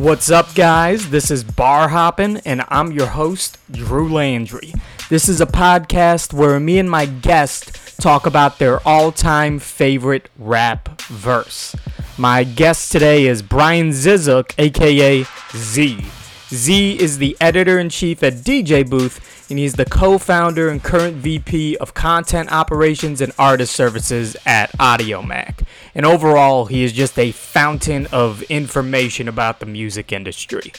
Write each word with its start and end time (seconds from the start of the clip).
What's 0.00 0.30
up, 0.30 0.54
guys? 0.54 1.10
This 1.10 1.30
is 1.30 1.44
Bar 1.44 1.90
Hoppin', 1.90 2.38
and 2.46 2.64
I'm 2.68 2.90
your 2.90 3.08
host, 3.08 3.58
Drew 3.70 4.10
Landry. 4.10 4.72
This 5.10 5.28
is 5.28 5.42
a 5.42 5.46
podcast 5.46 6.32
where 6.32 6.58
me 6.58 6.78
and 6.78 6.90
my 6.90 7.04
guest 7.04 8.00
talk 8.00 8.24
about 8.24 8.58
their 8.58 8.80
all 8.88 9.12
time 9.12 9.58
favorite 9.58 10.30
rap 10.38 11.02
verse. 11.02 11.76
My 12.16 12.44
guest 12.44 12.90
today 12.90 13.26
is 13.26 13.42
Brian 13.42 13.90
Zisook, 13.90 14.54
aka 14.56 15.26
Z. 15.54 16.06
Z 16.52 16.98
is 16.98 17.18
the 17.18 17.36
editor 17.40 17.78
in 17.78 17.90
chief 17.90 18.24
at 18.24 18.34
DJ 18.34 18.88
Booth, 18.88 19.46
and 19.50 19.58
he's 19.58 19.74
the 19.74 19.84
co 19.84 20.18
founder 20.18 20.68
and 20.68 20.82
current 20.82 21.18
VP 21.18 21.76
of 21.76 21.94
content 21.94 22.50
operations 22.50 23.20
and 23.20 23.32
artist 23.38 23.72
services 23.72 24.36
at 24.44 24.72
Audiomack. 24.72 25.64
And 25.94 26.04
overall, 26.04 26.66
he 26.66 26.82
is 26.82 26.92
just 26.92 27.16
a 27.20 27.30
fountain 27.30 28.08
of 28.10 28.42
information 28.42 29.28
about 29.28 29.60
the 29.60 29.66
music 29.66 30.10
industry. 30.10 30.72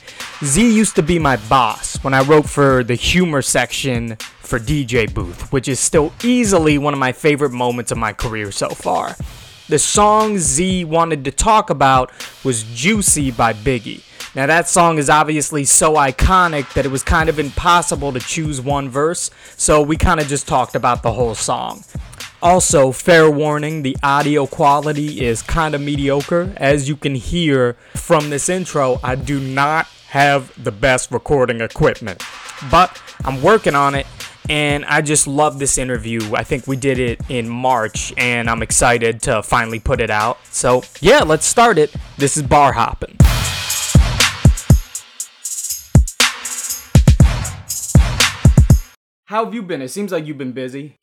Z 0.43 0.75
used 0.75 0.97
to 0.97 1.03
be 1.03 1.19
my 1.19 1.37
boss 1.37 1.95
when 2.03 2.13
I 2.13 2.21
wrote 2.21 2.49
for 2.49 2.83
the 2.83 2.95
humor 2.95 3.41
section 3.41 4.17
for 4.39 4.59
DJ 4.59 5.11
Booth, 5.13 5.53
which 5.53 5.69
is 5.69 5.79
still 5.79 6.11
easily 6.21 6.77
one 6.79 6.93
of 6.93 6.99
my 6.99 7.13
favorite 7.13 7.53
moments 7.53 7.93
of 7.93 7.97
my 7.97 8.11
career 8.11 8.51
so 8.51 8.67
far. 8.71 9.15
The 9.69 9.79
song 9.79 10.37
Z 10.37 10.83
wanted 10.83 11.23
to 11.23 11.31
talk 11.31 11.69
about 11.69 12.11
was 12.43 12.63
Juicy 12.63 13.31
by 13.31 13.53
Biggie. 13.53 14.03
Now, 14.33 14.45
that 14.45 14.69
song 14.69 14.97
is 14.97 15.09
obviously 15.09 15.65
so 15.65 15.95
iconic 15.95 16.73
that 16.73 16.85
it 16.85 16.89
was 16.89 17.03
kind 17.03 17.27
of 17.27 17.37
impossible 17.37 18.13
to 18.13 18.19
choose 18.19 18.61
one 18.61 18.87
verse, 18.87 19.29
so 19.57 19.81
we 19.81 19.97
kind 19.97 20.21
of 20.21 20.27
just 20.27 20.47
talked 20.47 20.73
about 20.73 21.03
the 21.03 21.11
whole 21.11 21.35
song. 21.35 21.83
Also, 22.41 22.93
fair 22.93 23.29
warning, 23.29 23.83
the 23.83 23.97
audio 24.01 24.47
quality 24.47 25.25
is 25.25 25.41
kind 25.41 25.75
of 25.75 25.81
mediocre. 25.81 26.53
As 26.55 26.87
you 26.87 26.95
can 26.95 27.15
hear 27.15 27.73
from 27.93 28.29
this 28.29 28.47
intro, 28.47 28.99
I 29.03 29.15
do 29.15 29.39
not 29.39 29.87
have 30.07 30.51
the 30.63 30.71
best 30.71 31.11
recording 31.11 31.59
equipment, 31.59 32.23
but 32.71 33.01
I'm 33.25 33.41
working 33.41 33.75
on 33.75 33.95
it 33.95 34.07
and 34.49 34.85
I 34.85 35.01
just 35.01 35.27
love 35.27 35.59
this 35.59 35.77
interview. 35.77 36.35
I 36.35 36.43
think 36.43 36.67
we 36.67 36.77
did 36.77 36.99
it 36.99 37.21
in 37.29 37.47
March, 37.47 38.11
and 38.17 38.49
I'm 38.49 38.61
excited 38.63 39.21
to 39.23 39.43
finally 39.43 39.79
put 39.79 40.01
it 40.01 40.09
out. 40.09 40.39
So, 40.47 40.83
yeah, 40.99 41.19
let's 41.19 41.45
start 41.45 41.77
it. 41.77 41.93
This 42.17 42.35
is 42.37 42.43
Bar 42.43 42.73
Hoppin'. 42.73 43.20
How 49.31 49.45
have 49.45 49.53
you 49.55 49.63
been? 49.63 49.81
It 49.81 49.87
seems 49.87 50.11
like 50.11 50.27
you've 50.27 50.37
been 50.37 50.51
busy. 50.51 50.99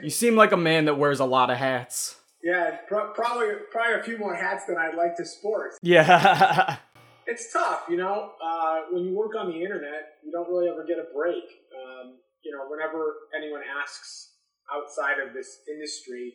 you 0.00 0.08
seem 0.08 0.36
like 0.36 0.52
a 0.52 0.56
man 0.56 0.84
that 0.84 0.94
wears 0.94 1.18
a 1.18 1.24
lot 1.24 1.50
of 1.50 1.58
hats. 1.58 2.14
Yeah, 2.44 2.78
pro- 2.86 3.10
probably 3.10 3.58
probably 3.74 3.98
a 3.98 4.02
few 4.06 4.18
more 4.22 4.38
hats 4.38 4.66
than 4.70 4.78
I'd 4.78 4.94
like 4.94 5.18
to 5.18 5.26
sport. 5.26 5.74
Yeah. 5.82 6.78
It's 7.22 7.54
tough, 7.54 7.86
you 7.88 7.96
know. 7.96 8.34
Uh, 8.42 8.90
when 8.90 9.06
you 9.06 9.14
work 9.14 9.38
on 9.38 9.46
the 9.46 9.62
internet, 9.62 10.18
you 10.26 10.34
don't 10.34 10.50
really 10.50 10.66
ever 10.66 10.82
get 10.82 10.98
a 10.98 11.06
break. 11.14 11.46
Um, 11.70 12.18
you 12.42 12.50
know, 12.50 12.66
whenever 12.66 13.30
anyone 13.30 13.62
asks 13.62 14.34
outside 14.66 15.22
of 15.22 15.30
this 15.30 15.62
industry, 15.70 16.34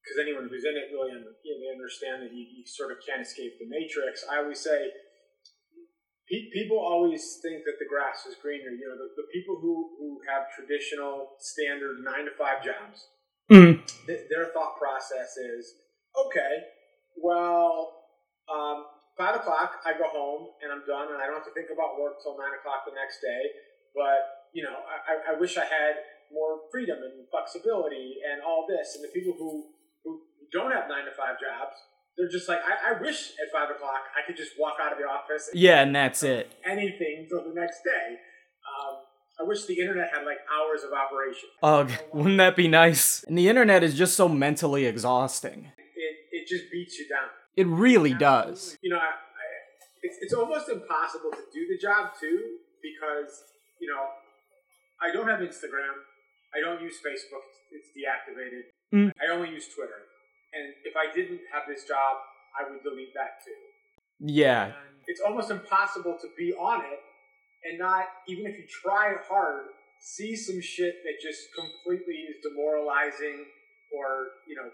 because 0.00 0.16
anyone 0.16 0.48
who's 0.48 0.64
in 0.64 0.72
it 0.72 0.88
really 0.88 1.12
you 1.12 1.20
know, 1.20 1.60
they 1.60 1.68
understand 1.68 2.24
that 2.24 2.32
you, 2.32 2.48
you 2.48 2.64
sort 2.64 2.96
of 2.96 2.98
can't 3.04 3.20
escape 3.20 3.60
the 3.60 3.68
matrix. 3.68 4.24
I 4.24 4.40
always 4.40 4.58
say, 4.58 4.88
people 6.28 6.78
always 6.78 7.38
think 7.42 7.64
that 7.64 7.78
the 7.78 7.86
grass 7.88 8.26
is 8.26 8.34
greener. 8.42 8.70
You 8.70 8.88
know, 8.90 8.98
the, 8.98 9.08
the 9.16 9.28
people 9.32 9.58
who, 9.60 9.94
who 9.98 10.20
have 10.28 10.50
traditional 10.54 11.38
standard 11.38 12.02
nine 12.02 12.24
to 12.26 12.32
five 12.38 12.64
jobs, 12.64 13.06
Mm. 13.46 13.78
th- 14.10 14.26
their 14.28 14.46
thought 14.50 14.74
process 14.76 15.36
is, 15.38 15.70
okay, 16.18 16.66
well, 17.22 17.94
um, 18.50 18.86
five 19.16 19.36
o'clock, 19.36 19.78
I 19.86 19.92
go 19.94 20.10
home 20.10 20.50
and 20.62 20.72
I'm 20.74 20.82
done, 20.82 21.14
and 21.14 21.22
I 21.22 21.26
don't 21.30 21.38
have 21.38 21.46
to 21.46 21.54
think 21.54 21.70
about 21.70 21.94
work 22.00 22.18
till 22.22 22.34
nine 22.34 22.58
o'clock 22.58 22.82
the 22.90 22.94
next 22.98 23.22
day. 23.22 23.42
But 23.94 24.50
you 24.52 24.62
know, 24.66 24.74
I, 24.82 24.96
I- 25.14 25.24
I 25.30 25.38
wish 25.38 25.56
I 25.56 25.64
had 25.64 25.94
more 26.34 26.58
freedom 26.72 26.98
and 27.06 27.22
flexibility 27.30 28.18
and 28.26 28.42
all 28.42 28.66
this. 28.66 28.96
And 28.98 29.04
the 29.04 29.14
people 29.14 29.34
who 29.38 29.70
who 30.02 30.20
don't 30.52 30.72
have 30.74 30.88
nine 30.90 31.04
to 31.06 31.14
five 31.14 31.38
jobs, 31.38 31.78
they're 32.16 32.28
just 32.30 32.48
like, 32.48 32.60
I, 32.60 32.94
I 32.94 33.00
wish 33.00 33.32
at 33.42 33.52
five 33.52 33.70
o'clock 33.74 34.00
I 34.16 34.26
could 34.26 34.36
just 34.36 34.52
walk 34.58 34.76
out 34.80 34.92
of 34.92 34.98
the 34.98 35.04
office 35.04 35.48
and 35.52 35.60
Yeah, 35.60 35.82
and 35.82 35.94
that's 35.94 36.22
it. 36.22 36.52
anything 36.64 37.26
till 37.28 37.44
the 37.44 37.54
next 37.54 37.82
day. 37.84 38.16
Um, 38.66 38.96
I 39.38 39.42
wish 39.44 39.66
the 39.66 39.78
internet 39.78 40.10
had 40.14 40.24
like 40.24 40.38
hours 40.48 40.82
of 40.82 40.92
operation. 40.92 41.48
Ugh, 41.62 41.90
wouldn't 42.12 42.38
that 42.38 42.56
be 42.56 42.68
nice? 42.68 43.22
And 43.24 43.36
the 43.36 43.48
internet 43.48 43.82
is 43.82 43.94
just 43.94 44.16
so 44.16 44.28
mentally 44.28 44.86
exhausting. 44.86 45.72
It 45.76 46.16
it 46.32 46.48
just 46.48 46.70
beats 46.72 46.98
you 46.98 47.06
down. 47.08 47.28
It 47.56 47.66
really 47.66 48.14
does. 48.14 48.76
You 48.82 48.90
know, 48.90 48.98
I, 48.98 49.08
I, 49.12 49.46
it's, 50.02 50.16
it's 50.22 50.34
almost 50.34 50.68
impossible 50.68 51.30
to 51.32 51.44
do 51.52 51.66
the 51.68 51.78
job 51.80 52.12
too 52.20 52.56
because, 52.82 53.32
you 53.80 53.88
know, 53.88 54.04
I 55.00 55.12
don't 55.12 55.28
have 55.28 55.40
Instagram. 55.40 55.96
I 56.54 56.60
don't 56.60 56.80
use 56.80 56.96
Facebook. 57.04 57.44
It's 57.72 57.88
deactivated. 57.96 58.62
Mm. 58.94 59.12
I 59.20 59.34
only 59.34 59.50
use 59.50 59.68
Twitter. 59.74 60.00
I 60.96 61.12
didn't 61.14 61.40
have 61.52 61.64
this 61.68 61.84
job, 61.84 62.16
I 62.58 62.68
would 62.70 62.82
delete 62.82 63.14
that 63.14 63.44
too. 63.44 63.60
Yeah, 64.18 64.64
And 64.64 64.74
it's 65.06 65.20
almost 65.20 65.50
impossible 65.50 66.16
to 66.20 66.28
be 66.36 66.52
on 66.54 66.80
it 66.80 67.00
and 67.68 67.78
not, 67.78 68.04
even 68.28 68.46
if 68.46 68.56
you 68.56 68.64
try 68.66 69.14
hard, 69.28 69.66
see 70.00 70.36
some 70.36 70.60
shit 70.60 71.02
that 71.04 71.20
just 71.20 71.48
completely 71.54 72.14
is 72.30 72.36
demoralizing 72.42 73.44
or, 73.92 74.28
you 74.46 74.56
know, 74.56 74.70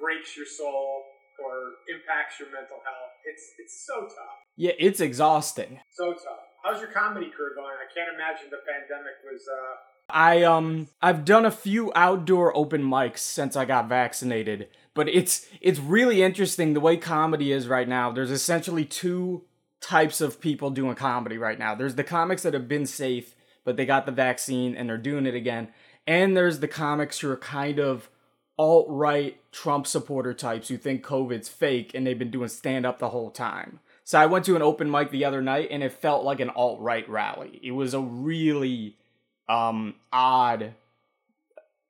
breaks 0.00 0.36
your 0.36 0.46
soul 0.46 1.04
or 1.38 1.84
impacts 1.92 2.38
your 2.40 2.48
mental 2.48 2.80
health. 2.84 3.12
It's 3.24 3.42
it's 3.58 3.86
so 3.86 4.02
tough. 4.02 4.36
yeah, 4.56 4.72
it's 4.78 5.00
exhausting. 5.00 5.80
So 5.90 6.12
tough. 6.12 6.44
How's 6.62 6.80
your 6.80 6.90
comedy 6.90 7.30
career 7.30 7.52
going? 7.56 7.72
I 7.76 7.88
can't 7.94 8.14
imagine 8.14 8.48
the 8.50 8.60
pandemic 8.66 9.14
was 9.24 9.42
uh 9.48 9.76
I 10.12 10.42
um 10.42 10.88
I've 11.02 11.24
done 11.24 11.44
a 11.44 11.50
few 11.50 11.92
outdoor 11.94 12.56
open 12.56 12.82
mics 12.82 13.18
since 13.18 13.56
I 13.56 13.64
got 13.64 13.88
vaccinated, 13.88 14.68
but 14.94 15.08
it's 15.08 15.46
it's 15.60 15.78
really 15.78 16.22
interesting 16.22 16.74
the 16.74 16.80
way 16.80 16.96
comedy 16.96 17.52
is 17.52 17.68
right 17.68 17.88
now. 17.88 18.10
There's 18.10 18.30
essentially 18.30 18.84
two 18.84 19.42
types 19.80 20.20
of 20.20 20.40
people 20.40 20.70
doing 20.70 20.94
comedy 20.94 21.38
right 21.38 21.58
now. 21.58 21.74
There's 21.74 21.94
the 21.94 22.04
comics 22.04 22.42
that 22.42 22.54
have 22.54 22.68
been 22.68 22.86
safe, 22.86 23.34
but 23.64 23.76
they 23.76 23.86
got 23.86 24.06
the 24.06 24.12
vaccine 24.12 24.74
and 24.74 24.88
they're 24.88 24.98
doing 24.98 25.26
it 25.26 25.34
again. 25.34 25.68
And 26.06 26.36
there's 26.36 26.60
the 26.60 26.68
comics 26.68 27.20
who 27.20 27.30
are 27.30 27.36
kind 27.36 27.78
of 27.78 28.10
alt-right 28.58 29.38
Trump 29.52 29.86
supporter 29.86 30.34
types 30.34 30.68
who 30.68 30.76
think 30.76 31.02
COVID's 31.02 31.48
fake 31.48 31.92
and 31.94 32.06
they've 32.06 32.18
been 32.18 32.30
doing 32.30 32.48
stand 32.48 32.84
up 32.84 32.98
the 32.98 33.08
whole 33.08 33.30
time. 33.30 33.80
So 34.04 34.18
I 34.18 34.26
went 34.26 34.44
to 34.46 34.56
an 34.56 34.62
open 34.62 34.90
mic 34.90 35.10
the 35.10 35.24
other 35.24 35.40
night 35.40 35.68
and 35.70 35.82
it 35.82 35.92
felt 35.92 36.24
like 36.24 36.40
an 36.40 36.50
alt-right 36.50 37.08
rally. 37.08 37.58
It 37.62 37.70
was 37.72 37.94
a 37.94 38.00
really 38.00 38.96
um 39.48 39.94
odd 40.12 40.74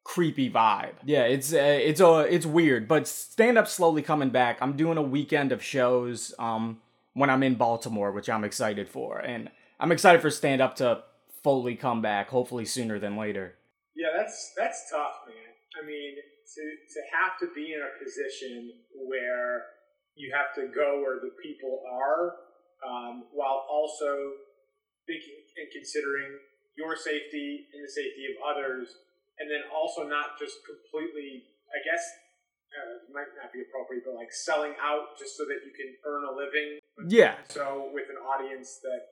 creepy 0.05 0.51
vibe. 0.51 0.95
Yeah, 1.05 1.23
it's 1.23 1.53
uh, 1.53 1.57
it's 1.59 2.01
uh, 2.01 2.27
it's 2.29 2.47
weird, 2.47 2.89
but 2.89 3.07
stand 3.07 3.59
up 3.59 3.69
slowly 3.69 4.03
coming 4.03 4.31
back. 4.31 4.59
I'm 4.61 4.77
doing 4.77 4.99
a 4.99 5.03
weekend 5.03 5.53
of 5.53 5.63
shows 5.63 6.35
um 6.39 6.81
when 7.15 7.31
I'm 7.31 7.43
in 7.43 7.57
Baltimore, 7.57 8.13
which 8.13 8.29
I'm 8.29 8.45
excited 8.45 8.89
for. 8.89 9.19
And 9.19 9.51
I'm 9.79 9.93
excited 9.93 10.21
for 10.21 10.31
stand 10.31 10.61
up 10.61 10.77
to 10.77 11.03
fully 11.43 11.75
come 11.75 12.03
back, 12.03 12.29
hopefully 12.29 12.65
sooner 12.65 12.99
than 12.99 13.17
later. 13.17 13.57
Yeah, 13.95 14.09
that's 14.17 14.53
that's 14.57 14.91
tough, 14.91 15.27
man. 15.27 15.37
I 15.81 15.87
mean, 15.87 16.17
to 16.17 16.63
to 16.63 17.01
have 17.13 17.39
to 17.41 17.55
be 17.55 17.73
in 17.73 17.81
a 17.81 17.93
position 18.03 18.73
where 18.95 19.65
you 20.15 20.33
have 20.35 20.55
to 20.57 20.73
go 20.73 21.01
where 21.01 21.21
the 21.21 21.33
people 21.43 21.83
are, 21.91 22.35
um, 22.87 23.25
while 23.33 23.67
also 23.71 24.33
thinking 25.07 25.41
and 25.57 25.69
considering 25.73 26.39
your 26.77 26.97
safety 26.97 27.67
and 27.75 27.83
the 27.83 27.91
safety 27.91 28.27
of 28.31 28.37
others, 28.45 28.95
and 29.41 29.49
then 29.51 29.65
also 29.73 30.05
not 30.07 30.39
just 30.39 30.61
completely, 30.69 31.49
I 31.73 31.81
guess, 31.81 32.05
uh, 32.77 33.03
might 33.13 33.33
not 33.41 33.53
be 33.53 33.65
appropriate, 33.65 34.05
but 34.05 34.15
like 34.15 34.31
selling 34.31 34.77
out 34.81 35.19
just 35.19 35.37
so 35.37 35.45
that 35.49 35.65
you 35.65 35.73
can 35.73 35.91
earn 36.07 36.23
a 36.29 36.33
living. 36.33 36.79
Yeah. 37.09 37.35
So 37.49 37.91
with 37.93 38.07
an 38.11 38.21
audience 38.21 38.79
that 38.85 39.03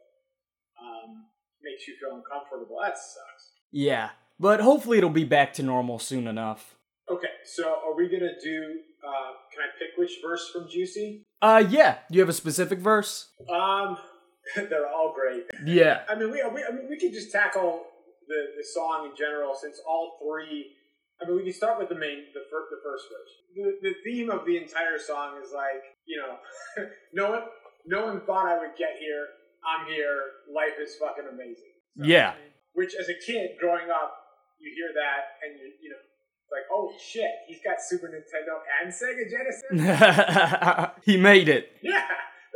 um, 0.78 1.26
makes 1.62 1.88
you 1.88 1.96
feel 1.98 2.14
uncomfortable, 2.14 2.78
that 2.84 2.96
sucks. 2.96 3.56
Yeah. 3.72 4.10
But 4.38 4.60
hopefully 4.60 4.98
it'll 4.98 5.10
be 5.10 5.24
back 5.24 5.52
to 5.54 5.62
normal 5.62 5.98
soon 5.98 6.28
enough. 6.28 6.76
Okay, 7.10 7.28
so 7.44 7.64
are 7.64 7.96
we 7.96 8.06
gonna 8.08 8.38
do? 8.42 8.80
Uh, 9.02 9.32
can 9.50 9.62
I 9.64 9.78
pick 9.78 9.96
which 9.96 10.18
verse 10.22 10.50
from 10.52 10.68
Juicy? 10.68 11.24
Uh 11.40 11.64
yeah. 11.68 11.98
Do 12.10 12.16
you 12.16 12.20
have 12.20 12.28
a 12.28 12.34
specific 12.34 12.78
verse? 12.78 13.30
Um, 13.50 13.96
they're 14.56 14.86
all 14.86 15.14
great. 15.14 15.44
Yeah. 15.64 16.02
I 16.08 16.14
mean, 16.14 16.30
we, 16.30 16.42
we 16.52 16.64
I 16.64 16.70
mean 16.70 16.86
we 16.88 16.98
could 16.98 17.14
just 17.14 17.32
tackle 17.32 17.86
the 18.28 18.54
the 18.56 18.64
song 18.64 19.08
in 19.10 19.16
general 19.16 19.56
since 19.56 19.80
all 19.88 20.20
three. 20.22 20.76
I 21.20 21.26
mean, 21.26 21.36
we 21.36 21.42
can 21.42 21.52
start 21.52 21.80
with 21.80 21.88
the 21.88 21.98
main 21.98 22.30
the 22.32 22.44
first 22.52 22.68
the 22.70 22.80
first 22.84 23.04
verse. 23.10 23.32
The 23.56 23.64
the 23.82 23.94
theme 24.04 24.30
of 24.30 24.46
the 24.46 24.56
entire 24.56 24.98
song 24.98 25.40
is 25.42 25.50
like 25.52 25.82
you 26.06 26.20
know, 26.20 26.38
no 27.12 27.30
one 27.30 27.42
no 27.86 28.04
one 28.06 28.20
thought 28.22 28.46
I 28.46 28.58
would 28.58 28.76
get 28.78 29.00
here. 29.00 29.26
I'm 29.66 29.90
here. 29.90 30.44
Life 30.54 30.78
is 30.80 30.94
fucking 31.00 31.24
amazing. 31.26 31.74
So, 31.98 32.04
Yeah. 32.04 32.34
Which, 32.74 32.94
as 32.94 33.08
a 33.08 33.18
kid 33.26 33.58
growing 33.58 33.90
up, 33.90 34.14
you 34.60 34.70
hear 34.70 34.94
that 34.94 35.42
and 35.42 35.58
you 35.58 35.72
you 35.82 35.90
know 35.90 35.98
it's 35.98 36.52
like 36.52 36.66
oh 36.72 36.92
shit, 37.00 37.30
he's 37.46 37.60
got 37.64 37.76
Super 37.80 38.08
Nintendo 38.08 38.62
and 38.80 38.92
Sega 38.92 39.26
Genesis. 39.28 40.94
he 41.04 41.16
made 41.16 41.48
it. 41.48 41.72
Yeah, 41.82 42.06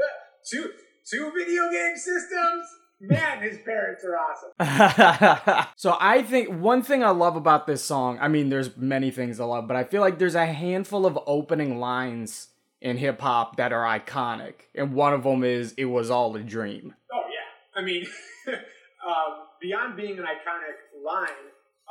two 0.50 0.70
two 1.10 1.32
video 1.34 1.70
game 1.70 1.96
systems. 1.96 2.64
Man, 3.04 3.42
his 3.42 3.58
parents 3.64 4.04
are 4.04 4.16
awesome. 4.16 5.66
so 5.76 5.96
I 6.00 6.22
think 6.22 6.50
one 6.50 6.82
thing 6.82 7.02
I 7.02 7.10
love 7.10 7.34
about 7.34 7.66
this 7.66 7.82
song, 7.82 8.16
I 8.20 8.28
mean, 8.28 8.48
there's 8.48 8.76
many 8.76 9.10
things 9.10 9.40
I 9.40 9.44
love, 9.44 9.66
but 9.66 9.76
I 9.76 9.82
feel 9.82 10.00
like 10.00 10.20
there's 10.20 10.36
a 10.36 10.46
handful 10.46 11.04
of 11.04 11.18
opening 11.26 11.80
lines 11.80 12.50
in 12.80 12.98
hip 12.98 13.20
hop 13.20 13.56
that 13.56 13.72
are 13.72 13.82
iconic, 13.98 14.54
and 14.76 14.94
one 14.94 15.14
of 15.14 15.24
them 15.24 15.42
is 15.42 15.74
"It 15.76 15.86
was 15.86 16.10
all 16.10 16.34
a 16.36 16.42
dream." 16.42 16.94
Oh 17.12 17.22
yeah, 17.28 17.80
I 17.80 17.84
mean, 17.84 18.06
um, 18.48 19.46
beyond 19.60 19.96
being 19.96 20.18
an 20.18 20.24
iconic 20.24 21.04
line, 21.04 21.28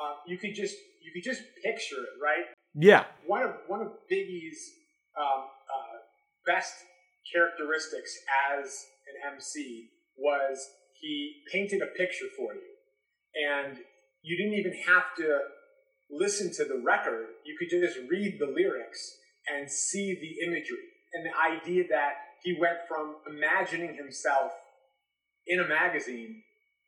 uh, 0.01 0.15
you 0.27 0.37
could 0.37 0.55
just 0.55 0.75
you 1.01 1.11
could 1.13 1.23
just 1.23 1.41
picture 1.63 1.95
it, 1.95 2.23
right? 2.23 2.45
Yeah. 2.73 3.05
One 3.27 3.43
of 3.43 3.51
one 3.67 3.81
of 3.81 3.87
Biggie's 4.09 4.71
um, 5.19 5.43
uh, 5.67 5.97
best 6.45 6.73
characteristics 7.33 8.17
as 8.53 8.85
an 9.07 9.33
MC 9.33 9.89
was 10.17 10.69
he 11.01 11.41
painted 11.51 11.81
a 11.81 11.97
picture 11.97 12.29
for 12.37 12.53
you, 12.53 12.71
and 13.49 13.77
you 14.21 14.37
didn't 14.37 14.57
even 14.57 14.73
have 14.87 15.15
to 15.17 15.39
listen 16.09 16.53
to 16.53 16.63
the 16.65 16.81
record. 16.83 17.27
You 17.45 17.57
could 17.57 17.69
just 17.69 17.97
read 18.09 18.37
the 18.39 18.47
lyrics 18.47 19.17
and 19.49 19.69
see 19.69 20.13
the 20.13 20.45
imagery 20.45 20.85
and 21.13 21.25
the 21.25 21.33
idea 21.35 21.83
that 21.89 22.37
he 22.43 22.55
went 22.59 22.85
from 22.87 23.15
imagining 23.27 23.95
himself 23.95 24.51
in 25.47 25.59
a 25.59 25.67
magazine 25.67 26.43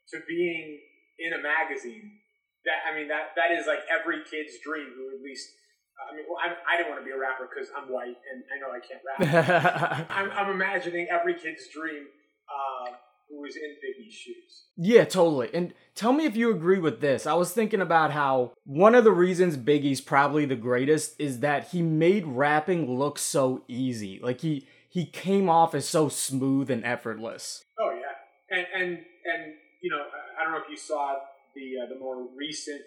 to 0.10 0.20
being 0.28 0.80
in 1.20 1.34
a 1.34 1.42
magazine. 1.42 2.20
That 2.66 2.86
I 2.90 2.96
mean, 2.96 3.08
that 3.10 3.36
that 3.36 3.52
is 3.52 3.68
like 3.68 3.84
every 3.92 4.24
kid's 4.24 4.54
dream 4.64 4.94
who 4.96 5.18
at 5.18 5.22
least. 5.22 5.50
I 5.94 6.16
mean, 6.16 6.26
well, 6.28 6.42
I, 6.42 6.74
I 6.74 6.78
didn't 6.78 6.90
want 6.90 7.02
to 7.02 7.06
be 7.06 7.14
a 7.14 7.20
rapper 7.20 7.46
because 7.46 7.70
I'm 7.70 7.86
white 7.86 8.18
and 8.18 8.42
I 8.50 8.58
know 8.58 8.74
I 8.74 8.82
can't 8.82 9.04
rap. 9.06 10.10
I'm, 10.18 10.32
I'm 10.32 10.50
imagining 10.50 11.08
every 11.08 11.36
kid's 11.36 11.70
dream 11.70 12.10
uh, 12.50 12.98
who 13.34 13.42
was 13.42 13.56
in 13.56 13.76
Biggie's 13.84 14.14
shoes. 14.14 14.64
Yeah, 14.76 15.06
totally. 15.06 15.50
And 15.54 15.74
tell 15.96 16.14
me 16.14 16.26
if 16.26 16.36
you 16.36 16.52
agree 16.52 16.80
with 16.80 17.02
this. 17.02 17.26
I 17.26 17.34
was 17.34 17.52
thinking 17.52 17.82
about 17.82 18.12
how 18.12 18.54
one 18.66 18.96
of 18.96 19.04
the 19.04 19.12
reasons 19.12 19.58
Biggie's 19.58 20.02
probably 20.02 20.46
the 20.46 20.56
greatest 20.56 21.16
is 21.20 21.40
that 21.40 21.70
he 21.70 21.82
made 21.82 22.26
rapping 22.26 22.98
look 22.98 23.20
so 23.20 23.64
easy. 23.68 24.20
Like 24.22 24.42
he 24.42 24.68
he 24.90 25.06
came 25.06 25.50
off 25.50 25.74
as 25.74 25.88
so 25.88 26.10
smooth 26.10 26.70
and 26.70 26.86
effortless. 26.86 27.64
Oh 27.80 27.92
yeah, 27.92 28.58
and 28.58 28.68
and 28.76 28.92
and 29.26 29.54
you 29.82 29.90
know, 29.90 30.04
I 30.40 30.44
don't 30.44 30.54
know 30.54 30.60
if 30.60 30.70
you 30.70 30.78
saw 30.78 31.16
the 31.56 31.74
uh, 31.84 31.94
the 31.94 32.00
more 32.00 32.28
recent 32.36 32.82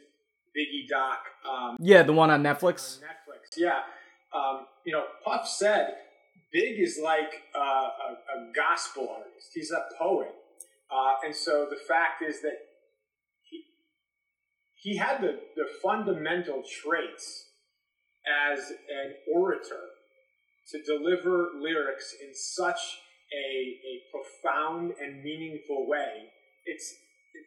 Biggie 0.57 0.89
doc. 0.89 1.19
Um, 1.49 1.77
yeah, 1.81 2.03
the 2.03 2.13
one 2.13 2.31
on 2.31 2.43
Netflix. 2.43 2.99
On 2.99 3.09
Netflix, 3.09 3.57
yeah. 3.57 3.81
Um, 4.35 4.67
you 4.85 4.93
know, 4.93 5.05
Puff 5.25 5.49
said 5.49 5.95
Big 6.53 6.79
is 6.79 6.99
like 7.03 7.43
uh, 7.55 7.59
a, 7.59 8.39
a, 8.39 8.53
gospel 8.55 9.09
artist. 9.11 9.51
He's 9.53 9.73
a 9.73 9.83
poet, 9.99 10.33
uh, 10.91 11.15
and 11.25 11.35
so 11.35 11.67
the 11.69 11.79
fact 11.89 12.23
is 12.27 12.41
that 12.43 12.59
he 13.43 13.65
he 14.75 14.97
had 14.97 15.21
the 15.21 15.41
the 15.57 15.67
fundamental 15.83 16.63
traits 16.83 17.47
as 18.51 18.71
an 18.71 19.15
orator 19.35 19.83
to 20.71 20.83
deliver 20.83 21.51
lyrics 21.61 22.15
in 22.23 22.33
such 22.35 22.79
a, 23.33 23.49
a 23.91 24.03
profound 24.11 24.93
and 25.03 25.23
meaningful 25.23 25.89
way. 25.89 26.31
It's 26.65 26.95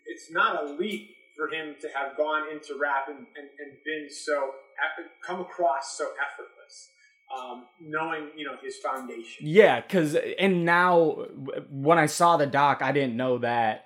it's 0.08 0.32
not 0.32 0.62
a 0.62 0.74
leap 0.74 1.10
for 1.38 1.48
him 1.48 1.76
to 1.80 1.88
have 1.96 2.18
gone 2.18 2.52
into 2.52 2.78
rap 2.78 3.08
and, 3.08 3.18
and, 3.18 3.48
and 3.60 3.78
been 3.86 4.08
so 4.10 4.52
come 5.26 5.40
across 5.40 5.98
so 5.98 6.12
effortless 6.20 6.90
um, 7.36 7.66
knowing 7.80 8.30
you 8.36 8.46
know 8.46 8.56
his 8.62 8.78
foundation. 8.78 9.46
Yeah 9.46 9.82
because 9.82 10.16
and 10.16 10.66
now 10.66 11.26
when 11.70 11.98
i 11.98 12.06
saw 12.06 12.38
the 12.38 12.48
doc 12.48 12.82
i 12.82 12.92
didn't 12.92 13.18
know 13.18 13.38
that. 13.40 13.86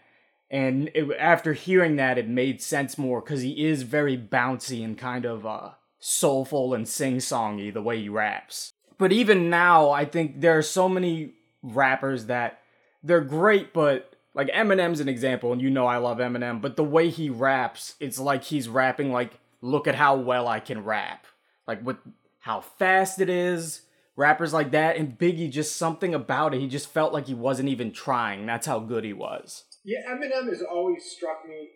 And 0.51 0.91
it, 0.93 1.09
after 1.17 1.53
hearing 1.53 1.95
that 1.95 2.19
it 2.19 2.27
made 2.27 2.61
sense 2.61 2.97
more 2.97 3.21
because 3.21 3.41
he 3.41 3.65
is 3.65 3.81
very 3.83 4.15
bouncy 4.17 4.83
and 4.83 4.95
kind 4.95 5.25
of 5.25 5.47
uh, 5.47 5.71
soulful 5.99 6.75
and 6.75 6.87
sing-songy 6.87 7.73
the 7.73 7.81
way 7.81 7.99
he 7.99 8.09
raps. 8.09 8.71
But 8.97 9.11
even 9.11 9.49
now 9.49 9.89
i 9.89 10.05
think 10.05 10.41
there 10.41 10.57
are 10.57 10.63
so 10.63 10.87
many 10.87 11.33
rappers 11.63 12.27
that 12.27 12.59
they're 13.01 13.21
great 13.21 13.73
but 13.73 14.13
like 14.35 14.47
Eminem's 14.49 14.99
an 14.99 15.09
example, 15.09 15.53
and 15.53 15.61
you 15.61 15.69
know 15.69 15.85
I 15.85 15.97
love 15.97 16.17
Eminem, 16.17 16.61
but 16.61 16.75
the 16.75 16.83
way 16.83 17.09
he 17.09 17.29
raps, 17.29 17.95
it's 17.99 18.19
like 18.19 18.43
he's 18.43 18.67
rapping 18.67 19.11
like, 19.11 19.39
look 19.61 19.87
at 19.87 19.95
how 19.95 20.15
well 20.15 20.47
I 20.47 20.59
can 20.59 20.83
rap. 20.83 21.27
Like 21.67 21.85
with 21.85 21.97
how 22.43 22.61
fast 22.61 23.19
it 23.19 23.29
is, 23.29 23.81
rappers 24.15 24.53
like 24.53 24.71
that, 24.71 24.97
and 24.97 25.17
Biggie 25.17 25.51
just 25.51 25.75
something 25.75 26.13
about 26.13 26.53
it. 26.53 26.61
He 26.61 26.67
just 26.67 26.87
felt 26.87 27.13
like 27.13 27.27
he 27.27 27.33
wasn't 27.33 27.69
even 27.69 27.91
trying. 27.91 28.45
That's 28.45 28.67
how 28.67 28.79
good 28.79 29.03
he 29.03 29.13
was. 29.13 29.65
Yeah, 29.83 29.99
Eminem 30.09 30.47
has 30.47 30.61
always 30.61 31.03
struck 31.03 31.47
me, 31.47 31.69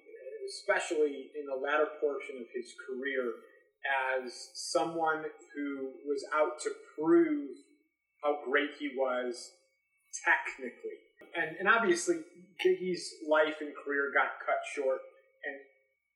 especially 0.48 1.32
in 1.38 1.46
the 1.46 1.56
latter 1.56 1.88
portion 2.00 2.38
of 2.40 2.48
his 2.54 2.74
career, 2.88 3.34
as 4.16 4.50
someone 4.54 5.24
who 5.56 5.92
was 6.06 6.24
out 6.34 6.60
to 6.62 6.72
prove 6.98 7.50
how 8.24 8.40
great 8.46 8.72
he 8.80 8.92
was 8.96 9.52
technically 10.24 11.08
and 11.38 11.56
and 11.60 11.68
obviously 11.70 12.18
Biggie's 12.58 13.14
life 13.30 13.62
and 13.62 13.74
career 13.76 14.12
got 14.14 14.42
cut 14.46 14.62
short, 14.74 15.00
and 15.46 15.56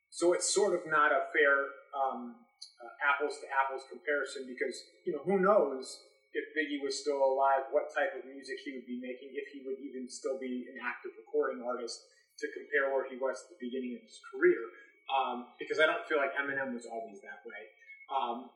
so 0.09 0.33
it's 0.33 0.53
sort 0.53 0.74
of 0.74 0.81
not 0.89 1.12
a 1.12 1.30
fair 1.33 1.69
um, 1.94 2.36
uh, 2.81 2.94
apples 3.02 3.38
to 3.42 3.46
apples 3.50 3.86
comparison 3.90 4.46
because 4.46 4.75
you 5.06 5.13
know 5.13 5.24
who 5.25 5.42
knows 5.42 6.02
if 6.31 6.48
Biggie 6.56 6.80
was 6.80 6.96
still 6.96 7.19
alive, 7.19 7.68
what 7.75 7.92
type 7.92 8.16
of 8.16 8.24
music 8.24 8.56
he 8.63 8.72
would 8.72 8.88
be 8.88 9.04
making, 9.04 9.36
if 9.36 9.52
he 9.52 9.68
would 9.68 9.75
even 9.84 10.08
still 10.08 10.40
be 10.40 10.63
an 10.72 10.80
active 10.80 11.12
recording 11.19 11.60
artist 11.60 12.00
to 12.40 12.48
compare 12.56 12.88
where 12.88 13.04
he 13.12 13.19
was 13.19 13.36
at 13.44 13.52
the 13.52 13.60
beginning 13.60 14.00
of 14.00 14.02
his 14.08 14.16
career. 14.31 14.63
Um, 15.12 15.52
because 15.60 15.84
I 15.84 15.92
don't 15.92 16.08
feel 16.08 16.24
like 16.24 16.31
Eminem 16.40 16.72
was 16.72 16.88
always 16.88 17.19
that 17.19 17.44
way. 17.44 17.62
Um, 18.08 18.48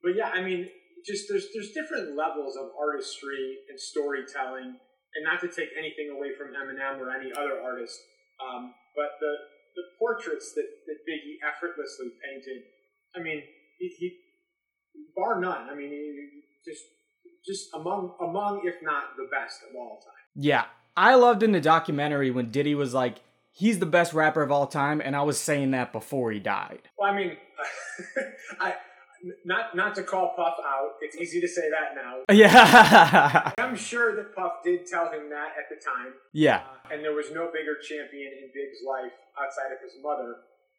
but 0.00 0.16
yeah, 0.16 0.32
I 0.32 0.40
mean, 0.40 0.72
just 1.04 1.28
there's 1.28 1.52
there's 1.52 1.76
different 1.76 2.16
levels 2.16 2.56
of 2.56 2.72
artistry 2.80 3.60
and 3.68 3.76
storytelling 3.76 4.80
and 5.14 5.22
not 5.24 5.40
to 5.44 5.48
take 5.48 5.68
anything 5.76 6.08
away 6.08 6.32
from 6.32 6.56
Eminem 6.56 6.96
or 6.96 7.12
any 7.12 7.28
other 7.32 7.60
artist, 7.60 7.96
um, 8.40 8.72
but 8.96 9.20
the 9.20 9.32
the 9.76 9.84
portraits 9.94 10.56
that, 10.58 10.66
that 10.90 10.98
Biggie 11.06 11.38
effortlessly 11.44 12.10
painted, 12.18 12.66
I 13.16 13.22
mean, 13.22 13.42
he, 13.78 13.88
he 13.98 14.12
bar 15.16 15.40
none. 15.40 15.68
I 15.70 15.74
mean, 15.74 15.90
he, 15.90 16.42
just 16.64 16.84
just 17.46 17.74
among 17.74 18.14
among 18.20 18.62
if 18.64 18.74
not 18.82 19.16
the 19.16 19.28
best 19.30 19.60
of 19.68 19.76
all 19.76 20.00
time. 20.04 20.14
Yeah, 20.34 20.64
I 20.96 21.14
loved 21.14 21.42
in 21.42 21.52
the 21.52 21.60
documentary 21.60 22.30
when 22.30 22.50
Diddy 22.50 22.74
was 22.74 22.94
like, 22.94 23.20
he's 23.52 23.78
the 23.78 23.86
best 23.86 24.12
rapper 24.12 24.42
of 24.42 24.52
all 24.52 24.66
time, 24.66 25.00
and 25.00 25.16
I 25.16 25.22
was 25.22 25.38
saying 25.38 25.70
that 25.72 25.92
before 25.92 26.30
he 26.30 26.38
died. 26.38 26.82
Well, 26.98 27.10
I 27.10 27.16
mean, 27.16 27.36
I 28.60 28.74
not 29.44 29.74
not 29.74 29.94
to 29.96 30.02
call 30.02 30.34
Puff 30.36 30.54
out. 30.64 31.00
It's 31.00 31.16
easy 31.16 31.40
to 31.40 31.48
say 31.48 31.70
that 31.70 31.94
now. 31.94 32.22
Yeah. 32.34 33.52
I'm 33.58 33.76
sure 33.76 34.14
that 34.16 34.34
Puff 34.34 34.62
did 34.64 34.86
tell 34.86 35.10
him 35.10 35.30
that 35.30 35.58
at 35.58 35.66
the 35.70 35.82
time. 35.82 36.14
Yeah. 36.32 36.62
Uh, 36.84 36.94
and 36.94 37.04
there 37.04 37.14
was 37.14 37.26
no 37.32 37.50
bigger 37.52 37.76
champion 37.82 38.32
in 38.32 38.50
Big's 38.54 38.78
life 38.86 39.12
outside 39.40 39.72
of 39.72 39.82
his 39.82 39.94
mother 40.02 40.36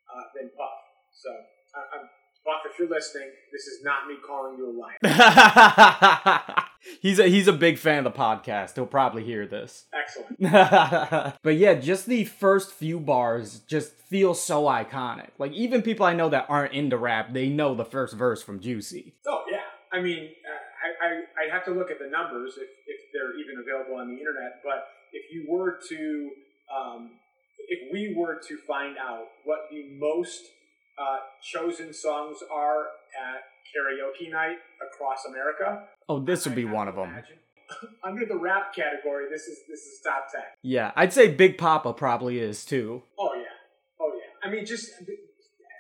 uh, 0.08 0.24
than 0.36 0.50
Puff. 0.56 0.80
So, 1.12 1.30
I, 1.76 2.00
I'm 2.00 2.10
Puff, 2.46 2.62
if 2.72 2.80
you're 2.80 2.90
listening, 2.90 3.30
this 3.52 3.68
is 3.68 3.84
not 3.84 4.08
me 4.08 4.16
calling 4.26 4.58
you 4.58 4.70
a 4.70 4.74
liar. 4.74 6.42
he's 7.02 7.20
a 7.20 7.28
he's 7.28 7.48
a 7.48 7.54
big 7.54 7.78
fan 7.78 8.06
of 8.06 8.14
the 8.14 8.20
podcast. 8.20 8.76
He'll 8.76 8.86
probably 8.86 9.24
hear 9.24 9.46
this. 9.46 9.86
Excellent. 9.94 11.36
but 11.44 11.56
yeah, 11.56 11.76
just 11.76 12.06
the 12.06 12.26
first 12.26 12.72
few 12.72 13.00
bars 13.00 13.60
just 13.60 13.94
feel 13.94 14.34
so 14.34 14.64
iconic. 14.64 15.30
Like 15.38 15.52
even 15.52 15.82
people 15.82 16.06
I 16.06 16.14
know 16.14 16.30
that 16.30 16.46
aren't 16.50 16.74
into 16.74 16.98
rap, 16.98 17.34
they 17.34 17.50
know 17.50 17.76
the 17.76 17.86
first 17.86 18.16
verse 18.16 18.42
from 18.42 18.60
Juicy. 18.60 19.14
Oh 19.28 19.44
yeah, 19.52 19.60
I 19.92 20.02
mean, 20.02 20.30
uh, 20.46 21.06
I, 21.06 21.08
I 21.08 21.46
I'd 21.46 21.52
have 21.52 21.66
to 21.66 21.72
look 21.72 21.92
at 21.92 22.00
the 22.00 22.10
numbers 22.10 22.54
if 22.58 22.70
if 22.88 23.02
they're 23.14 23.38
even 23.40 23.62
available 23.62 24.00
on 24.00 24.08
the 24.08 24.18
internet. 24.18 24.62
But 24.64 24.88
if 25.12 25.32
you 25.34 25.46
were 25.50 25.80
to 25.90 26.30
um, 26.74 27.12
if 27.68 27.92
we 27.92 28.16
were 28.18 28.40
to 28.48 28.58
find 28.68 28.98
out 28.98 29.26
what 29.44 29.68
the 29.70 29.84
most 30.00 30.42
uh, 31.00 31.18
chosen 31.42 31.94
songs 31.94 32.40
are 32.52 32.88
at 33.16 33.44
karaoke 33.72 34.32
night 34.32 34.58
across 34.86 35.26
America. 35.26 35.84
Oh, 36.08 36.20
this 36.20 36.46
would 36.46 36.56
be 36.56 36.66
one 36.66 36.88
of 36.88 36.96
them. 36.96 37.16
Under 38.04 38.26
the 38.26 38.36
rap 38.36 38.74
category, 38.74 39.26
this 39.30 39.44
is 39.44 39.60
this 39.70 39.82
is 39.82 40.00
top 40.04 40.28
ten. 40.32 40.42
Yeah, 40.64 40.92
I'd 40.96 41.14
say 41.14 41.30
Big 41.32 41.58
Poppa 41.58 41.94
probably 41.94 42.40
is 42.40 42.66
too. 42.66 43.04
Oh 43.18 43.34
yeah, 43.36 43.44
oh 44.02 44.12
yeah. 44.16 44.48
I 44.48 44.52
mean, 44.52 44.66
just 44.66 44.90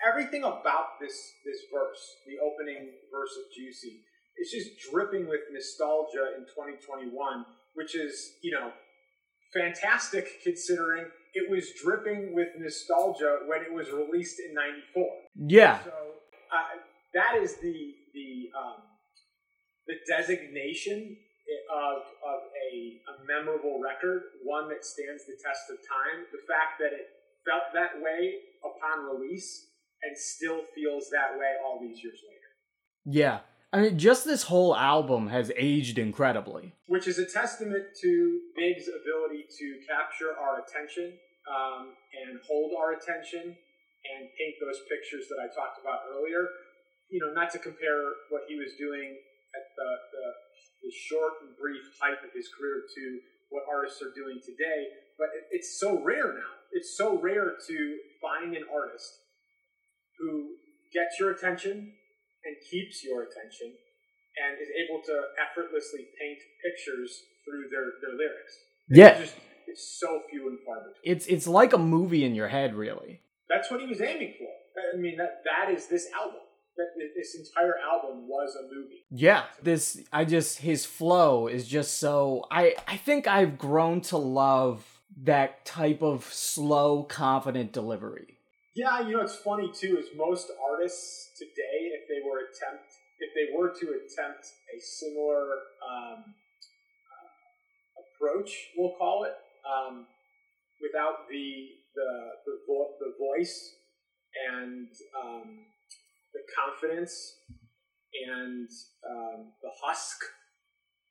everything 0.08 0.44
about 0.44 1.00
this 1.02 1.34
this 1.46 1.58
verse, 1.74 2.16
the 2.28 2.38
opening 2.46 2.92
verse 3.12 3.32
of 3.38 3.52
Juicy, 3.56 4.02
it's 4.38 4.52
just 4.52 4.70
dripping 4.92 5.28
with 5.28 5.42
nostalgia 5.52 6.38
in 6.38 6.46
2021, 6.46 7.46
which 7.74 7.96
is 7.96 8.34
you 8.44 8.52
know 8.52 8.72
fantastic 9.52 10.44
considering 10.44 11.06
it 11.40 11.50
was 11.50 11.72
dripping 11.82 12.36
with 12.36 12.50
nostalgia 12.58 13.40
when 13.48 13.62
it 13.62 13.74
was 13.74 13.88
released 13.92 14.40
in 14.40 14.54
'94. 14.54 15.06
Yeah. 15.48 15.80
So 15.84 15.92
uh, 16.52 16.80
that 17.14 17.42
is 17.42 17.56
the 17.58 17.96
the 18.14 18.50
um, 18.58 18.84
the 19.88 19.96
designation 20.08 21.18
of 21.72 21.98
of 22.22 22.40
a, 22.72 23.02
a 23.10 23.14
memorable 23.26 23.80
record, 23.82 24.24
one 24.44 24.70
that 24.70 24.84
stands 24.84 25.26
the 25.26 25.38
test 25.42 25.70
of 25.72 25.78
time. 25.88 26.26
The 26.32 26.44
fact 26.46 26.78
that 26.80 26.94
it 26.94 27.08
felt 27.48 27.74
that 27.74 28.02
way 28.02 28.36
upon 28.62 29.06
release 29.06 29.68
and 30.04 30.18
still 30.18 30.62
feels 30.76 31.10
that 31.12 31.38
way 31.38 31.56
all 31.66 31.80
these 31.80 32.04
years 32.04 32.20
later. 32.28 32.50
Yeah. 33.06 33.40
I 33.72 33.82
mean, 33.82 34.00
just 34.00 34.26
this 34.26 34.44
whole 34.44 34.76
album 34.76 35.28
has 35.28 35.52
aged 35.56 36.00
incredibly. 36.00 36.74
Which 36.88 37.08
is 37.08 37.20
a 37.20 37.26
testament 37.26 37.84
to 38.02 38.40
Big's 38.56 38.88
ability 38.88 39.46
to 39.60 39.80
capture 39.88 40.34
our 40.42 40.64
attention 40.64 41.14
um, 41.50 41.98
and 42.14 42.40
hold 42.46 42.78
our 42.78 42.94
attention 42.94 43.52
and 43.52 44.22
paint 44.38 44.56
those 44.62 44.80
pictures 44.88 45.28
that 45.28 45.42
I 45.42 45.52
talked 45.52 45.82
about 45.82 46.08
earlier. 46.08 46.48
You 47.10 47.20
know, 47.20 47.34
not 47.34 47.50
to 47.58 47.60
compare 47.60 48.30
what 48.30 48.46
he 48.48 48.56
was 48.56 48.78
doing 48.78 49.18
at 49.58 49.66
the, 49.76 49.90
the, 50.14 50.26
the 50.86 50.92
short 51.10 51.42
and 51.42 51.58
brief 51.58 51.82
height 51.98 52.22
of 52.22 52.32
his 52.32 52.48
career 52.54 52.86
to 52.86 53.04
what 53.50 53.66
artists 53.66 53.98
are 54.06 54.14
doing 54.14 54.38
today, 54.46 54.94
but 55.18 55.34
it, 55.34 55.50
it's 55.50 55.82
so 55.82 55.98
rare 56.06 56.38
now. 56.38 56.54
It's 56.72 56.94
so 56.96 57.18
rare 57.18 57.58
to 57.58 57.78
find 58.22 58.54
an 58.54 58.70
artist 58.70 59.10
who 60.22 60.54
gets 60.94 61.18
your 61.18 61.34
attention 61.34 61.98
and 62.46 62.54
keeps 62.70 63.04
your 63.04 63.26
attention 63.26 63.74
and 64.38 64.62
is 64.62 64.70
able 64.70 65.02
to 65.02 65.16
effortlessly 65.42 66.06
paint 66.22 66.40
pictures 66.62 67.26
through 67.44 67.74
their, 67.74 67.98
their 68.06 68.14
lyrics. 68.14 68.54
Yeah. 68.88 69.18
It's, 69.18 69.34
just, 69.34 69.49
it's 69.70 70.00
so 70.00 70.22
few 70.30 70.50
and 70.50 70.60
far 70.66 70.78
between. 70.78 70.96
It's 71.04 71.28
it's 71.28 71.48
like 71.48 71.74
a 71.74 71.78
movie 71.78 72.24
in 72.24 72.36
your 72.36 72.48
head, 72.48 72.76
really. 72.76 73.22
That's 73.50 73.72
what 73.72 73.82
he 73.82 73.88
was 73.88 74.02
aiming 74.02 74.34
for. 74.38 74.48
I 74.94 74.98
mean, 74.98 75.18
that 75.18 75.42
that 75.46 75.74
is 75.74 75.88
this 75.88 76.08
album. 76.14 76.42
That 76.78 76.88
this 77.16 77.36
entire 77.36 77.76
album 77.78 78.30
was 78.30 78.56
a 78.56 78.64
movie. 78.74 79.04
Yeah, 79.12 79.44
this 79.62 80.02
I 80.14 80.24
just 80.24 80.60
his 80.60 80.86
flow 80.86 81.48
is 81.48 81.68
just 81.68 82.00
so 82.00 82.46
I 82.50 82.76
I 82.88 82.96
think 82.98 83.28
I've 83.28 83.58
grown 83.58 84.02
to 84.02 84.18
love 84.18 84.86
that 85.24 85.66
type 85.66 86.02
of 86.02 86.24
slow, 86.26 87.04
confident 87.04 87.74
delivery. 87.74 88.38
Yeah, 88.76 89.02
you 89.02 89.18
know 89.18 89.22
it's 89.22 89.36
funny 89.36 89.70
too 89.74 89.98
is 89.98 90.06
most 90.16 90.52
artists 90.72 91.32
today, 91.38 91.92
if 91.92 92.08
they 92.08 92.26
were 92.26 92.40
attempt 92.40 92.86
if 93.20 93.32
they 93.36 93.56
were 93.56 93.70
to 93.70 93.86
attempt 94.00 94.48
a 94.76 94.80
similar 94.80 95.44
um, 95.84 96.24
uh, 97.12 98.02
approach, 98.02 98.52
we'll 98.78 98.96
call 98.98 99.26
it, 99.26 99.36
um, 99.66 100.08
without 100.82 101.28
the 101.30 101.80
the 101.96 102.10
the, 102.46 102.56
vo- 102.68 102.96
the 103.00 103.14
voice 103.20 103.76
and 104.50 104.88
um, 105.24 105.66
the 106.34 106.42
confidence 106.56 107.36
and 108.28 108.70
um, 109.10 109.54
the 109.62 109.70
husk, 109.84 110.18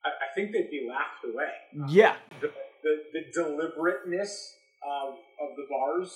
I, 0.05 0.09
I, 0.09 0.35
think 0.35 0.53
they'd 0.53 0.71
be 0.71 0.89
laughed 0.89 1.25
away. 1.25 1.51
Yeah, 1.89 2.17
the, 2.41 2.51
the, 2.83 2.95
the 3.13 3.21
deliberateness 3.35 4.53
of 4.85 5.15
of 5.15 5.57
the 5.57 5.67
bars. 5.71 6.11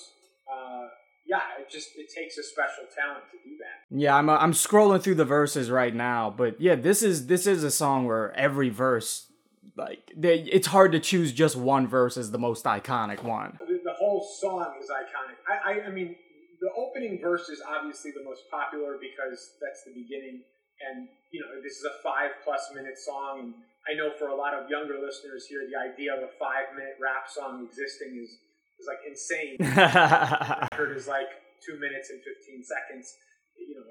Uh, 0.52 0.88
yeah, 1.26 1.40
it 1.60 1.70
just 1.70 1.90
it 1.96 2.08
takes 2.14 2.36
a 2.38 2.42
special 2.42 2.84
talent 2.94 3.24
to 3.30 3.38
do 3.48 3.56
that. 3.58 3.96
Yeah, 3.96 4.16
I'm 4.16 4.28
uh, 4.28 4.38
I'm 4.38 4.52
scrolling 4.52 5.02
through 5.02 5.16
the 5.16 5.24
verses 5.24 5.70
right 5.70 5.94
now, 5.94 6.34
but 6.36 6.60
yeah, 6.60 6.74
this 6.74 7.02
is 7.02 7.26
this 7.26 7.46
is 7.46 7.62
a 7.62 7.70
song 7.70 8.06
where 8.06 8.32
every 8.34 8.70
verse 8.70 9.31
like 9.76 10.12
they, 10.16 10.40
it's 10.40 10.66
hard 10.68 10.92
to 10.92 11.00
choose 11.00 11.32
just 11.32 11.56
one 11.56 11.86
verse 11.86 12.16
as 12.16 12.30
the 12.30 12.38
most 12.38 12.64
iconic 12.64 13.22
one. 13.22 13.58
The, 13.60 13.80
the 13.84 13.94
whole 13.98 14.26
song 14.40 14.74
is 14.80 14.88
iconic. 14.90 15.36
I, 15.48 15.72
I 15.72 15.86
I 15.86 15.90
mean 15.90 16.16
the 16.60 16.70
opening 16.76 17.20
verse 17.20 17.48
is 17.48 17.62
obviously 17.66 18.12
the 18.12 18.24
most 18.24 18.42
popular 18.50 18.96
because 19.00 19.56
that's 19.60 19.82
the 19.84 19.92
beginning 19.92 20.42
and 20.82 21.08
you 21.30 21.40
know 21.40 21.60
this 21.62 21.78
is 21.78 21.84
a 21.84 22.02
5 22.02 22.30
plus 22.44 22.70
minute 22.74 22.98
song 22.98 23.40
and 23.40 23.54
I 23.82 23.98
know 23.98 24.14
for 24.18 24.28
a 24.28 24.36
lot 24.36 24.54
of 24.54 24.70
younger 24.70 24.94
listeners 25.02 25.46
here 25.48 25.66
the 25.66 25.74
idea 25.74 26.14
of 26.14 26.22
a 26.22 26.30
5 26.38 26.76
minute 26.76 26.96
rap 27.02 27.26
song 27.26 27.66
existing 27.66 28.14
is 28.22 28.38
is 28.82 28.90
like 28.90 29.02
insane. 29.06 29.56
the 29.58 30.68
record 30.72 30.96
is 30.96 31.06
like 31.06 31.30
two 31.62 31.78
minutes 31.78 32.10
and 32.10 32.18
fifteen 32.26 32.66
seconds. 32.66 33.14
You 33.54 33.78
know, 33.78 33.86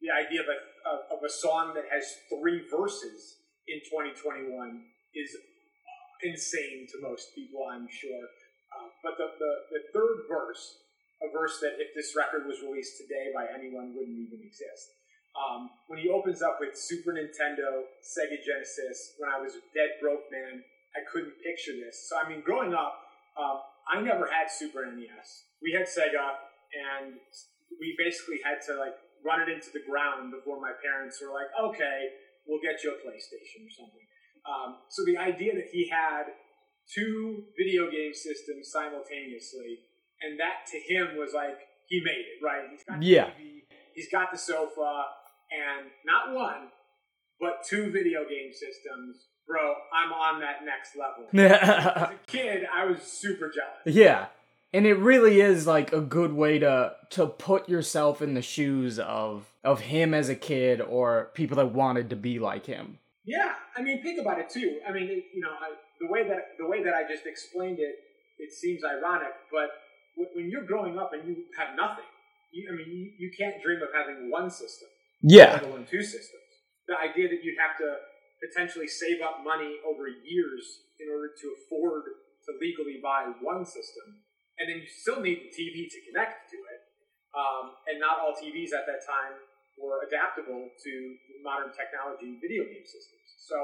the 0.00 0.10
idea 0.14 0.40
of 0.40 0.46
a 0.46 0.58
of 1.14 1.20
a 1.26 1.30
song 1.30 1.74
that 1.74 1.84
has 1.90 2.06
three 2.30 2.62
verses 2.70 3.35
in 3.68 3.82
2021 3.90 4.50
is 5.14 5.36
insane 6.22 6.86
to 6.92 7.02
most 7.02 7.34
people, 7.34 7.66
I'm 7.66 7.88
sure. 7.90 8.24
Uh, 8.72 8.88
but 9.02 9.16
the, 9.18 9.28
the 9.38 9.52
the 9.72 9.82
third 9.94 10.26
verse, 10.28 10.82
a 11.22 11.28
verse 11.32 11.58
that 11.62 11.78
if 11.78 11.94
this 11.94 12.14
record 12.16 12.46
was 12.46 12.60
released 12.62 12.98
today 12.98 13.30
by 13.32 13.46
anyone 13.48 13.94
wouldn't 13.94 14.18
even 14.18 14.42
exist. 14.42 14.92
Um, 15.36 15.68
when 15.88 16.00
he 16.00 16.08
opens 16.08 16.40
up 16.40 16.56
with 16.60 16.72
Super 16.72 17.12
Nintendo, 17.12 17.84
Sega 18.00 18.40
Genesis, 18.40 19.12
when 19.20 19.28
I 19.28 19.36
was 19.36 19.52
a 19.52 19.62
dead 19.76 20.00
broke 20.00 20.24
man, 20.32 20.64
I 20.96 21.04
couldn't 21.12 21.36
picture 21.44 21.76
this. 21.76 22.08
So 22.08 22.16
I 22.16 22.28
mean, 22.28 22.40
growing 22.40 22.72
up, 22.72 22.96
um, 23.36 23.60
I 23.86 24.00
never 24.00 24.26
had 24.26 24.48
Super 24.50 24.84
NES. 24.84 25.28
We 25.62 25.72
had 25.72 25.86
Sega, 25.86 26.40
and 26.72 27.20
we 27.78 27.94
basically 28.00 28.40
had 28.42 28.64
to 28.66 28.80
like 28.80 28.96
run 29.24 29.40
it 29.40 29.48
into 29.52 29.68
the 29.72 29.84
ground 29.84 30.32
before 30.32 30.60
my 30.60 30.72
parents 30.82 31.20
were 31.20 31.32
like, 31.32 31.52
"Okay, 31.52 32.10
we'll 32.46 32.62
get 32.62 32.82
you 32.82 32.90
a 32.90 32.98
PlayStation 33.02 33.66
or 33.66 33.70
something." 33.70 34.06
Um, 34.46 34.78
so 34.88 35.04
the 35.04 35.18
idea 35.18 35.54
that 35.54 35.68
he 35.72 35.88
had 35.88 36.24
two 36.94 37.44
video 37.58 37.90
game 37.90 38.14
systems 38.14 38.70
simultaneously, 38.70 39.80
and 40.22 40.38
that 40.38 40.66
to 40.70 40.78
him 40.78 41.16
was 41.18 41.32
like 41.34 41.58
he 41.88 42.00
made 42.00 42.24
it 42.26 42.44
right. 42.44 42.64
He's 42.70 42.84
got 42.84 43.02
yeah. 43.02 43.30
TV, 43.30 43.62
he's 43.94 44.08
got 44.10 44.32
the 44.32 44.38
sofa, 44.38 45.04
and 45.50 45.90
not 46.04 46.34
one, 46.34 46.68
but 47.40 47.64
two 47.64 47.90
video 47.90 48.22
game 48.28 48.52
systems 48.52 49.26
bro, 49.46 49.74
I'm 49.92 50.12
on 50.12 50.40
that 50.40 50.64
next 50.64 50.96
level. 50.96 51.26
As 51.32 52.10
a 52.10 52.18
kid, 52.26 52.66
I 52.72 52.84
was 52.84 53.02
super 53.02 53.50
jealous. 53.50 53.96
Yeah. 53.96 54.26
And 54.72 54.86
it 54.86 54.94
really 54.94 55.40
is 55.40 55.66
like 55.66 55.92
a 55.92 56.00
good 56.00 56.32
way 56.32 56.58
to 56.58 56.94
to 57.10 57.26
put 57.26 57.68
yourself 57.68 58.20
in 58.20 58.34
the 58.34 58.42
shoes 58.42 58.98
of 58.98 59.46
of 59.66 59.80
him 59.80 60.14
as 60.14 60.28
a 60.28 60.34
kid 60.36 60.80
or 60.80 61.30
people 61.34 61.56
that 61.56 61.74
wanted 61.74 62.08
to 62.10 62.16
be 62.16 62.38
like 62.38 62.64
him. 62.64 62.98
Yeah, 63.24 63.52
I 63.76 63.82
mean, 63.82 64.00
think 64.02 64.20
about 64.20 64.38
it 64.38 64.48
too. 64.48 64.78
I 64.88 64.92
mean, 64.92 65.10
you 65.34 65.42
know, 65.42 65.50
I, 65.50 65.74
the 66.00 66.06
way 66.06 66.22
that 66.28 66.54
the 66.58 66.66
way 66.66 66.84
that 66.84 66.94
I 66.94 67.02
just 67.02 67.26
explained 67.26 67.80
it, 67.80 67.98
it 68.38 68.52
seems 68.52 68.84
ironic, 68.84 69.34
but 69.50 69.74
when 70.34 70.48
you're 70.48 70.64
growing 70.64 70.96
up 70.96 71.10
and 71.12 71.26
you 71.26 71.44
have 71.58 71.74
nothing, 71.76 72.06
you, 72.52 72.70
I 72.70 72.76
mean, 72.78 72.86
you, 72.86 73.10
you 73.18 73.30
can't 73.36 73.60
dream 73.60 73.82
of 73.82 73.90
having 73.92 74.30
one 74.30 74.48
system, 74.48 74.88
yeah, 75.20 75.58
let 75.58 75.64
alone 75.64 75.84
two 75.90 76.02
systems. 76.02 76.46
The 76.86 76.94
idea 76.94 77.28
that 77.28 77.42
you'd 77.42 77.58
have 77.58 77.76
to 77.82 77.98
potentially 78.38 78.86
save 78.86 79.18
up 79.20 79.42
money 79.42 79.82
over 79.82 80.06
years 80.06 80.86
in 81.02 81.10
order 81.10 81.34
to 81.34 81.46
afford 81.58 82.04
to 82.46 82.54
legally 82.62 83.02
buy 83.02 83.34
one 83.42 83.66
system. 83.66 84.22
And 84.62 84.70
then 84.70 84.78
you 84.78 84.86
still 84.86 85.20
need 85.20 85.42
the 85.42 85.50
TV 85.50 85.90
to 85.90 85.98
connect 86.06 86.48
to 86.54 86.56
it. 86.56 86.80
Um, 87.34 87.76
and 87.84 88.00
not 88.00 88.22
all 88.22 88.32
TVs 88.32 88.72
at 88.72 88.86
that 88.88 89.04
time 89.04 89.36
were 89.76 90.04
adaptable 90.08 90.68
to 90.72 90.92
modern 91.44 91.72
technology 91.76 92.40
video 92.40 92.64
game 92.64 92.84
systems. 92.84 93.28
So, 93.38 93.56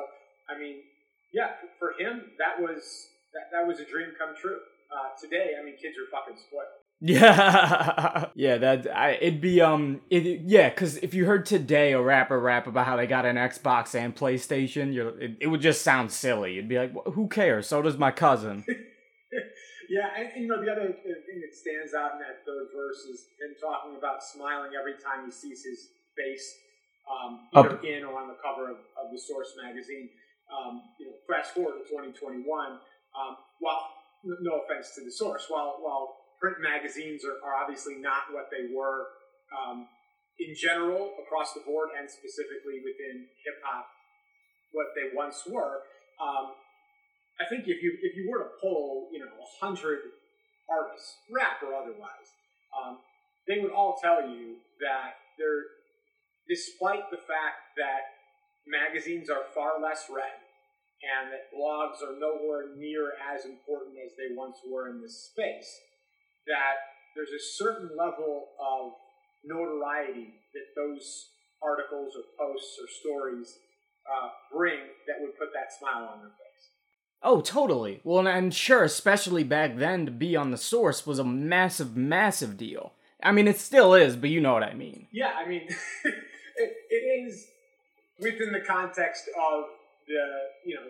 I 0.48 0.58
mean, 0.58 0.84
yeah, 1.32 1.56
for 1.78 1.96
him, 1.98 2.36
that 2.38 2.60
was 2.60 3.08
that, 3.32 3.48
that 3.52 3.66
was 3.66 3.80
a 3.80 3.86
dream 3.88 4.12
come 4.18 4.36
true. 4.36 4.60
Uh, 4.92 5.16
today, 5.16 5.56
I 5.58 5.64
mean, 5.64 5.74
kids 5.80 5.96
are 5.96 6.08
fucking 6.12 6.36
spoiled. 6.36 6.68
Yeah, 7.04 8.26
yeah, 8.36 8.58
that 8.58 8.86
I, 8.94 9.18
it'd 9.20 9.40
be 9.40 9.60
um, 9.60 10.02
it, 10.08 10.42
yeah, 10.44 10.68
because 10.68 10.98
if 10.98 11.14
you 11.14 11.24
heard 11.24 11.46
today 11.46 11.92
a 11.92 12.00
rapper 12.00 12.38
rap 12.38 12.68
about 12.68 12.86
how 12.86 12.96
they 12.96 13.08
got 13.08 13.26
an 13.26 13.36
Xbox 13.36 13.94
and 13.94 14.14
PlayStation, 14.14 14.94
you're 14.94 15.18
it, 15.18 15.36
it 15.40 15.46
would 15.48 15.60
just 15.60 15.82
sound 15.82 16.12
silly. 16.12 16.58
It'd 16.58 16.68
be 16.68 16.78
like, 16.78 16.92
who 17.14 17.26
cares? 17.26 17.66
So 17.66 17.82
does 17.82 17.98
my 17.98 18.12
cousin. 18.12 18.64
yeah, 19.90 20.14
and, 20.16 20.28
and, 20.32 20.42
you 20.42 20.48
know 20.48 20.62
the 20.62 20.70
other 20.70 20.92
thing 20.92 21.40
that 21.42 21.56
stands 21.56 21.92
out 21.92 22.12
in 22.12 22.18
that 22.20 22.46
third 22.46 22.68
verse 22.70 23.02
is 23.10 23.26
him 23.40 23.56
talking 23.60 23.96
about 23.98 24.22
smiling 24.22 24.70
every 24.78 24.94
time 24.94 25.24
he 25.24 25.32
sees 25.32 25.64
his 25.64 25.88
face, 26.16 26.44
um, 27.08 27.48
either 27.54 27.76
Up. 27.78 27.84
in 27.84 28.04
or 28.04 28.18
on 28.20 28.28
the 28.28 28.38
cover 28.42 28.70
of, 28.70 28.78
of 28.96 29.10
the 29.12 29.18
Source 29.18 29.52
magazine. 29.62 30.08
Um, 30.52 30.82
you 31.00 31.06
know, 31.06 31.16
fast 31.24 31.54
forward 31.54 31.80
to 31.80 31.84
2021. 31.88 32.44
Um, 33.16 33.36
while 33.60 33.88
no 34.24 34.60
offense 34.64 34.94
to 34.96 35.04
the 35.04 35.10
Source, 35.10 35.46
while 35.48 35.78
while 35.80 36.16
print 36.40 36.56
magazines 36.60 37.24
are, 37.24 37.38
are 37.46 37.56
obviously 37.56 37.96
not 37.96 38.28
what 38.32 38.50
they 38.50 38.74
were 38.74 39.06
um, 39.54 39.86
in 40.38 40.54
general 40.56 41.14
across 41.22 41.54
the 41.54 41.60
board 41.64 41.90
and 41.98 42.08
specifically 42.10 42.82
within 42.82 43.28
hip 43.44 43.58
hop, 43.64 43.86
what 44.72 44.92
they 44.96 45.14
once 45.14 45.44
were. 45.46 45.84
Um, 46.20 46.52
I 47.40 47.48
think 47.48 47.64
if 47.66 47.82
you 47.82 47.96
if 48.02 48.16
you 48.16 48.28
were 48.30 48.38
to 48.38 48.50
poll, 48.60 49.08
you 49.12 49.18
know, 49.18 49.30
a 49.30 49.48
hundred 49.64 50.00
artists, 50.68 51.16
rap 51.30 51.62
or 51.62 51.74
otherwise, 51.74 52.28
um, 52.76 52.98
they 53.48 53.58
would 53.58 53.72
all 53.72 53.98
tell 54.00 54.22
you 54.22 54.56
that 54.80 55.18
they're, 55.38 55.66
despite 56.48 57.10
the 57.10 57.22
fact 57.22 57.76
that 57.76 58.12
magazines 58.66 59.30
are 59.30 59.44
far 59.54 59.80
less 59.82 60.06
read 60.10 60.38
and 61.02 61.32
that 61.32 61.50
blogs 61.50 61.98
are 62.02 62.18
nowhere 62.18 62.76
near 62.76 63.12
as 63.18 63.44
important 63.44 63.96
as 64.04 64.12
they 64.14 64.34
once 64.34 64.58
were 64.70 64.88
in 64.88 65.02
this 65.02 65.30
space, 65.30 65.68
that 66.46 66.78
there's 67.16 67.34
a 67.34 67.48
certain 67.58 67.90
level 67.96 68.54
of 68.60 68.92
notoriety 69.44 70.34
that 70.54 70.68
those 70.76 71.26
articles 71.62 72.14
or 72.14 72.22
posts 72.38 72.78
or 72.80 72.86
stories 73.00 73.58
uh, 74.06 74.28
bring 74.54 74.78
that 75.06 75.16
would 75.20 75.38
put 75.38 75.52
that 75.54 75.72
smile 75.72 76.08
on 76.12 76.20
their 76.20 76.30
face. 76.30 76.52
Oh, 77.22 77.40
totally. 77.40 78.00
Well, 78.02 78.18
and 78.18 78.28
I'm 78.28 78.50
sure, 78.50 78.82
especially 78.82 79.44
back 79.44 79.76
then, 79.76 80.06
to 80.06 80.12
be 80.12 80.34
on 80.34 80.50
the 80.50 80.56
source 80.56 81.06
was 81.06 81.18
a 81.18 81.24
massive, 81.24 81.96
massive 81.96 82.56
deal. 82.56 82.94
I 83.22 83.30
mean, 83.30 83.46
it 83.46 83.58
still 83.58 83.94
is, 83.94 84.16
but 84.16 84.30
you 84.30 84.40
know 84.40 84.52
what 84.52 84.64
I 84.64 84.74
mean. 84.74 85.06
Yeah, 85.12 85.30
I 85.36 85.48
mean, 85.48 85.68
it, 86.56 86.72
it 86.90 87.04
is 87.26 87.46
within 88.18 88.52
the 88.52 88.60
context 88.60 89.28
of 89.36 89.64
the 90.06 90.24
you 90.64 90.74
know 90.74 90.86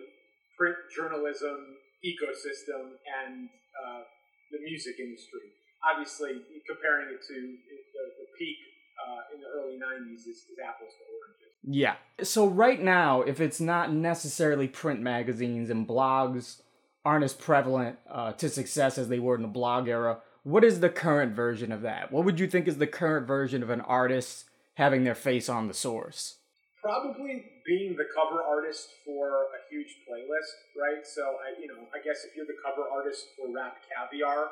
print 0.59 0.77
journalism 0.95 1.77
ecosystem 2.05 2.99
and 3.25 3.49
uh, 3.79 4.03
the 4.51 4.59
music 4.63 4.97
industry. 4.99 5.41
Obviously, 5.83 6.43
comparing 6.67 7.09
it 7.09 7.21
to 7.27 7.35
the, 7.35 8.05
the 8.19 8.27
peak 8.39 8.57
uh, 9.03 9.35
in 9.35 9.41
the 9.41 9.49
early 9.49 9.79
'90s 9.79 10.21
is, 10.21 10.47
is 10.47 10.59
apples 10.63 10.93
to 10.99 11.05
oranges. 11.11 11.43
Yeah. 11.65 11.97
So 12.23 12.47
right 12.47 12.81
now, 12.81 13.23
if 13.23 13.41
it's 13.41 13.61
not 13.61 13.93
necessarily 13.93 14.69
print 14.69 15.01
magazines 15.01 15.71
and 15.71 15.87
blogs 15.87 16.61
aren't 17.05 17.25
as 17.25 17.35
prevalent 17.35 17.99
uh, 18.11 18.33
to 18.33 18.49
success 18.49 18.99
as 18.99 19.09
they 19.09 19.19
were 19.19 19.35
in 19.35 19.43
the 19.43 19.49
blog 19.49 19.89
era, 19.89 20.19
what 20.45 20.65
is 20.65 20.81
the 20.81 20.89
current 20.89 21.35
version 21.35 21.73
of 21.73 21.83
that? 21.83 22.13
What 22.13 22.25
would 22.25 22.39
you 22.39 22.47
think 22.47 22.69
is 22.69 22.79
the 22.79 22.87
current 22.87 23.27
version 23.27 23.63
of 23.63 23.71
an 23.71 23.81
artist 23.81 24.45
having 24.75 25.05
their 25.05 25.15
face 25.15 25.49
on 25.49 25.69
the 25.69 25.75
source? 25.75 26.39
Probably 26.83 27.45
being 27.67 27.95
the 27.97 28.07
cover 28.15 28.43
artist 28.43 28.89
for 29.07 29.47
a 29.55 29.61
huge 29.71 29.95
playlist, 30.09 30.53
right? 30.75 31.07
So 31.07 31.23
I, 31.23 31.61
you 31.61 31.69
know, 31.69 31.87
I 31.95 32.03
guess 32.03 32.25
if 32.25 32.35
you're 32.37 32.47
the 32.47 32.59
cover 32.65 32.89
artist 32.91 33.27
for 33.39 33.55
Rap 33.55 33.77
Caviar 33.87 34.49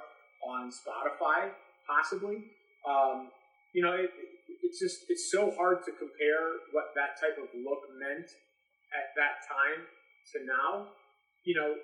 on 0.46 0.70
Spotify, 0.70 1.50
possibly, 1.88 2.44
um, 2.88 3.30
you 3.74 3.82
know, 3.82 3.92
it, 3.92 4.10
it's 4.62 4.78
just 4.78 5.06
it's 5.08 5.30
so 5.30 5.50
hard 5.58 5.82
to 5.84 5.90
compare 5.90 6.62
what 6.72 6.94
that 6.94 7.18
type 7.20 7.38
of 7.38 7.48
look 7.64 7.82
meant 7.98 8.30
at 8.94 9.10
that 9.16 9.42
time 9.46 9.82
to 10.32 10.46
now. 10.46 10.86
You 11.44 11.54
know, 11.56 11.74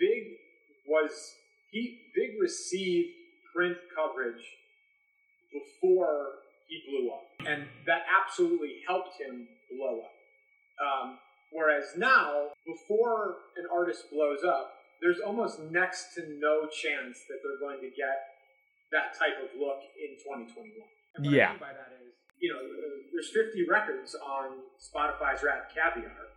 Big 0.00 0.34
was 0.88 1.12
he 1.70 2.10
Big 2.14 2.40
received 2.40 3.10
print 3.54 3.76
coverage 3.94 4.42
before 5.52 6.41
he 6.72 6.80
blew 6.88 7.12
up, 7.12 7.28
and 7.44 7.68
that 7.84 8.08
absolutely 8.08 8.80
helped 8.88 9.20
him 9.20 9.44
blow 9.68 10.00
up. 10.00 10.16
Um, 10.80 11.18
whereas 11.52 11.92
now, 12.00 12.48
before 12.64 13.44
an 13.60 13.68
artist 13.68 14.08
blows 14.08 14.40
up, 14.40 14.72
there's 15.04 15.20
almost 15.20 15.60
next 15.68 16.16
to 16.16 16.24
no 16.40 16.64
chance 16.64 17.20
that 17.28 17.44
they're 17.44 17.60
going 17.60 17.84
to 17.84 17.92
get 17.92 18.16
that 18.88 19.12
type 19.12 19.36
of 19.44 19.52
look 19.60 19.84
in 20.00 20.16
2021. 20.24 20.72
And 21.16 21.26
what 21.26 21.34
Yeah. 21.34 21.48
I 21.48 21.52
mean 21.52 21.60
by 21.60 21.76
that 21.76 21.92
is, 22.00 22.16
you 22.40 22.48
know, 22.48 22.62
there's 23.12 23.28
50 23.36 23.68
records 23.68 24.16
on 24.16 24.64
Spotify's 24.80 25.44
Rap 25.44 25.68
Caviar, 25.68 26.32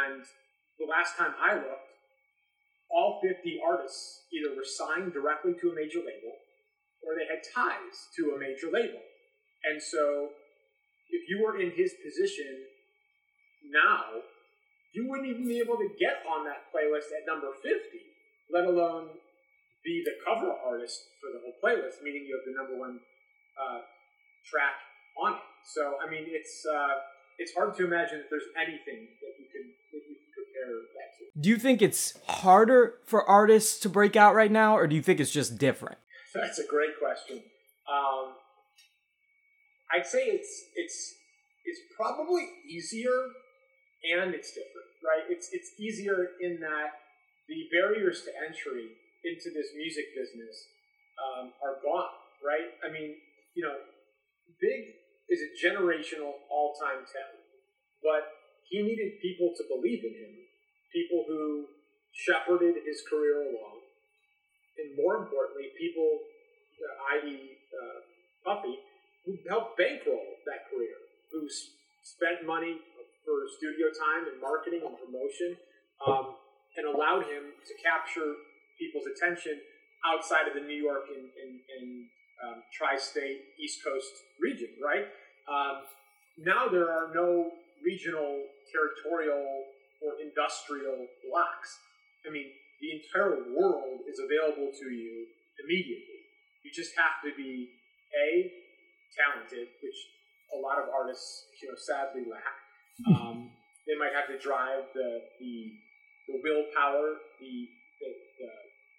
and 0.00 0.24
the 0.80 0.88
last 0.88 1.20
time 1.20 1.36
I 1.36 1.60
looked, 1.60 1.92
all 2.88 3.20
50 3.20 3.60
artists 3.60 4.24
either 4.32 4.56
were 4.56 4.64
signed 4.64 5.12
directly 5.12 5.52
to 5.60 5.70
a 5.70 5.74
major 5.74 5.98
label 5.98 6.32
or 7.04 7.14
they 7.14 7.28
had 7.28 7.44
ties 7.44 8.08
to 8.16 8.32
a 8.32 8.38
major 8.40 8.72
label. 8.72 9.00
And 9.64 9.80
so, 9.80 10.30
if 11.10 11.22
you 11.28 11.40
were 11.42 11.60
in 11.60 11.72
his 11.72 11.94
position 12.04 12.68
now, 13.70 14.20
you 14.92 15.08
wouldn't 15.08 15.28
even 15.28 15.48
be 15.48 15.58
able 15.58 15.76
to 15.76 15.88
get 15.98 16.22
on 16.28 16.44
that 16.44 16.70
playlist 16.70 17.10
at 17.10 17.26
number 17.26 17.50
50, 17.62 17.72
let 18.52 18.64
alone 18.64 19.08
be 19.84 20.02
the 20.04 20.16
cover 20.24 20.52
artist 20.52 21.00
for 21.20 21.34
the 21.34 21.40
whole 21.42 21.56
playlist, 21.60 22.00
meaning 22.02 22.24
you 22.24 22.38
have 22.38 22.46
the 22.46 22.56
number 22.56 22.78
one 22.78 23.00
uh, 23.58 23.80
track 24.48 24.78
on 25.18 25.34
it. 25.34 25.46
So, 25.64 25.96
I 26.00 26.10
mean, 26.10 26.24
it's 26.28 26.64
uh, 26.64 26.94
it's 27.38 27.52
hard 27.54 27.74
to 27.76 27.84
imagine 27.84 28.18
that 28.18 28.30
there's 28.30 28.48
anything 28.56 29.08
that 29.20 29.34
you 29.38 29.46
can 29.50 29.64
that 29.92 30.02
you 30.08 30.14
can 30.14 30.30
compare 30.32 30.72
that 30.94 31.08
to. 31.18 31.40
Do 31.40 31.48
you 31.48 31.58
think 31.58 31.82
it's 31.82 32.14
harder 32.26 32.94
for 33.04 33.28
artists 33.28 33.80
to 33.80 33.88
break 33.88 34.16
out 34.16 34.34
right 34.34 34.52
now, 34.52 34.76
or 34.76 34.86
do 34.86 34.94
you 34.96 35.02
think 35.02 35.20
it's 35.20 35.32
just 35.32 35.58
different? 35.58 35.98
That's 36.34 36.58
a 36.58 36.66
great 36.66 36.98
question. 36.98 37.42
Um, 37.90 38.34
I'd 39.92 40.06
say 40.06 40.24
it's 40.26 40.70
it's 40.74 41.14
it's 41.64 41.80
probably 41.96 42.48
easier 42.68 43.32
and 44.04 44.34
it's 44.34 44.52
different, 44.52 44.90
right? 45.04 45.24
It's 45.28 45.48
it's 45.52 45.72
easier 45.80 46.36
in 46.40 46.60
that 46.60 47.00
the 47.48 47.68
barriers 47.72 48.24
to 48.24 48.30
entry 48.44 48.88
into 49.24 49.48
this 49.52 49.72
music 49.76 50.12
business 50.16 50.54
um, 51.20 51.52
are 51.64 51.80
gone, 51.80 52.12
right? 52.44 52.68
I 52.84 52.92
mean, 52.92 53.16
you 53.56 53.64
know, 53.64 53.76
Big 54.60 54.96
is 55.28 55.40
a 55.40 55.50
generational 55.56 56.44
all-time 56.52 57.04
talent, 57.08 57.48
but 58.04 58.28
he 58.68 58.82
needed 58.84 59.20
people 59.20 59.52
to 59.56 59.64
believe 59.68 60.04
in 60.04 60.12
him, 60.12 60.32
people 60.92 61.24
who 61.28 61.64
shepherded 62.12 62.76
his 62.84 63.00
career 63.08 63.40
along, 63.40 63.80
and 64.78 64.96
more 64.96 65.16
importantly, 65.24 65.72
people, 65.80 66.20
i.e., 67.16 67.56
uh, 67.72 67.98
Puffy, 68.44 68.76
who 69.24 69.36
helped 69.48 69.76
bankroll 69.76 70.36
that 70.44 70.68
career, 70.68 70.96
who 71.32 71.48
spent 72.04 72.44
money 72.46 72.76
for 73.24 73.48
studio 73.56 73.88
time 73.88 74.28
and 74.28 74.36
marketing 74.40 74.84
and 74.84 74.94
promotion, 75.00 75.56
um, 76.04 76.36
and 76.76 76.84
allowed 76.84 77.24
him 77.24 77.56
to 77.64 77.72
capture 77.80 78.36
people's 78.76 79.08
attention 79.08 79.56
outside 80.04 80.44
of 80.44 80.54
the 80.54 80.60
New 80.60 80.76
York 80.76 81.08
and, 81.08 81.24
and, 81.40 81.52
and 81.80 81.88
um, 82.44 82.58
tri-state 82.76 83.56
East 83.56 83.80
Coast 83.80 84.12
region, 84.40 84.68
right? 84.82 85.08
Um, 85.48 85.88
now 86.36 86.68
there 86.68 86.92
are 86.92 87.08
no 87.14 87.52
regional, 87.80 88.44
territorial, 88.68 89.64
or 90.04 90.20
industrial 90.20 91.08
blocks. 91.24 91.78
I 92.26 92.30
mean, 92.30 92.52
the 92.80 93.00
entire 93.00 93.48
world 93.56 94.04
is 94.04 94.20
available 94.20 94.68
to 94.68 94.86
you 94.92 95.24
immediately. 95.64 96.20
You 96.64 96.70
just 96.74 96.92
have 96.98 97.22
to 97.24 97.32
be 97.36 97.70
a 98.12 98.63
talented, 99.14 99.70
which 99.82 99.98
a 100.52 100.58
lot 100.58 100.78
of 100.78 100.90
artists, 100.90 101.46
you 101.62 101.70
know, 101.70 101.78
sadly 101.78 102.26
lack. 102.28 102.56
Um, 103.10 103.50
they 103.86 103.96
might 103.98 104.14
have 104.14 104.30
to 104.30 104.38
drive 104.38 104.90
the 104.94 105.22
the, 105.40 105.54
the 106.28 106.36
willpower, 106.42 107.18
the 107.40 107.54
the, 107.98 108.10
the 108.38 108.50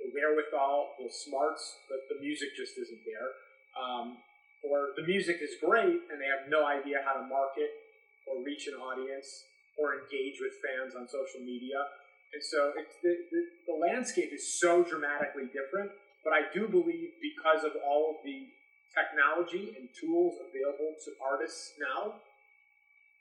the 0.01 0.07
wherewithal, 0.11 0.95
the 0.99 1.09
smarts, 1.11 1.63
but 1.87 2.03
the 2.11 2.19
music 2.19 2.55
just 2.55 2.77
isn't 2.77 3.03
there. 3.05 3.29
Um, 3.75 4.17
or 4.65 4.97
the 4.97 5.05
music 5.05 5.37
is 5.41 5.57
great 5.61 6.09
and 6.09 6.17
they 6.17 6.29
have 6.29 6.49
no 6.49 6.65
idea 6.65 7.03
how 7.05 7.13
to 7.13 7.25
market 7.27 7.69
or 8.25 8.41
reach 8.41 8.65
an 8.67 8.73
audience 8.73 9.27
or 9.77 10.01
engage 10.01 10.41
with 10.41 10.57
fans 10.63 10.95
on 10.95 11.05
social 11.05 11.43
media. 11.45 11.77
And 12.33 12.41
so 12.41 12.73
it's 12.75 12.95
the, 13.03 13.13
the, 13.31 13.41
the 13.69 13.77
landscape 13.77 14.33
is 14.33 14.59
so 14.59 14.83
dramatically 14.83 15.45
different. 15.53 15.91
But 16.23 16.33
I 16.33 16.49
do 16.49 16.67
believe 16.67 17.13
because 17.21 17.63
of 17.63 17.77
all 17.85 18.17
of 18.17 18.25
the 18.25 18.49
technology 18.95 19.75
and 19.75 19.91
tools 19.91 20.39
available 20.39 20.95
to 21.03 21.09
artists 21.19 21.75
now, 21.77 22.23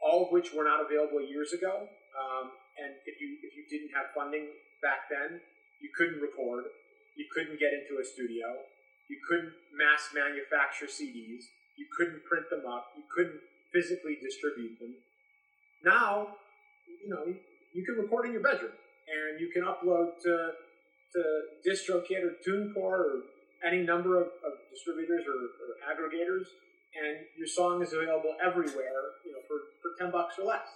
all 0.00 0.26
of 0.26 0.32
which 0.32 0.54
were 0.54 0.64
not 0.64 0.80
available 0.80 1.20
years 1.20 1.52
ago. 1.52 1.90
Um, 2.14 2.54
and 2.78 2.94
if 3.06 3.20
you 3.20 3.38
if 3.42 3.58
you 3.58 3.66
didn't 3.66 3.90
have 3.94 4.14
funding 4.14 4.46
back 4.82 5.10
then, 5.10 5.42
you 5.82 5.90
couldn't 5.94 6.22
record, 6.22 6.64
you 7.18 7.26
couldn't 7.34 7.58
get 7.58 7.74
into 7.74 7.98
a 8.00 8.04
studio, 8.06 8.46
you 9.10 9.18
couldn't 9.28 9.52
mass 9.74 10.10
manufacture 10.14 10.86
CDs, 10.86 11.46
you 11.76 11.86
couldn't 11.90 12.22
print 12.24 12.46
them 12.50 12.66
up, 12.66 12.94
you 12.96 13.02
couldn't 13.10 13.42
physically 13.74 14.16
distribute 14.22 14.78
them. 14.78 14.94
Now, 15.84 16.38
you 16.86 17.10
know, 17.10 17.26
you, 17.74 17.84
can 17.84 17.96
record 17.96 18.26
in 18.26 18.32
your 18.32 18.42
bedroom 18.42 18.72
and 18.72 19.40
you 19.40 19.50
can 19.52 19.62
upload 19.66 20.16
to 20.22 20.54
to 21.14 21.22
DistroKid 21.62 22.22
or 22.26 22.34
TuneCore 22.42 22.76
or 22.76 23.22
any 23.66 23.82
number 23.82 24.20
of, 24.20 24.28
of 24.44 24.52
distributors 24.70 25.24
or, 25.26 25.34
or 25.34 25.70
aggregators, 25.88 26.46
and 27.00 27.26
your 27.36 27.46
song 27.46 27.82
is 27.82 27.92
available 27.92 28.36
everywhere, 28.44 29.18
you 29.24 29.32
know, 29.32 29.38
for, 29.48 29.56
for 29.82 29.98
ten 29.98 30.12
bucks 30.12 30.36
or 30.38 30.46
less. 30.46 30.66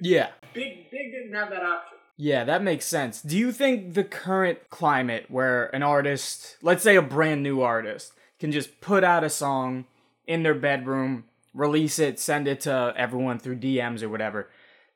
Yeah. 0.00 0.30
Big 0.54 0.90
Big 0.90 1.12
didn't 1.12 1.34
have 1.34 1.50
that 1.50 1.62
option. 1.62 1.98
Yeah, 2.16 2.44
that 2.44 2.62
makes 2.62 2.84
sense. 2.84 3.22
Do 3.22 3.38
you 3.38 3.50
think 3.50 3.94
the 3.94 4.04
current 4.04 4.68
climate 4.68 5.26
where 5.28 5.74
an 5.74 5.82
artist, 5.82 6.56
let's 6.60 6.82
say 6.82 6.96
a 6.96 7.02
brand 7.02 7.42
new 7.42 7.62
artist, 7.62 8.12
can 8.38 8.52
just 8.52 8.80
put 8.82 9.04
out 9.04 9.24
a 9.24 9.30
song 9.30 9.86
in 10.26 10.42
their 10.42 10.54
bedroom, 10.54 11.24
release 11.54 11.98
it, 11.98 12.20
send 12.20 12.46
it 12.46 12.60
to 12.62 12.92
everyone 12.96 13.38
through 13.38 13.56
DMs 13.56 14.02
or 14.02 14.10
whatever, 14.10 14.50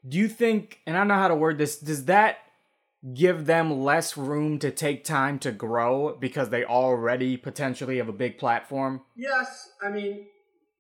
do 0.07 0.19
you 0.19 0.29
think, 0.29 0.81
and 0.87 0.97
I 0.97 1.01
don't 1.01 1.09
know 1.09 1.15
how 1.15 1.29
to 1.29 1.35
word 1.35 1.57
this, 1.57 1.79
does 1.79 2.05
that 2.05 2.39
give 3.13 3.45
them 3.47 3.83
less 3.83 4.17
room 4.17 4.59
to 4.61 4.71
take 4.71 5.05
time 5.05 5.39
to 5.41 5.53
grow 5.53 6.17
because 6.19 6.49
they 6.49 6.65
already 6.65 7.37
potentially 7.37 7.99
have 7.99 8.09
a 8.09 8.13
big 8.13 8.39
platform? 8.39 9.03
Yes, 9.17 9.69
I 9.83 9.91
mean, 9.91 10.27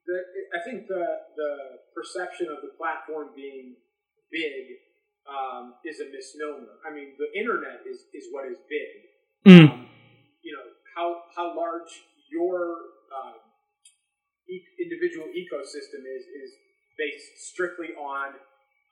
the, 0.06 0.18
I 0.56 0.64
think 0.64 0.87
the 0.88 1.04
the 1.37 1.52
perception 1.94 2.48
of 2.48 2.62
the 2.62 2.72
platform 2.76 3.28
being 3.37 3.76
big 4.30 4.80
um, 5.28 5.74
is 5.84 6.00
a 6.00 6.08
misnomer. 6.10 6.80
I 6.88 6.94
mean, 6.94 7.16
the 7.18 7.28
internet 7.38 7.84
is 7.88 8.04
is 8.14 8.28
what 8.32 8.48
is 8.50 8.58
big. 8.68 8.92
Um, 9.46 9.87
you 10.42 10.52
know 10.52 10.64
how 10.96 11.22
how 11.37 11.56
large 11.56 11.92
your 12.32 12.76
um, 13.12 13.37
e- 14.48 14.64
individual 14.80 15.28
ecosystem 15.32 16.04
is 16.08 16.24
is 16.24 16.50
based 16.96 17.52
strictly 17.52 17.92
on 17.98 18.34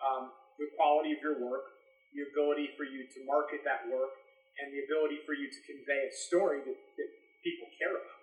um, 0.03 0.31
the 0.59 0.67
quality 0.77 1.13
of 1.13 1.19
your 1.23 1.39
work, 1.41 1.65
the 2.13 2.29
ability 2.33 2.73
for 2.77 2.85
you 2.85 3.09
to 3.09 3.19
market 3.25 3.65
that 3.65 3.89
work, 3.89 4.13
and 4.61 4.69
the 4.73 4.85
ability 4.85 5.25
for 5.25 5.33
you 5.33 5.49
to 5.49 5.61
convey 5.65 6.09
a 6.09 6.13
story 6.13 6.61
that, 6.61 6.77
that 6.77 7.11
people 7.41 7.69
care 7.81 7.97
about. 7.97 8.21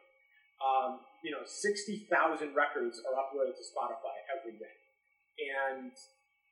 Um, 0.60 0.92
you 1.24 1.32
know, 1.32 1.44
60,000 1.44 2.06
records 2.54 3.02
are 3.04 3.16
uploaded 3.18 3.56
to 3.58 3.66
Spotify 3.66 4.16
every 4.30 4.56
day. 4.60 4.76
And, 5.40 5.92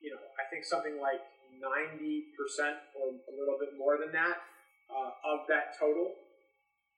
you 0.00 0.10
know, 0.10 0.20
I 0.40 0.44
think 0.48 0.64
something 0.64 0.96
like 1.00 1.20
90% 1.60 2.24
or 2.96 3.16
a 3.16 3.34
little 3.36 3.58
bit 3.60 3.76
more 3.76 3.96
than 4.00 4.12
that 4.12 4.36
uh, 4.88 5.12
of 5.28 5.44
that 5.48 5.76
total 5.78 6.12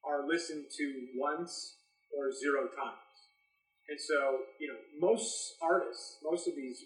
are 0.07 0.27
listened 0.27 0.67
to 0.79 0.87
once 1.17 1.77
or 2.17 2.33
zero 2.33 2.71
times. 2.73 3.11
And 3.91 3.99
so, 3.99 4.47
you 4.63 4.71
know, 4.71 4.79
most 5.03 5.59
artists, 5.63 6.19
most 6.23 6.47
of 6.47 6.55
these 6.55 6.79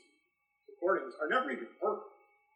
recordings 0.68 1.12
are 1.20 1.28
never 1.28 1.52
even 1.52 1.68
heard. 1.80 2.00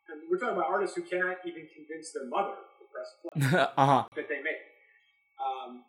And 0.08 0.20
we're 0.30 0.38
talking 0.38 0.56
about 0.56 0.70
artists 0.70 0.96
who 0.96 1.02
cannot 1.02 1.36
even 1.44 1.68
convince 1.68 2.12
their 2.12 2.26
mother 2.28 2.56
to 2.56 2.84
press 2.88 3.08
play 3.20 3.60
uh-huh. 3.76 4.04
that 4.16 4.28
they 4.28 4.40
make. 4.40 4.60
Um, 5.38 5.84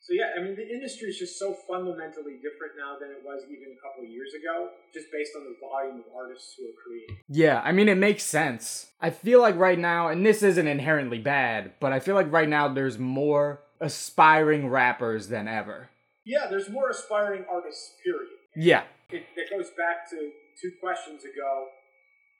so 0.00 0.14
yeah, 0.14 0.32
I 0.36 0.42
mean, 0.42 0.56
the 0.56 0.66
industry 0.66 1.08
is 1.08 1.18
just 1.18 1.38
so 1.38 1.54
fundamentally 1.68 2.40
different 2.42 2.72
now 2.78 2.96
than 2.98 3.10
it 3.10 3.22
was 3.22 3.44
even 3.44 3.76
a 3.76 3.80
couple 3.80 4.02
years 4.04 4.32
ago, 4.34 4.70
just 4.92 5.06
based 5.12 5.32
on 5.36 5.44
the 5.44 5.54
volume 5.60 6.00
of 6.00 6.06
artists 6.16 6.54
who 6.58 6.64
are 6.64 6.78
creating. 6.82 7.18
Yeah, 7.28 7.60
I 7.62 7.72
mean, 7.72 7.88
it 7.88 7.98
makes 7.98 8.24
sense. 8.24 8.88
I 9.00 9.10
feel 9.10 9.40
like 9.40 9.56
right 9.56 9.78
now, 9.78 10.08
and 10.08 10.24
this 10.24 10.42
isn't 10.42 10.66
inherently 10.66 11.18
bad, 11.18 11.72
but 11.80 11.92
I 11.92 12.00
feel 12.00 12.14
like 12.14 12.32
right 12.32 12.48
now 12.48 12.66
there's 12.68 12.98
more 12.98 13.60
aspiring 13.80 14.68
rappers 14.68 15.28
than 15.28 15.46
ever. 15.46 15.90
Yeah, 16.24 16.46
there's 16.48 16.70
more 16.70 16.90
aspiring 16.90 17.44
artists, 17.50 17.94
period. 18.04 18.30
Yeah. 18.56 18.84
It, 19.10 19.24
it 19.36 19.50
goes 19.50 19.70
back 19.76 20.08
to 20.10 20.30
two 20.60 20.72
questions 20.80 21.24
ago, 21.24 21.66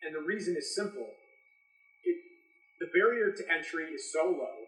and 0.03 0.15
the 0.15 0.21
reason 0.27 0.57
is 0.57 0.75
simple. 0.75 1.09
The 2.81 2.89
barrier 2.97 3.29
to 3.37 3.43
entry 3.53 3.93
is 3.93 4.09
so 4.09 4.25
low, 4.25 4.65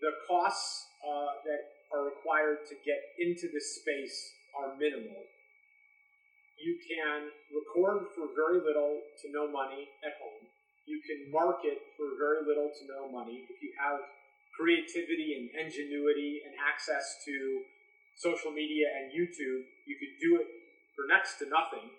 the 0.00 0.14
costs 0.30 0.86
uh, 1.02 1.42
that 1.42 1.62
are 1.90 2.06
required 2.06 2.62
to 2.70 2.78
get 2.86 3.02
into 3.18 3.50
this 3.50 3.82
space 3.82 4.14
are 4.54 4.78
minimal. 4.78 5.26
You 6.62 6.78
can 6.78 7.34
record 7.50 8.14
for 8.14 8.30
very 8.38 8.62
little 8.62 9.02
to 9.02 9.26
no 9.34 9.50
money 9.50 9.90
at 10.06 10.14
home. 10.22 10.46
You 10.86 11.02
can 11.02 11.26
market 11.34 11.82
for 11.98 12.14
very 12.22 12.46
little 12.46 12.70
to 12.70 12.82
no 12.86 13.10
money. 13.10 13.42
If 13.50 13.58
you 13.66 13.74
have 13.82 13.98
creativity 14.54 15.34
and 15.38 15.50
ingenuity 15.58 16.42
and 16.46 16.54
access 16.54 17.18
to 17.26 17.34
social 18.14 18.50
media 18.54 18.90
and 18.94 19.10
YouTube, 19.10 19.66
you 19.86 19.98
could 19.98 20.14
do 20.22 20.38
it 20.38 20.46
for 20.94 21.06
next 21.10 21.38
to 21.42 21.50
nothing 21.50 21.90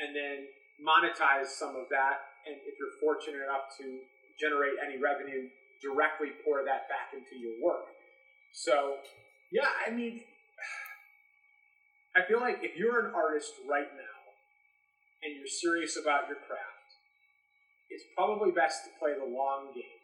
and 0.00 0.16
then 0.16 0.48
monetize 0.80 1.52
some 1.52 1.76
of 1.76 1.88
that. 1.88 2.20
And 2.44 2.56
if 2.64 2.76
you're 2.80 2.96
fortunate 3.00 3.44
enough 3.44 3.72
to 3.80 4.04
generate 4.40 4.78
any 4.78 4.96
revenue, 4.96 5.50
directly 5.82 6.34
pour 6.44 6.64
that 6.64 6.88
back 6.88 7.14
into 7.14 7.38
your 7.38 7.54
work. 7.62 7.90
So, 8.52 8.98
yeah, 9.52 9.68
I 9.86 9.90
mean, 9.90 10.22
I 12.16 12.26
feel 12.26 12.40
like 12.40 12.58
if 12.62 12.76
you're 12.76 13.06
an 13.06 13.14
artist 13.14 13.52
right 13.68 13.90
now 13.94 14.18
and 15.22 15.36
you're 15.36 15.46
serious 15.50 15.96
about 15.96 16.26
your 16.26 16.38
craft, 16.46 16.88
it's 17.90 18.04
probably 18.16 18.50
best 18.50 18.84
to 18.84 18.90
play 18.98 19.14
the 19.14 19.24
long 19.24 19.72
game 19.74 19.98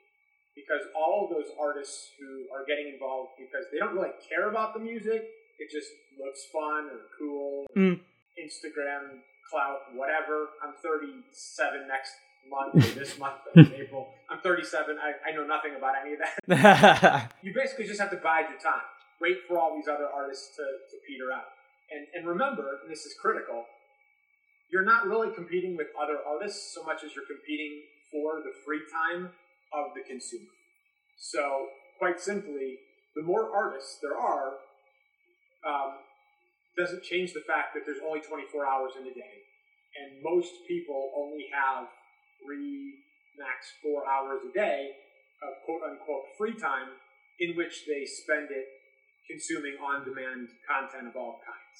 because 0.54 0.86
all 0.94 1.26
of 1.26 1.34
those 1.34 1.50
artists 1.58 2.14
who 2.18 2.46
are 2.54 2.64
getting 2.64 2.92
involved 2.94 3.34
because 3.36 3.66
they 3.72 3.78
don't 3.78 3.94
really 3.94 4.14
care 4.30 4.48
about 4.48 4.72
the 4.72 4.80
music, 4.80 5.26
it 5.58 5.68
just 5.70 5.90
looks 6.18 6.46
fun 6.52 6.86
or 6.90 7.10
cool. 7.18 7.66
Mm. 7.76 8.00
Instagram 8.38 9.22
clout, 9.50 9.94
whatever. 9.94 10.50
I'm 10.62 10.74
37 10.82 11.86
next 11.86 12.14
month, 12.48 12.74
or 12.74 12.98
this 12.98 13.18
month, 13.18 13.40
in 13.54 13.72
April. 13.80 14.08
I'm 14.30 14.40
37. 14.40 14.96
I, 14.98 15.30
I 15.30 15.34
know 15.34 15.44
nothing 15.46 15.74
about 15.76 15.94
any 16.00 16.14
of 16.14 16.20
that. 16.20 17.32
you 17.42 17.52
basically 17.54 17.86
just 17.86 18.00
have 18.00 18.10
to 18.10 18.16
bide 18.16 18.46
your 18.50 18.58
time. 18.58 18.84
Wait 19.20 19.38
for 19.46 19.58
all 19.58 19.74
these 19.76 19.88
other 19.88 20.06
artists 20.06 20.56
to, 20.56 20.62
to 20.62 20.96
peter 21.06 21.32
out. 21.32 21.54
And, 21.90 22.06
and 22.14 22.26
remember, 22.26 22.80
and 22.82 22.90
this 22.90 23.04
is 23.04 23.14
critical, 23.20 23.64
you're 24.72 24.84
not 24.84 25.06
really 25.06 25.32
competing 25.34 25.76
with 25.76 25.88
other 26.00 26.18
artists 26.26 26.74
so 26.74 26.82
much 26.82 27.04
as 27.04 27.14
you're 27.14 27.28
competing 27.28 27.82
for 28.10 28.40
the 28.42 28.52
free 28.64 28.80
time 28.90 29.30
of 29.72 29.94
the 29.94 30.02
consumer. 30.02 30.50
So, 31.16 31.68
quite 31.98 32.20
simply, 32.20 32.78
the 33.14 33.22
more 33.22 33.54
artists 33.54 33.98
there 34.02 34.18
are, 34.18 34.58
um, 35.62 36.02
doesn't 36.76 37.02
change 37.02 37.32
the 37.32 37.44
fact 37.46 37.74
that 37.74 37.86
there's 37.86 38.02
only 38.04 38.20
24 38.20 38.66
hours 38.66 38.92
in 38.98 39.06
a 39.06 39.14
day. 39.14 39.36
And 39.94 40.22
most 40.22 40.50
people 40.66 41.12
only 41.16 41.46
have 41.54 41.86
three, 42.44 43.00
max 43.38 43.72
four 43.82 44.04
hours 44.06 44.40
a 44.44 44.52
day 44.52 44.90
of 45.42 45.64
quote 45.64 45.82
unquote 45.82 46.28
free 46.38 46.54
time 46.54 46.94
in 47.40 47.56
which 47.56 47.84
they 47.88 48.04
spend 48.04 48.48
it 48.50 48.66
consuming 49.26 49.74
on 49.80 50.04
demand 50.04 50.48
content 50.68 51.08
of 51.08 51.16
all 51.16 51.40
kinds 51.42 51.78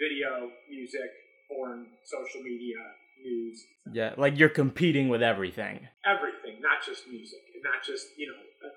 video, 0.00 0.48
music, 0.68 1.12
porn, 1.46 1.86
social 2.04 2.40
media, 2.40 2.78
news. 3.22 3.62
yeah, 3.92 4.14
like 4.16 4.38
you're 4.38 4.48
competing 4.48 5.10
with 5.10 5.22
everything. 5.22 5.86
Everything, 6.06 6.60
not 6.62 6.80
just 6.84 7.06
music, 7.06 7.40
and 7.54 7.62
not 7.62 7.84
just, 7.84 8.06
you 8.16 8.26
know, 8.26 8.32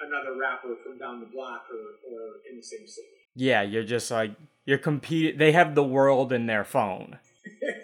another 0.05 0.37
rapper 0.37 0.75
from 0.83 0.97
down 0.97 1.21
the 1.21 1.25
block 1.27 1.63
or, 1.71 2.11
or 2.11 2.19
in 2.49 2.57
the 2.57 2.63
same 2.63 2.85
city. 2.85 3.07
Yeah, 3.35 3.61
you're 3.61 3.85
just 3.85 4.11
like 4.11 4.31
you're 4.65 4.77
competing. 4.77 5.37
They 5.37 5.53
have 5.53 5.75
the 5.75 5.83
world 5.83 6.33
in 6.33 6.45
their 6.45 6.63
phone. 6.63 7.19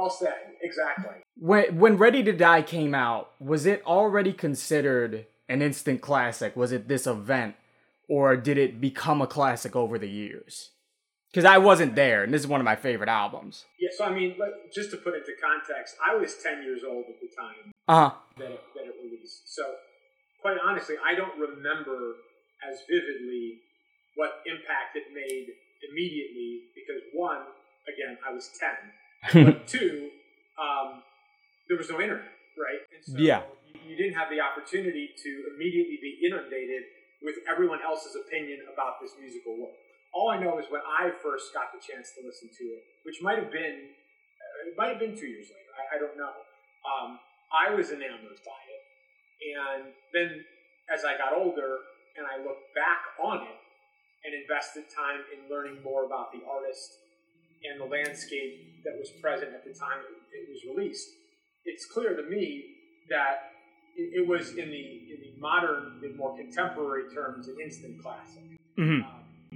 well 0.00 0.10
said, 0.10 0.34
exactly. 0.62 1.14
When 1.36 1.78
when 1.78 1.96
Ready 1.96 2.22
to 2.24 2.32
Die 2.32 2.62
came 2.62 2.94
out, 2.94 3.32
was 3.38 3.66
it 3.66 3.82
already 3.84 4.32
considered 4.32 5.26
an 5.48 5.62
instant 5.62 6.00
classic? 6.00 6.56
Was 6.56 6.72
it 6.72 6.88
this 6.88 7.06
event, 7.06 7.54
or 8.08 8.36
did 8.36 8.58
it 8.58 8.80
become 8.80 9.20
a 9.20 9.26
classic 9.26 9.76
over 9.76 9.98
the 9.98 10.08
years? 10.08 10.70
Because 11.30 11.44
I 11.44 11.58
wasn't 11.58 11.94
there, 11.94 12.24
and 12.24 12.34
this 12.34 12.40
is 12.42 12.48
one 12.48 12.60
of 12.60 12.64
my 12.64 12.74
favorite 12.76 13.08
albums. 13.08 13.64
Yeah, 13.78 13.90
so 13.96 14.04
I 14.04 14.12
mean, 14.12 14.36
just 14.74 14.90
to 14.90 14.96
put 14.96 15.14
it 15.14 15.18
into 15.22 15.32
context, 15.40 15.94
I 16.02 16.16
was 16.16 16.34
10 16.42 16.64
years 16.64 16.82
old 16.82 17.04
at 17.06 17.20
the 17.20 17.30
time 17.38 17.70
Uh 17.86 18.10
huh. 18.10 18.10
that 18.38 18.50
it, 18.50 18.60
that 18.74 18.84
it 18.90 18.94
released. 18.98 19.46
So, 19.54 19.62
quite 20.42 20.56
honestly, 20.58 20.96
I 20.98 21.14
don't 21.14 21.38
remember 21.38 22.16
as 22.66 22.82
vividly 22.90 23.62
what 24.16 24.42
impact 24.44 24.96
it 24.96 25.06
made 25.14 25.46
immediately 25.88 26.66
because, 26.74 27.00
one, 27.14 27.46
again, 27.86 28.18
I 28.26 28.32
was 28.34 28.50
10. 28.58 28.68
But 29.32 29.66
two, 29.74 30.10
um, 30.56 31.02
there 31.68 31.76
was 31.76 31.88
no 31.90 32.00
internet, 32.00 32.32
right? 32.56 32.80
And 32.88 33.02
so 33.04 33.20
Yeah. 33.20 33.44
You, 33.68 33.92
you 33.92 33.96
didn't 33.96 34.16
have 34.16 34.30
the 34.32 34.40
opportunity 34.40 35.10
to 35.12 35.30
immediately 35.54 35.98
be 36.00 36.18
inundated 36.24 36.88
with 37.22 37.36
everyone 37.44 37.84
else's 37.84 38.16
opinion 38.16 38.64
about 38.72 39.00
this 39.00 39.12
musical 39.20 39.56
work. 39.60 39.76
All 40.12 40.32
I 40.32 40.40
know 40.40 40.58
is 40.58 40.66
when 40.72 40.80
I 40.82 41.12
first 41.22 41.52
got 41.54 41.70
the 41.70 41.78
chance 41.78 42.10
to 42.18 42.24
listen 42.26 42.48
to 42.48 42.64
it, 42.74 42.82
which 43.04 43.22
might 43.22 43.38
have 43.38 43.52
been, 43.52 43.92
uh, 43.92 44.68
it 44.68 44.74
might 44.74 44.88
have 44.90 44.98
been 44.98 45.14
two 45.14 45.28
years 45.28 45.46
later. 45.52 45.70
I, 45.76 45.96
I 45.96 45.98
don't 46.00 46.16
know. 46.16 46.34
Um, 46.82 47.20
I 47.52 47.70
was 47.70 47.92
enamored 47.92 48.40
by 48.42 48.60
it, 48.66 48.82
and 49.54 49.92
then 50.16 50.44
as 50.90 51.04
I 51.04 51.14
got 51.14 51.36
older 51.36 51.78
and 52.18 52.26
I 52.26 52.42
looked 52.42 52.74
back 52.74 53.14
on 53.22 53.46
it 53.46 53.58
and 54.26 54.34
invested 54.34 54.90
time 54.90 55.22
in 55.30 55.46
learning 55.46 55.78
more 55.82 56.04
about 56.04 56.32
the 56.32 56.42
artist 56.42 56.98
and 57.68 57.80
the 57.80 57.84
landscape 57.84 58.82
that 58.84 58.98
was 58.98 59.10
present 59.20 59.52
at 59.52 59.64
the 59.64 59.72
time 59.72 59.98
it 60.32 60.48
was 60.48 60.64
released, 60.64 61.08
it's 61.64 61.86
clear 61.86 62.16
to 62.16 62.22
me 62.22 62.64
that 63.10 63.52
it, 63.96 64.22
it 64.22 64.26
was 64.26 64.50
in 64.50 64.70
the 64.70 64.84
in 65.12 65.20
the 65.20 65.32
modern, 65.40 66.00
in 66.04 66.16
more 66.16 66.36
contemporary 66.36 67.12
terms, 67.14 67.48
an 67.48 67.56
instant 67.62 68.02
classic. 68.02 68.42
hmm 68.76 69.02
Um, 69.02 69.04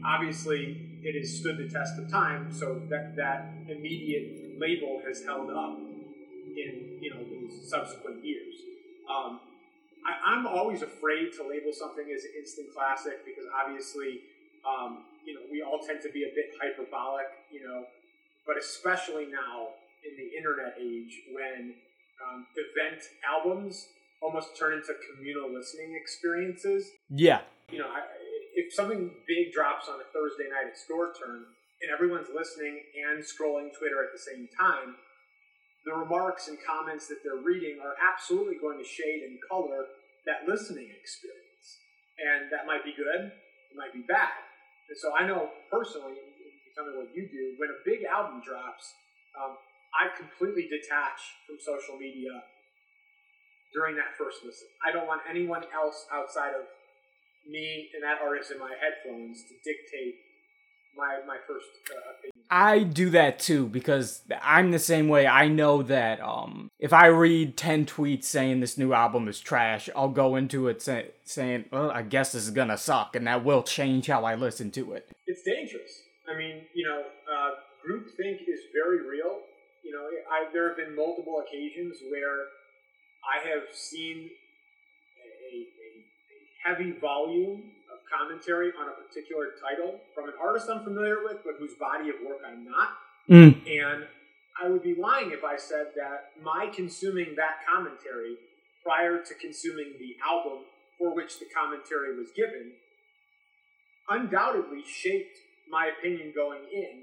obviously, 0.04 1.00
it 1.02 1.18
has 1.18 1.38
stood 1.38 1.56
the 1.58 1.68
test 1.68 1.98
of 1.98 2.10
time, 2.10 2.52
so 2.52 2.80
that 2.90 3.16
that 3.16 3.52
immediate 3.68 4.58
label 4.58 5.00
has 5.06 5.24
held 5.24 5.50
up 5.50 5.78
in 5.78 6.98
you 7.00 7.10
know 7.10 7.22
subsequent 7.64 8.24
years. 8.24 8.54
Um, 9.08 9.40
I, 10.04 10.34
I'm 10.34 10.46
always 10.46 10.82
afraid 10.82 11.32
to 11.36 11.48
label 11.48 11.72
something 11.72 12.04
as 12.14 12.24
an 12.24 12.32
instant 12.38 12.68
classic 12.74 13.24
because 13.24 13.44
obviously, 13.52 14.20
um, 14.66 15.04
you 15.24 15.34
know, 15.34 15.40
we 15.50 15.62
all 15.62 15.80
tend 15.80 16.00
to 16.02 16.10
be 16.12 16.24
a 16.24 16.32
bit 16.34 16.52
hyperbolic, 16.60 17.26
you 17.52 17.64
know, 17.64 17.84
but 18.46 18.56
especially 18.58 19.26
now 19.26 19.72
in 20.04 20.12
the 20.20 20.36
internet 20.36 20.76
age 20.80 21.12
when 21.32 21.74
um, 22.20 22.46
event 22.56 23.00
albums 23.24 23.88
almost 24.22 24.56
turn 24.58 24.74
into 24.74 24.92
communal 25.12 25.52
listening 25.52 25.96
experiences 25.96 26.88
Yeah. 27.08 27.40
you 27.70 27.78
know, 27.78 27.88
I, 27.88 28.04
if 28.54 28.72
something 28.72 29.10
big 29.26 29.52
drops 29.52 29.88
on 29.88 30.00
a 30.00 30.06
Thursday 30.12 30.48
night 30.48 30.68
at 30.70 30.76
store 30.78 31.12
turn 31.12 31.44
and 31.82 31.88
everyone's 31.92 32.28
listening 32.32 32.80
and 32.94 33.20
scrolling 33.24 33.68
Twitter 33.76 34.00
at 34.04 34.12
the 34.12 34.20
same 34.20 34.48
time, 34.56 34.96
the 35.84 35.92
remarks 35.92 36.48
and 36.48 36.56
comments 36.64 37.08
that 37.08 37.20
they're 37.24 37.42
reading 37.44 37.80
are 37.84 37.92
absolutely 38.00 38.56
going 38.56 38.78
to 38.78 38.84
shade 38.88 39.20
and 39.26 39.36
color 39.50 39.84
that 40.24 40.48
listening 40.48 40.88
experience. 40.88 41.66
And 42.16 42.48
that 42.52 42.64
might 42.64 42.84
be 42.84 42.94
good, 42.96 43.32
it 43.32 43.76
might 43.76 43.92
be 43.92 44.00
bad. 44.06 44.32
And 44.88 44.98
so 44.98 45.16
I 45.16 45.26
know 45.26 45.50
personally, 45.72 46.16
you 46.16 46.70
tell 46.76 46.84
me 46.84 46.94
what 46.96 47.10
you 47.14 47.24
do, 47.28 47.56
when 47.56 47.70
a 47.70 47.80
big 47.86 48.04
album 48.04 48.42
drops, 48.44 48.92
um, 49.38 49.56
I 49.94 50.10
completely 50.12 50.66
detach 50.66 51.20
from 51.46 51.56
social 51.62 51.96
media 51.96 52.34
during 53.72 53.96
that 53.96 54.14
first 54.18 54.42
listen. 54.46 54.68
I 54.82 54.90
don't 54.90 55.06
want 55.06 55.22
anyone 55.26 55.66
else 55.74 56.06
outside 56.10 56.54
of 56.54 56.66
me 57.46 57.90
and 57.94 58.02
that 58.02 58.22
artist 58.22 58.50
in 58.50 58.58
my 58.58 58.72
headphones 58.74 59.44
to 59.50 59.54
dictate 59.62 60.18
my 60.96 61.18
my 61.26 61.36
first 61.46 61.66
uh, 61.90 62.12
opinion. 62.18 62.32
I 62.50 62.84
do 62.84 63.10
that 63.10 63.38
too 63.38 63.66
because 63.66 64.22
I'm 64.42 64.70
the 64.70 64.78
same 64.78 65.08
way. 65.08 65.26
I 65.26 65.48
know 65.48 65.82
that 65.82 66.20
um, 66.20 66.70
if 66.78 66.92
I 66.92 67.06
read 67.06 67.56
10 67.56 67.86
tweets 67.86 68.24
saying 68.24 68.60
this 68.60 68.78
new 68.78 68.92
album 68.92 69.28
is 69.28 69.40
trash, 69.40 69.88
I'll 69.96 70.08
go 70.08 70.36
into 70.36 70.68
it 70.68 70.82
say, 70.82 71.10
saying, 71.24 71.64
well, 71.72 71.90
I 71.90 72.02
guess 72.02 72.32
this 72.32 72.44
is 72.44 72.50
gonna 72.50 72.78
suck, 72.78 73.16
and 73.16 73.26
that 73.26 73.44
will 73.44 73.62
change 73.62 74.06
how 74.06 74.24
I 74.24 74.34
listen 74.34 74.70
to 74.72 74.92
it. 74.92 75.10
It's 75.26 75.42
dangerous. 75.42 76.02
I 76.28 76.36
mean, 76.36 76.62
you 76.74 76.86
know, 76.86 77.02
uh, 77.02 77.50
groupthink 77.84 78.42
is 78.46 78.60
very 78.72 79.00
real. 79.06 79.40
You 79.82 79.92
know, 79.92 80.06
I, 80.30 80.52
there 80.52 80.68
have 80.68 80.76
been 80.76 80.94
multiple 80.94 81.42
occasions 81.46 81.96
where 82.10 82.48
I 83.24 83.48
have 83.48 83.74
seen 83.74 84.30
a, 85.20 85.28
a, 85.50 85.56
a 85.58 86.68
heavy 86.68 86.92
volume 87.00 87.72
commentary 88.14 88.70
on 88.78 88.88
a 88.88 88.94
particular 88.94 89.58
title 89.60 90.00
from 90.14 90.28
an 90.28 90.34
artist 90.40 90.68
I'm 90.70 90.84
familiar 90.84 91.24
with, 91.24 91.38
but 91.44 91.54
whose 91.58 91.74
body 91.74 92.10
of 92.10 92.16
work 92.24 92.38
I'm 92.46 92.64
not. 92.64 92.94
Mm. 93.28 93.66
And 93.66 94.06
I 94.62 94.70
would 94.70 94.82
be 94.82 94.94
lying 94.94 95.32
if 95.32 95.42
I 95.42 95.56
said 95.56 95.92
that 95.96 96.30
my 96.42 96.70
consuming 96.72 97.34
that 97.36 97.66
commentary 97.66 98.36
prior 98.84 99.18
to 99.18 99.34
consuming 99.34 99.94
the 99.98 100.14
album 100.22 100.64
for 100.98 101.14
which 101.14 101.38
the 101.40 101.46
commentary 101.50 102.16
was 102.16 102.28
given 102.36 102.72
undoubtedly 104.08 104.84
shaped 104.86 105.36
my 105.70 105.90
opinion 105.98 106.32
going 106.36 106.62
in. 106.70 107.02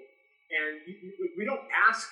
And 0.52 0.96
we 1.38 1.46
don't 1.46 1.66
ask 1.90 2.08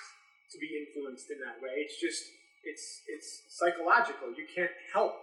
to 0.52 0.58
be 0.58 0.68
influenced 0.76 1.30
in 1.30 1.38
that 1.40 1.62
way. 1.62 1.78
It's 1.78 2.00
just 2.00 2.24
it's 2.64 3.00
it's 3.08 3.42
psychological. 3.48 4.28
You 4.36 4.44
can't 4.54 4.72
help 4.92 5.14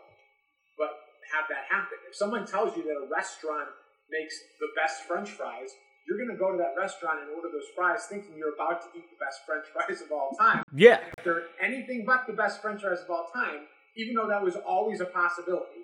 but 0.77 1.06
have 1.33 1.45
that 1.49 1.65
happen. 1.69 1.97
If 2.07 2.15
someone 2.15 2.45
tells 2.45 2.75
you 2.75 2.83
that 2.83 2.97
a 2.97 3.07
restaurant 3.09 3.69
makes 4.09 4.35
the 4.59 4.67
best 4.75 5.03
French 5.03 5.29
fries, 5.31 5.71
you're 6.07 6.17
going 6.17 6.31
to 6.31 6.39
go 6.39 6.51
to 6.51 6.57
that 6.57 6.79
restaurant 6.79 7.19
and 7.19 7.29
order 7.35 7.49
those 7.51 7.67
fries 7.75 8.07
thinking 8.09 8.31
you're 8.37 8.55
about 8.55 8.81
to 8.81 8.87
eat 8.97 9.03
the 9.11 9.19
best 9.19 9.43
French 9.45 9.65
fries 9.73 10.01
of 10.01 10.11
all 10.11 10.31
time. 10.39 10.63
Yeah. 10.73 10.99
If 11.17 11.23
they're 11.23 11.51
anything 11.61 12.05
but 12.05 12.25
the 12.27 12.33
best 12.33 12.61
French 12.61 12.81
fries 12.81 13.01
of 13.03 13.09
all 13.09 13.27
time, 13.33 13.67
even 13.97 14.15
though 14.15 14.27
that 14.27 14.41
was 14.41 14.55
always 14.55 15.01
a 15.01 15.05
possibility, 15.05 15.83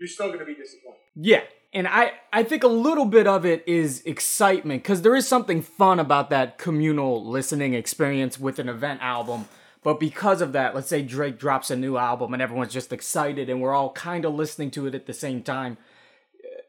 you're 0.00 0.08
still 0.08 0.28
going 0.28 0.40
to 0.40 0.46
be 0.46 0.54
disappointed. 0.54 1.00
Yeah. 1.14 1.42
And 1.74 1.88
I, 1.88 2.12
I 2.32 2.42
think 2.42 2.64
a 2.64 2.68
little 2.68 3.06
bit 3.06 3.26
of 3.26 3.46
it 3.46 3.64
is 3.66 4.02
excitement 4.04 4.82
because 4.82 5.02
there 5.02 5.16
is 5.16 5.26
something 5.26 5.62
fun 5.62 5.98
about 5.98 6.28
that 6.30 6.58
communal 6.58 7.24
listening 7.24 7.74
experience 7.74 8.38
with 8.38 8.58
an 8.58 8.68
event 8.68 9.00
album 9.02 9.48
but 9.82 9.98
because 9.98 10.40
of 10.40 10.52
that, 10.52 10.74
let's 10.74 10.88
say 10.88 11.02
Drake 11.02 11.38
drops 11.38 11.70
a 11.70 11.76
new 11.76 11.96
album 11.96 12.32
and 12.32 12.42
everyone's 12.42 12.72
just 12.72 12.92
excited 12.92 13.50
and 13.50 13.60
we're 13.60 13.74
all 13.74 13.92
kind 13.92 14.24
of 14.24 14.34
listening 14.34 14.70
to 14.72 14.86
it 14.86 14.94
at 14.94 15.06
the 15.06 15.12
same 15.12 15.42
time. 15.42 15.76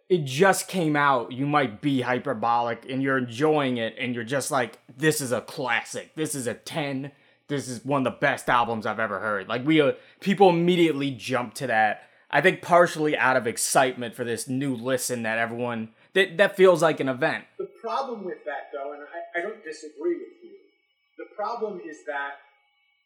It 0.09 0.25
just 0.25 0.67
came 0.67 0.95
out. 0.95 1.31
You 1.31 1.45
might 1.45 1.79
be 1.79 2.01
hyperbolic 2.01 2.85
and 2.89 3.03
you're 3.03 3.17
enjoying 3.17 3.77
it 3.77 3.95
and 3.99 4.15
you're 4.15 4.23
just 4.23 4.49
like, 4.49 4.79
this 4.95 5.21
is 5.21 5.31
a 5.31 5.41
classic. 5.41 6.15
This 6.15 6.33
is 6.33 6.47
a 6.47 6.55
10. 6.55 7.11
This 7.47 7.67
is 7.67 7.85
one 7.85 8.05
of 8.05 8.13
the 8.13 8.19
best 8.19 8.49
albums 8.49 8.85
I've 8.85 8.99
ever 8.99 9.19
heard. 9.19 9.47
Like, 9.47 9.65
we, 9.65 9.79
uh, 9.79 9.93
people 10.19 10.49
immediately 10.49 11.11
jump 11.11 11.53
to 11.55 11.67
that. 11.67 12.09
I 12.31 12.41
think 12.41 12.63
partially 12.63 13.15
out 13.15 13.37
of 13.37 13.45
excitement 13.45 14.15
for 14.15 14.23
this 14.23 14.47
new 14.47 14.75
listen 14.75 15.21
that 15.21 15.37
everyone, 15.37 15.89
that, 16.13 16.37
that 16.37 16.57
feels 16.57 16.81
like 16.81 16.99
an 16.99 17.09
event. 17.09 17.45
The 17.59 17.69
problem 17.79 18.23
with 18.23 18.43
that, 18.45 18.69
though, 18.73 18.93
and 18.93 19.03
I, 19.03 19.39
I 19.39 19.41
don't 19.43 19.63
disagree 19.63 20.15
with 20.15 20.33
you, 20.41 20.55
the 21.19 21.35
problem 21.35 21.79
is 21.87 22.05
that 22.07 22.37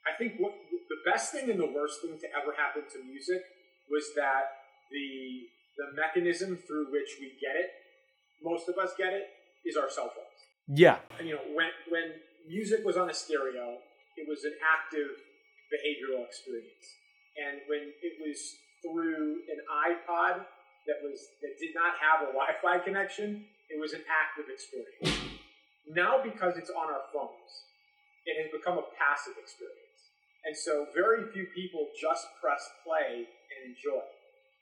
I 0.08 0.15
think 0.17 0.39
what, 0.39 0.56
the 0.72 1.02
best 1.04 1.34
thing 1.34 1.52
and 1.52 1.60
the 1.60 1.67
worst 1.67 2.02
thing 2.02 2.17
to 2.20 2.28
ever 2.32 2.56
happen 2.56 2.84
to 2.96 3.04
music 3.04 3.43
was 3.91 4.15
that 4.15 4.63
the 4.91 5.52
the 5.76 5.93
mechanism 5.93 6.58
through 6.65 6.89
which 6.89 7.20
we 7.20 7.38
get 7.38 7.54
it, 7.54 7.70
most 8.41 8.67
of 8.67 8.80
us 8.80 8.96
get 8.98 9.13
it, 9.13 9.30
is 9.65 9.78
our 9.78 9.89
cell 9.89 10.10
phones. 10.10 10.41
Yeah. 10.67 10.98
And, 11.20 11.28
you 11.28 11.36
know, 11.36 11.46
when 11.54 11.70
when 11.89 12.17
music 12.48 12.84
was 12.84 12.98
on 12.98 13.10
a 13.10 13.13
stereo, 13.13 13.78
it 14.15 14.26
was 14.28 14.43
an 14.43 14.56
active 14.63 15.12
behavioral 15.70 16.26
experience, 16.26 16.88
and 17.36 17.62
when 17.67 17.91
it 18.02 18.15
was 18.24 18.39
through 18.82 19.43
an 19.52 19.60
iPod 19.67 20.48
that 20.88 21.04
was 21.04 21.20
that 21.43 21.60
did 21.60 21.76
not 21.76 22.00
have 22.00 22.24
a 22.24 22.32
Wi-Fi 22.32 22.80
connection, 22.80 23.46
it 23.70 23.80
was 23.80 23.93
an 23.93 24.02
active 24.08 24.48
experience. 24.48 25.36
Now, 25.88 26.20
because 26.24 26.58
it's 26.58 26.70
on 26.70 26.88
our 26.88 27.04
phones, 27.13 27.52
it 28.28 28.36
has 28.36 28.52
become 28.52 28.76
a 28.76 28.92
passive 29.00 29.40
experience. 29.40 29.88
And 30.44 30.56
so 30.56 30.92
very 30.92 31.32
few 31.32 31.48
people 31.56 31.88
just 31.96 32.28
press 32.44 32.62
play 32.84 33.24
and 33.24 33.60
enjoy. 33.72 34.04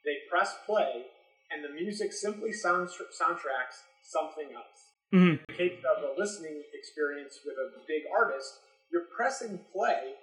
They 0.06 0.22
press 0.30 0.54
play, 0.64 1.10
and 1.50 1.66
the 1.66 1.74
music 1.74 2.14
simply 2.14 2.54
sounds 2.54 2.94
soundtracks 3.14 3.82
something 4.06 4.54
else. 4.54 4.80
Mm-hmm. 5.14 5.42
In 5.42 5.46
the 5.50 5.54
case 5.54 5.78
of 5.82 6.02
a 6.02 6.14
listening 6.18 6.62
experience 6.74 7.42
with 7.42 7.58
a 7.58 7.82
big 7.86 8.06
artist, 8.10 8.50
you're 8.90 9.10
pressing 9.14 9.58
play 9.74 10.14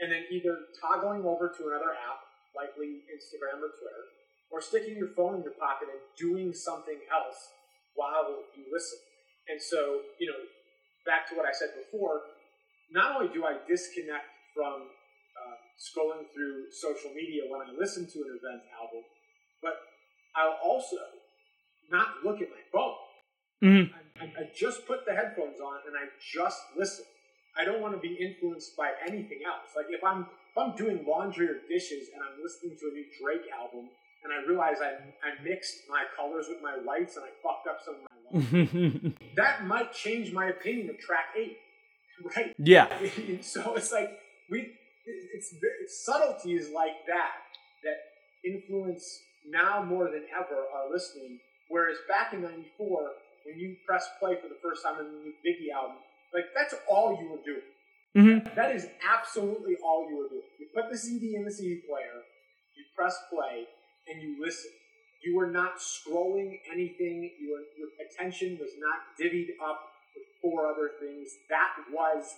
and 0.00 0.12
then 0.12 0.24
either 0.32 0.56
toggling 0.80 1.24
over 1.24 1.52
to 1.52 1.62
another 1.68 1.92
app, 1.92 2.24
likely 2.56 3.04
Instagram 3.12 3.60
or 3.60 3.72
Twitter, 3.76 4.04
or 4.48 4.60
sticking 4.60 4.96
your 4.96 5.12
phone 5.12 5.36
in 5.36 5.42
your 5.44 5.56
pocket 5.60 5.88
and 5.92 6.00
doing 6.16 6.52
something 6.52 6.96
else 7.12 7.36
while 7.94 8.40
you 8.56 8.64
listen. 8.72 8.98
And 9.48 9.60
so, 9.60 10.00
you 10.18 10.28
know, 10.28 10.40
back 11.04 11.28
to 11.28 11.36
what 11.36 11.44
I 11.44 11.52
said 11.52 11.76
before, 11.76 12.24
not 12.92 13.16
only 13.16 13.32
do 13.32 13.44
I 13.44 13.56
disconnect 13.68 14.26
from 14.54 14.88
scrolling 15.80 16.28
through 16.34 16.68
social 16.70 17.10
media 17.16 17.42
when 17.48 17.62
I 17.62 17.72
listen 17.72 18.04
to 18.04 18.18
an 18.20 18.36
event 18.36 18.62
album, 18.76 19.02
but 19.62 19.80
I'll 20.36 20.60
also 20.62 20.96
not 21.90 22.20
look 22.22 22.42
at 22.42 22.48
my 22.50 22.64
phone. 22.70 22.94
Mm-hmm. 23.64 23.94
I, 24.20 24.24
I, 24.24 24.50
just 24.54 24.86
put 24.86 25.04
the 25.06 25.12
headphones 25.12 25.60
on 25.60 25.80
and 25.86 25.96
I 25.96 26.08
just 26.32 26.60
listen. 26.76 27.04
I 27.56 27.64
don't 27.64 27.80
want 27.80 27.94
to 27.94 28.00
be 28.00 28.14
influenced 28.14 28.76
by 28.76 28.92
anything 29.06 29.40
else. 29.44 29.72
Like 29.76 29.86
if 29.90 30.04
I'm 30.04 30.20
if 30.22 30.56
I'm 30.56 30.76
doing 30.76 31.04
laundry 31.06 31.48
or 31.48 31.56
dishes 31.68 32.08
and 32.14 32.22
I'm 32.22 32.42
listening 32.42 32.76
to 32.80 32.86
a 32.88 32.92
new 32.92 33.04
Drake 33.20 33.50
album 33.52 33.88
and 34.24 34.32
I 34.32 34.46
realize 34.46 34.76
I 34.80 34.96
I 35.26 35.42
mixed 35.42 35.88
my 35.90 36.04
colors 36.16 36.46
with 36.48 36.62
my 36.62 36.76
whites 36.84 37.16
and 37.16 37.24
I 37.24 37.32
fucked 37.42 37.68
up 37.68 37.80
some 37.84 37.96
of 37.96 38.00
my 38.08 38.16
whites, 38.30 39.16
that 39.36 39.66
might 39.66 39.92
change 39.92 40.32
my 40.32 40.48
opinion 40.48 40.88
of 40.88 40.98
track 40.98 41.36
eight. 41.36 41.58
Right? 42.36 42.54
Yeah. 42.58 42.88
so 43.40 43.74
it's 43.74 43.92
like 43.92 44.18
we 44.50 44.72
it's, 45.06 45.54
it's 45.80 46.04
subtleties 46.04 46.70
like 46.74 47.06
that 47.06 47.32
that 47.84 47.96
influence 48.44 49.20
now 49.48 49.82
more 49.82 50.04
than 50.10 50.24
ever 50.34 50.66
our 50.74 50.90
listening. 50.92 51.38
Whereas 51.68 51.98
back 52.08 52.32
in 52.32 52.42
'94, 52.42 53.10
when 53.46 53.58
you 53.58 53.76
press 53.86 54.08
play 54.18 54.36
for 54.40 54.48
the 54.48 54.58
first 54.62 54.82
time 54.82 54.96
on 54.96 55.04
the 55.04 55.18
new 55.18 55.32
Biggie 55.46 55.72
album, 55.74 55.96
like 56.34 56.46
that's 56.54 56.74
all 56.88 57.18
you 57.20 57.30
were 57.30 57.44
doing. 57.44 57.70
Mm-hmm. 58.16 58.54
That 58.56 58.74
is 58.74 58.88
absolutely 59.06 59.76
all 59.84 60.08
you 60.10 60.16
were 60.16 60.28
doing. 60.28 60.42
You 60.58 60.66
put 60.74 60.90
the 60.90 60.98
CD 60.98 61.36
in 61.36 61.44
the 61.44 61.50
CD 61.50 61.80
player, 61.88 62.26
you 62.76 62.84
press 62.96 63.16
play, 63.30 63.66
and 64.08 64.20
you 64.20 64.42
listen. 64.42 64.70
You 65.22 65.36
were 65.36 65.46
not 65.46 65.78
scrolling 65.78 66.58
anything. 66.72 67.30
Your, 67.38 67.60
your 67.78 67.88
attention 68.00 68.58
was 68.58 68.70
not 68.78 69.14
divvied 69.20 69.50
up 69.62 69.89
four 70.42 70.66
other 70.66 70.90
things. 71.00 71.30
That 71.48 71.70
was 71.92 72.34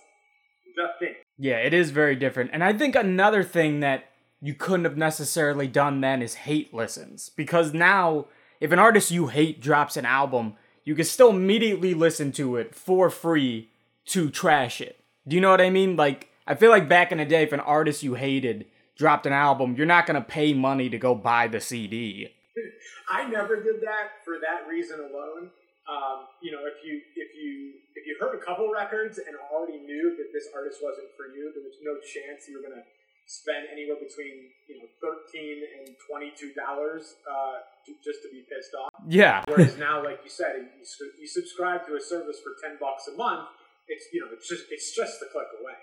the 0.75 0.87
thing. 0.99 1.15
Yeah, 1.37 1.57
it 1.57 1.73
is 1.73 1.91
very 1.91 2.15
different. 2.15 2.51
And 2.53 2.63
I 2.63 2.73
think 2.73 2.95
another 2.95 3.43
thing 3.43 3.79
that 3.81 4.05
you 4.41 4.53
couldn't 4.53 4.85
have 4.85 4.97
necessarily 4.97 5.67
done 5.67 6.01
then 6.01 6.21
is 6.21 6.35
hate 6.35 6.73
listens. 6.73 7.29
Because 7.29 7.73
now, 7.73 8.25
if 8.59 8.71
an 8.71 8.79
artist 8.79 9.11
you 9.11 9.27
hate 9.27 9.61
drops 9.61 9.97
an 9.97 10.05
album, 10.05 10.55
you 10.83 10.95
can 10.95 11.05
still 11.05 11.29
immediately 11.29 11.93
listen 11.93 12.31
to 12.33 12.57
it 12.57 12.75
for 12.75 13.09
free 13.09 13.69
to 14.07 14.29
trash 14.29 14.81
it. 14.81 14.99
Do 15.27 15.35
you 15.35 15.41
know 15.41 15.51
what 15.51 15.61
I 15.61 15.69
mean? 15.69 15.95
Like, 15.95 16.29
I 16.45 16.55
feel 16.55 16.69
like 16.69 16.89
back 16.89 17.11
in 17.11 17.19
the 17.19 17.25
day, 17.25 17.43
if 17.43 17.53
an 17.53 17.61
artist 17.61 18.03
you 18.03 18.15
hated 18.15 18.65
dropped 18.97 19.25
an 19.25 19.33
album, 19.33 19.75
you're 19.77 19.85
not 19.85 20.05
going 20.05 20.15
to 20.15 20.27
pay 20.27 20.53
money 20.53 20.89
to 20.89 20.97
go 20.97 21.15
buy 21.15 21.47
the 21.47 21.61
CD. 21.61 22.27
I 23.09 23.27
never 23.29 23.63
did 23.63 23.81
that 23.81 24.23
for 24.25 24.35
that 24.39 24.69
reason 24.69 24.99
alone. 24.99 25.51
Um, 25.83 26.31
you 26.39 26.55
know, 26.55 26.63
if 26.63 26.79
you 26.79 27.03
if 27.15 27.35
you 27.35 27.75
if 27.95 28.07
you 28.07 28.15
heard 28.15 28.39
a 28.39 28.43
couple 28.43 28.71
records 28.71 29.19
and 29.19 29.35
already 29.51 29.83
knew 29.83 30.15
that 30.15 30.31
this 30.31 30.47
artist 30.55 30.79
wasn't 30.79 31.11
for 31.19 31.27
you, 31.35 31.51
there 31.51 31.63
was 31.63 31.75
no 31.83 31.99
chance 31.99 32.47
you 32.47 32.55
were 32.55 32.63
going 32.63 32.79
to 32.79 32.87
spend 33.27 33.67
anywhere 33.67 33.99
between 33.99 34.47
you 34.71 34.79
know 34.79 34.87
thirteen 35.03 35.59
and 35.59 35.91
twenty 36.07 36.31
two 36.39 36.55
dollars 36.55 37.19
uh, 37.27 37.59
just 37.99 38.23
to 38.23 38.31
be 38.31 38.47
pissed 38.47 38.71
off. 38.79 38.95
Yeah. 39.07 39.43
Whereas 39.43 39.75
now, 39.75 39.99
like 40.07 40.23
you 40.23 40.31
said, 40.31 40.71
you, 40.79 40.87
you 41.19 41.27
subscribe 41.27 41.83
to 41.91 41.99
a 41.99 42.01
service 42.01 42.39
for 42.39 42.55
ten 42.63 42.79
bucks 42.79 43.11
a 43.11 43.15
month. 43.19 43.51
It's 43.91 44.07
you 44.15 44.23
know 44.23 44.31
it's 44.31 44.47
just 44.47 44.71
it's 44.71 44.95
just 44.95 45.19
a 45.19 45.27
click 45.35 45.51
away. 45.59 45.75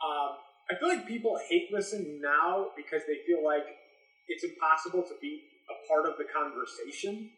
Um, 0.00 0.40
I 0.72 0.80
feel 0.80 0.88
like 0.88 1.04
people 1.04 1.36
hate 1.52 1.68
listen 1.68 2.20
now 2.24 2.72
because 2.80 3.04
they 3.04 3.20
feel 3.28 3.44
like 3.44 3.68
it's 4.28 4.44
impossible 4.44 5.04
to 5.04 5.14
be 5.20 5.44
a 5.68 5.76
part 5.84 6.08
of 6.08 6.16
the 6.16 6.24
conversation 6.24 7.28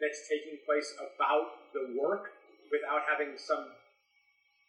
that's 0.00 0.28
taking 0.28 0.58
place 0.66 0.92
about 1.00 1.72
the 1.72 1.96
work 2.00 2.32
without 2.70 3.02
having 3.08 3.38
some 3.38 3.66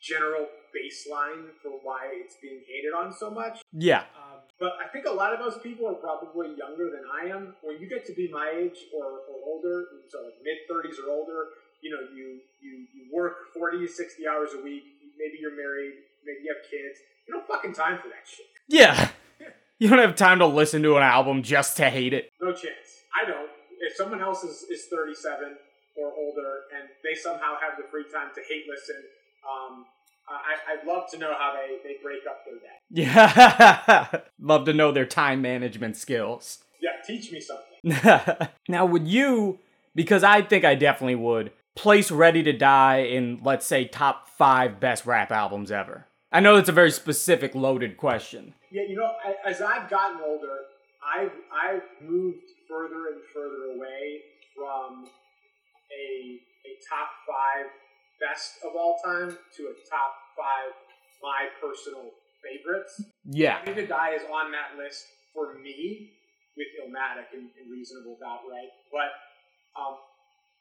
general 0.01 0.45
baseline 0.69 1.49
for 1.61 1.71
why 1.81 2.07
it's 2.13 2.35
being 2.41 2.61
hated 2.69 2.93
on 2.93 3.11
so 3.13 3.29
much. 3.31 3.59
Yeah. 3.73 4.05
Um, 4.13 4.45
But 4.59 4.73
I 4.83 4.87
think 4.93 5.05
a 5.05 5.11
lot 5.13 5.33
of 5.33 5.39
those 5.39 5.57
people 5.61 5.87
are 5.87 5.97
probably 5.97 6.53
younger 6.57 6.89
than 6.93 7.03
I 7.09 7.29
am. 7.33 7.55
When 7.61 7.81
you 7.81 7.89
get 7.89 8.05
to 8.07 8.13
be 8.13 8.29
my 8.31 8.53
age 8.55 8.77
or, 8.93 9.05
or 9.05 9.35
older, 9.45 9.85
so 10.09 10.21
like 10.25 10.37
mid 10.45 10.57
30s 10.69 10.97
or 11.03 11.11
older, 11.11 11.45
you 11.81 11.89
know, 11.91 12.01
you, 12.13 12.39
you, 12.61 12.85
you 12.93 13.09
work 13.13 13.53
40 13.57 13.85
to 13.85 13.87
60 13.91 14.27
hours 14.27 14.49
a 14.53 14.61
week. 14.63 14.83
Maybe 15.17 15.37
you're 15.41 15.55
married. 15.57 15.93
Maybe 16.25 16.45
you 16.45 16.53
have 16.53 16.63
kids. 16.69 16.97
You 17.27 17.33
don't 17.33 17.47
fucking 17.47 17.73
time 17.73 17.97
for 17.97 18.07
that 18.09 18.25
shit. 18.27 18.45
Yeah. 18.67 19.09
You 19.79 19.89
don't 19.89 19.99
have 19.99 20.15
time 20.15 20.39
to 20.39 20.47
listen 20.47 20.81
to 20.81 20.97
an 20.97 21.03
album 21.03 21.43
just 21.43 21.77
to 21.77 21.91
hate 21.91 22.11
it. 22.11 22.31
No 22.41 22.51
chance. 22.51 23.05
I 23.13 23.29
don't. 23.29 23.47
If 23.79 23.95
someone 23.95 24.21
else 24.21 24.43
is, 24.43 24.63
is 24.63 24.85
37 24.91 25.55
or 25.95 26.13
older 26.13 26.65
and 26.75 26.89
they 27.03 27.15
somehow 27.15 27.55
have 27.61 27.77
the 27.77 27.83
free 27.89 28.05
time 28.11 28.29
to 28.35 28.41
hate 28.47 28.65
listen, 28.69 29.03
um, 29.47 29.85
I, 30.29 30.73
I'd 30.73 30.85
love 30.85 31.09
to 31.11 31.17
know 31.17 31.33
how 31.37 31.53
they, 31.53 31.77
they 31.87 31.97
break 32.03 32.21
up 32.29 32.43
their 32.45 32.55
day. 32.55 32.73
Yeah. 32.89 34.21
Love 34.39 34.65
to 34.65 34.73
know 34.73 34.91
their 34.91 35.05
time 35.05 35.41
management 35.41 35.97
skills. 35.97 36.59
Yeah, 36.81 36.91
teach 37.05 37.31
me 37.31 37.39
something. 37.39 38.47
now, 38.69 38.85
would 38.85 39.07
you, 39.07 39.59
because 39.95 40.23
I 40.23 40.41
think 40.41 40.63
I 40.65 40.75
definitely 40.75 41.15
would, 41.15 41.51
place 41.75 42.11
Ready 42.11 42.43
to 42.43 42.53
Die 42.53 42.97
in, 42.97 43.39
let's 43.43 43.65
say, 43.65 43.85
top 43.85 44.29
five 44.29 44.79
best 44.79 45.05
rap 45.05 45.31
albums 45.31 45.71
ever? 45.71 46.07
I 46.31 46.39
know 46.39 46.55
that's 46.55 46.69
a 46.69 46.73
very 46.73 46.91
specific, 46.91 47.55
loaded 47.55 47.97
question. 47.97 48.53
Yeah, 48.71 48.83
you 48.87 48.95
know, 48.95 49.11
I, 49.23 49.49
as 49.49 49.61
I've 49.61 49.89
gotten 49.89 50.19
older, 50.25 50.57
I've, 51.03 51.31
I've 51.51 51.83
moved 52.01 52.43
further 52.69 53.15
and 53.15 53.21
further 53.33 53.75
away 53.75 54.21
from 54.55 55.07
a, 55.91 56.39
a 56.39 56.71
top 56.87 57.09
five 57.25 57.67
best 58.19 58.59
of 58.65 58.75
all 58.75 58.99
time 59.03 59.37
to 59.55 59.61
a 59.71 59.75
top 59.89 60.13
five 60.35 60.73
my 61.21 61.49
personal 61.59 62.13
favorites. 62.43 63.01
Yeah. 63.25 63.59
Ready 63.65 63.81
to 63.81 63.87
Die 63.87 64.13
is 64.13 64.21
on 64.29 64.51
that 64.51 64.77
list 64.77 65.05
for 65.33 65.57
me 65.57 66.13
with 66.55 66.67
Illmatic 66.81 67.33
and, 67.33 67.49
and 67.57 67.71
Reasonable 67.71 68.17
Doubt, 68.19 68.45
right? 68.49 68.69
But 68.91 69.13
um, 69.77 69.97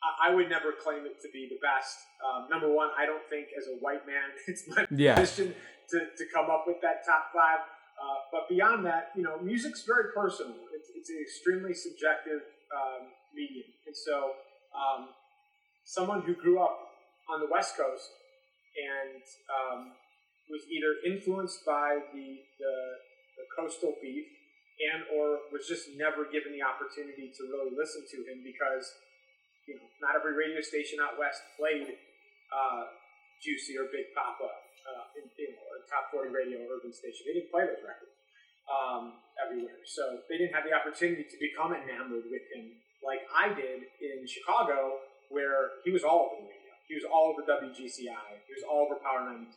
I, 0.04 0.28
I, 0.28 0.34
would 0.34 0.48
never 0.48 0.72
claim 0.72 1.04
it 1.08 1.20
to 1.24 1.28
be 1.32 1.48
the 1.48 1.56
best. 1.64 1.96
Um, 2.20 2.48
number 2.50 2.68
one, 2.68 2.90
I 2.98 3.06
don't 3.06 3.24
think 3.28 3.48
as 3.56 3.68
a 3.68 3.76
white 3.80 4.06
man 4.06 4.28
it's 4.46 4.64
my 4.68 4.84
yeah. 4.90 5.18
mission 5.18 5.54
to, 5.90 5.98
to 5.98 6.24
come 6.32 6.50
up 6.50 6.64
with 6.66 6.80
that 6.82 7.04
top 7.06 7.32
five. 7.32 7.64
Uh, 7.96 8.20
but 8.32 8.48
beyond 8.48 8.84
that, 8.84 9.10
you 9.16 9.22
know, 9.22 9.38
music's 9.40 9.82
very 9.84 10.12
personal. 10.14 10.56
It's, 10.74 10.90
it's 10.94 11.10
an 11.10 11.18
extremely 11.20 11.72
subjective 11.72 12.44
um, 12.70 13.08
medium. 13.34 13.66
And 13.86 13.96
so 13.96 14.36
um, 14.76 15.08
someone 15.84 16.22
who 16.22 16.34
grew 16.34 16.60
up 16.60 16.76
on 17.32 17.40
the 17.40 17.48
West 17.50 17.76
Coast 17.76 18.10
and 18.76 19.22
um, 19.48 19.96
was 20.50 20.62
either 20.68 21.00
influenced 21.08 21.64
by 21.64 21.98
the, 22.12 22.28
the, 22.60 22.74
the 23.40 23.44
coastal 23.56 23.96
beef 24.02 24.26
and 24.76 25.08
or 25.16 25.48
was 25.48 25.64
just 25.64 25.88
never 25.96 26.28
given 26.28 26.52
the 26.52 26.60
opportunity 26.60 27.32
to 27.32 27.48
really 27.48 27.72
listen 27.72 28.04
to 28.04 28.18
him 28.28 28.44
because 28.44 28.84
you 29.64 29.72
know 29.72 29.88
not 30.04 30.12
every 30.12 30.36
radio 30.36 30.60
station 30.60 31.00
out 31.00 31.16
west 31.16 31.40
played 31.56 31.96
uh, 32.52 32.84
Juicy 33.42 33.76
or 33.76 33.88
Big 33.92 34.12
Poppa, 34.16 34.48
uh, 34.86 35.18
in, 35.18 35.26
you 35.36 35.50
know, 35.52 35.62
or 35.66 35.82
top 35.90 36.14
forty 36.14 36.30
radio 36.30 36.62
urban 36.70 36.94
station. 36.94 37.26
They 37.26 37.42
didn't 37.42 37.50
play 37.50 37.66
those 37.66 37.82
records 37.82 38.14
um, 38.70 39.18
everywhere, 39.36 39.82
so 39.84 40.22
they 40.30 40.38
didn't 40.38 40.54
have 40.54 40.64
the 40.64 40.72
opportunity 40.72 41.26
to 41.26 41.36
become 41.42 41.74
enamored 41.74 42.30
with 42.30 42.46
him 42.54 42.78
like 43.04 43.22
I 43.30 43.54
did 43.54 43.86
in 44.02 44.26
Chicago, 44.26 44.98
where 45.30 45.82
he 45.84 45.90
was 45.92 46.02
all 46.02 46.32
over 46.32 46.42
the 46.42 46.48
radio. 46.50 46.72
He 46.88 46.94
was 46.94 47.04
all 47.06 47.34
over 47.34 47.42
WGCI. 47.42 48.26
He 48.46 48.52
was 48.54 48.64
all 48.68 48.86
over 48.86 48.98
Power 49.02 49.26
92. 49.26 49.50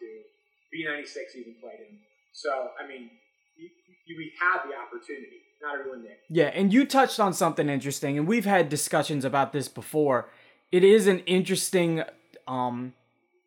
B96 0.73 1.37
even 1.37 1.55
played 1.61 1.81
him. 1.81 1.97
So, 2.33 2.69
I 2.77 2.87
mean, 2.87 3.09
we 3.57 4.31
had 4.39 4.69
the 4.69 4.75
opportunity. 4.75 5.41
Not 5.61 5.79
everyone 5.79 6.03
did. 6.03 6.11
Yeah, 6.29 6.45
and 6.45 6.71
you 6.71 6.85
touched 6.85 7.19
on 7.19 7.33
something 7.33 7.67
interesting, 7.69 8.17
and 8.17 8.27
we've 8.27 8.45
had 8.45 8.69
discussions 8.69 9.25
about 9.25 9.51
this 9.51 9.67
before. 9.67 10.29
It 10.71 10.83
is 10.83 11.07
an 11.07 11.19
interesting, 11.19 12.03
um, 12.47 12.93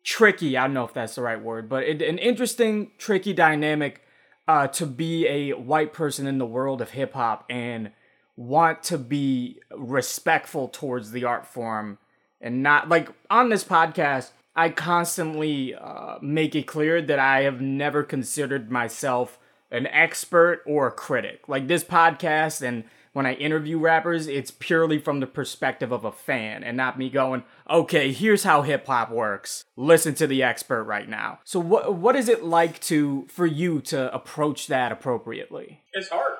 tricky, 0.03 0.57
I 0.57 0.63
don't 0.63 0.73
know 0.73 0.85
if 0.85 0.93
that's 0.93 1.15
the 1.15 1.21
right 1.21 1.41
word, 1.41 1.69
but 1.69 1.83
it, 1.83 2.01
an 2.01 2.17
interesting, 2.17 2.91
tricky 2.97 3.33
dynamic 3.33 4.01
uh, 4.47 4.67
to 4.67 4.85
be 4.85 5.27
a 5.27 5.53
white 5.53 5.93
person 5.93 6.27
in 6.27 6.37
the 6.37 6.45
world 6.45 6.81
of 6.81 6.91
hip 6.91 7.13
hop 7.13 7.45
and 7.49 7.91
want 8.35 8.83
to 8.83 8.97
be 8.97 9.59
respectful 9.71 10.67
towards 10.67 11.11
the 11.11 11.23
art 11.23 11.45
form 11.45 11.97
and 12.41 12.63
not 12.63 12.89
like 12.89 13.07
on 13.29 13.49
this 13.49 13.63
podcast 13.63 14.31
i 14.55 14.67
constantly 14.69 15.75
uh, 15.75 16.17
make 16.19 16.55
it 16.55 16.63
clear 16.63 16.99
that 16.99 17.19
i 17.19 17.43
have 17.43 17.61
never 17.61 18.01
considered 18.01 18.71
myself 18.71 19.37
an 19.73 19.87
expert 19.87 20.61
or 20.65 20.87
a 20.87 20.91
critic. 20.91 21.49
Like 21.49 21.67
this 21.67 21.83
podcast 21.83 22.61
and 22.61 22.85
when 23.13 23.25
i 23.25 23.33
interview 23.33 23.79
rappers 23.79 24.27
it's 24.27 24.51
purely 24.51 24.97
from 24.99 25.19
the 25.19 25.27
perspective 25.27 25.91
of 25.91 26.03
a 26.03 26.11
fan 26.11 26.63
and 26.63 26.75
not 26.75 26.97
me 26.97 27.09
going 27.09 27.43
okay 27.69 28.11
here's 28.11 28.43
how 28.43 28.61
hip-hop 28.61 29.11
works. 29.11 29.65
Listen 29.75 30.13
to 30.15 30.27
the 30.27 30.43
expert 30.43 30.83
right 30.83 31.07
now. 31.07 31.39
So 31.43 31.59
what 31.59 31.95
what 31.95 32.15
is 32.15 32.29
it 32.29 32.43
like 32.43 32.79
to 32.81 33.25
for 33.29 33.45
you 33.45 33.81
to 33.81 34.13
approach 34.13 34.67
that 34.67 34.91
appropriately? 34.91 35.81
It's 35.93 36.09
hard. 36.09 36.33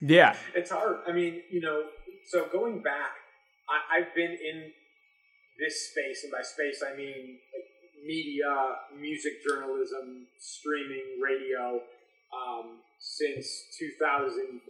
Yeah. 0.00 0.36
It's 0.54 0.70
hard. 0.70 0.98
I 1.06 1.12
mean 1.12 1.42
you 1.50 1.60
know 1.60 1.84
so 2.28 2.46
going 2.52 2.82
back 2.82 3.12
I, 3.68 3.98
i've 3.98 4.14
been 4.14 4.32
in 4.32 4.72
this 5.58 5.90
space, 5.90 6.24
and 6.24 6.32
by 6.32 6.42
space 6.42 6.82
I 6.82 6.96
mean 6.96 7.38
like 7.54 7.68
media, 8.06 8.52
music 8.98 9.44
journalism, 9.46 10.26
streaming, 10.38 11.20
radio, 11.22 11.80
um, 12.32 12.80
since 12.98 13.46
2002. 13.78 14.62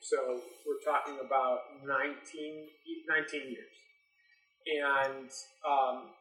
So 0.00 0.40
we're 0.66 0.80
talking 0.80 1.20
about 1.20 1.82
19, 1.84 1.92
19 1.92 3.50
years. 3.50 3.74
And 4.68 5.30
um, 5.64 6.12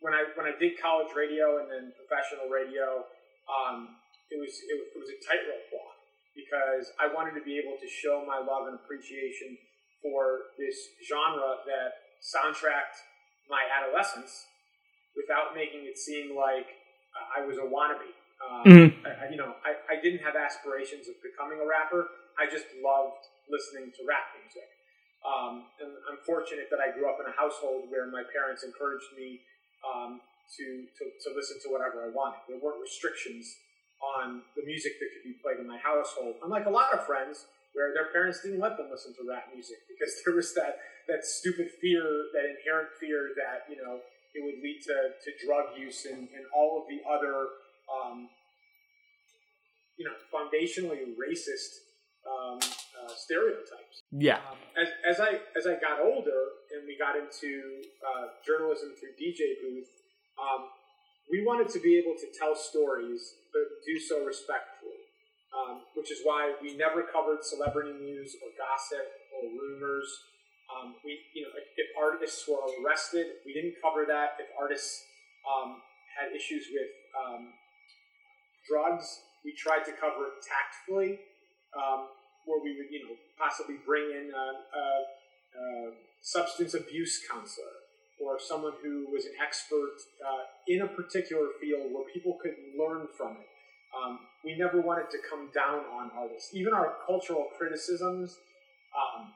when 0.00 0.14
I 0.14 0.26
when 0.34 0.46
I 0.46 0.54
did 0.58 0.78
college 0.78 1.14
radio 1.14 1.62
and 1.62 1.70
then 1.70 1.94
professional 1.94 2.50
radio, 2.50 3.06
um, 3.46 3.96
it 4.30 4.38
was 4.38 4.50
it, 4.50 4.76
it 4.76 4.98
was 4.98 5.10
a 5.10 5.18
tightrope 5.22 5.66
walk 5.70 5.98
because 6.34 6.90
I 6.98 7.10
wanted 7.10 7.34
to 7.38 7.42
be 7.42 7.58
able 7.58 7.78
to 7.78 7.88
show 7.88 8.22
my 8.26 8.38
love 8.38 8.66
and 8.70 8.78
appreciation 8.78 9.58
for 10.02 10.54
this 10.58 10.74
genre 11.06 11.62
that 11.66 12.18
soundtracked 12.22 12.98
my 13.50 13.62
adolescence 13.66 14.46
without 15.18 15.54
making 15.54 15.86
it 15.86 15.98
seem 15.98 16.36
like 16.36 16.78
I 17.14 17.42
was 17.46 17.58
a 17.58 17.66
wannabe. 17.66 18.17
Um, 18.38 18.62
mm-hmm. 18.64 18.90
I, 19.02 19.30
you 19.30 19.38
know, 19.38 19.58
I, 19.66 19.76
I 19.90 19.96
didn't 20.00 20.22
have 20.22 20.38
aspirations 20.38 21.10
of 21.10 21.18
becoming 21.22 21.58
a 21.58 21.66
rapper. 21.66 22.06
I 22.38 22.46
just 22.46 22.70
loved 22.78 23.22
listening 23.50 23.90
to 23.98 24.00
rap 24.06 24.30
music. 24.38 24.68
Um, 25.26 25.66
and 25.82 25.90
I'm 26.06 26.22
fortunate 26.22 26.70
that 26.70 26.78
I 26.78 26.94
grew 26.94 27.10
up 27.10 27.18
in 27.18 27.26
a 27.26 27.34
household 27.34 27.90
where 27.90 28.06
my 28.06 28.22
parents 28.30 28.62
encouraged 28.62 29.10
me 29.18 29.42
um, 29.82 30.22
to, 30.56 30.66
to, 30.86 31.04
to 31.26 31.28
listen 31.34 31.58
to 31.66 31.68
whatever 31.74 32.06
I 32.06 32.10
wanted. 32.14 32.46
There 32.46 32.62
weren't 32.62 32.78
restrictions 32.78 33.50
on 33.98 34.46
the 34.54 34.62
music 34.62 34.94
that 35.02 35.08
could 35.10 35.26
be 35.26 35.34
played 35.42 35.58
in 35.58 35.66
my 35.66 35.78
household. 35.82 36.38
Unlike 36.46 36.70
a 36.70 36.74
lot 36.74 36.94
of 36.94 37.02
friends 37.02 37.50
where 37.74 37.90
their 37.92 38.14
parents 38.14 38.40
didn't 38.40 38.62
let 38.62 38.78
them 38.78 38.88
listen 38.90 39.12
to 39.18 39.22
rap 39.26 39.50
music 39.52 39.82
because 39.90 40.14
there 40.24 40.34
was 40.34 40.54
that 40.54 40.78
that 41.10 41.24
stupid 41.24 41.72
fear, 41.80 42.04
that 42.36 42.44
inherent 42.44 42.92
fear 43.00 43.32
that 43.34 43.64
you 43.66 43.80
know 43.80 44.04
it 44.36 44.44
would 44.44 44.60
lead 44.62 44.78
to, 44.84 44.96
to 45.24 45.28
drug 45.40 45.72
use 45.74 46.04
and, 46.04 46.28
and 46.36 46.44
all 46.54 46.78
of 46.78 46.84
the 46.86 47.00
other 47.08 47.48
um, 47.88 48.28
you 49.96 50.04
know 50.04 50.14
foundationally 50.32 51.16
racist 51.16 51.88
um, 52.28 52.58
uh, 52.60 53.12
stereotypes. 53.16 54.04
Yeah. 54.12 54.38
Um, 54.50 54.58
as, 54.76 55.16
as 55.16 55.20
I 55.20 55.40
as 55.56 55.66
I 55.66 55.80
got 55.80 56.00
older 56.04 56.68
and 56.72 56.86
we 56.86 56.96
got 56.96 57.16
into 57.16 57.82
uh, 58.04 58.36
journalism 58.46 58.94
through 59.00 59.16
DJ 59.16 59.58
Booth, 59.60 59.88
um, 60.38 60.68
we 61.30 61.44
wanted 61.44 61.68
to 61.70 61.80
be 61.80 61.98
able 61.98 62.14
to 62.20 62.28
tell 62.38 62.54
stories, 62.54 63.34
but 63.52 63.64
do 63.84 63.98
so 63.98 64.24
respectfully. 64.24 64.96
Um, 65.48 65.80
which 65.96 66.12
is 66.12 66.20
why 66.28 66.52
we 66.60 66.76
never 66.76 67.08
covered 67.08 67.42
celebrity 67.42 67.96
news 67.96 68.36
or 68.44 68.52
gossip 68.60 69.08
or 69.32 69.48
rumors 69.48 70.06
um, 70.68 71.00
we, 71.00 71.16
you 71.32 71.48
know, 71.48 71.52
if 71.56 71.88
artists 71.96 72.44
were 72.44 72.60
arrested, 72.84 73.40
we 73.48 73.56
didn't 73.56 73.80
cover 73.80 74.04
that. 74.04 74.36
If 74.36 74.52
artists 74.52 75.00
um, 75.48 75.80
had 76.12 76.36
issues 76.36 76.68
with 76.68 76.92
um, 77.16 77.56
drugs, 78.68 79.20
we 79.44 79.52
tried 79.52 79.84
to 79.84 79.92
cover 79.92 80.28
it 80.28 80.44
tactfully, 80.44 81.18
um, 81.76 82.08
where 82.44 82.60
we 82.62 82.76
would, 82.76 82.90
you 82.90 83.04
know, 83.04 83.14
possibly 83.38 83.76
bring 83.84 84.10
in 84.10 84.30
a, 84.34 84.46
a, 84.76 84.84
a 85.58 85.92
substance 86.20 86.74
abuse 86.74 87.20
counselor 87.30 87.78
or 88.20 88.38
someone 88.38 88.72
who 88.82 89.06
was 89.12 89.24
an 89.26 89.32
expert 89.40 89.94
uh, 90.26 90.44
in 90.66 90.82
a 90.82 90.88
particular 90.88 91.48
field 91.60 91.92
where 91.92 92.04
people 92.12 92.36
could 92.42 92.54
learn 92.78 93.06
from 93.16 93.32
it. 93.38 93.46
Um, 93.94 94.18
we 94.44 94.56
never 94.56 94.80
wanted 94.80 95.10
to 95.10 95.18
come 95.28 95.48
down 95.54 95.86
on 95.86 96.10
artists. 96.16 96.50
Even 96.54 96.74
our 96.74 96.94
cultural 97.06 97.46
criticisms, 97.56 98.36
um, 98.92 99.32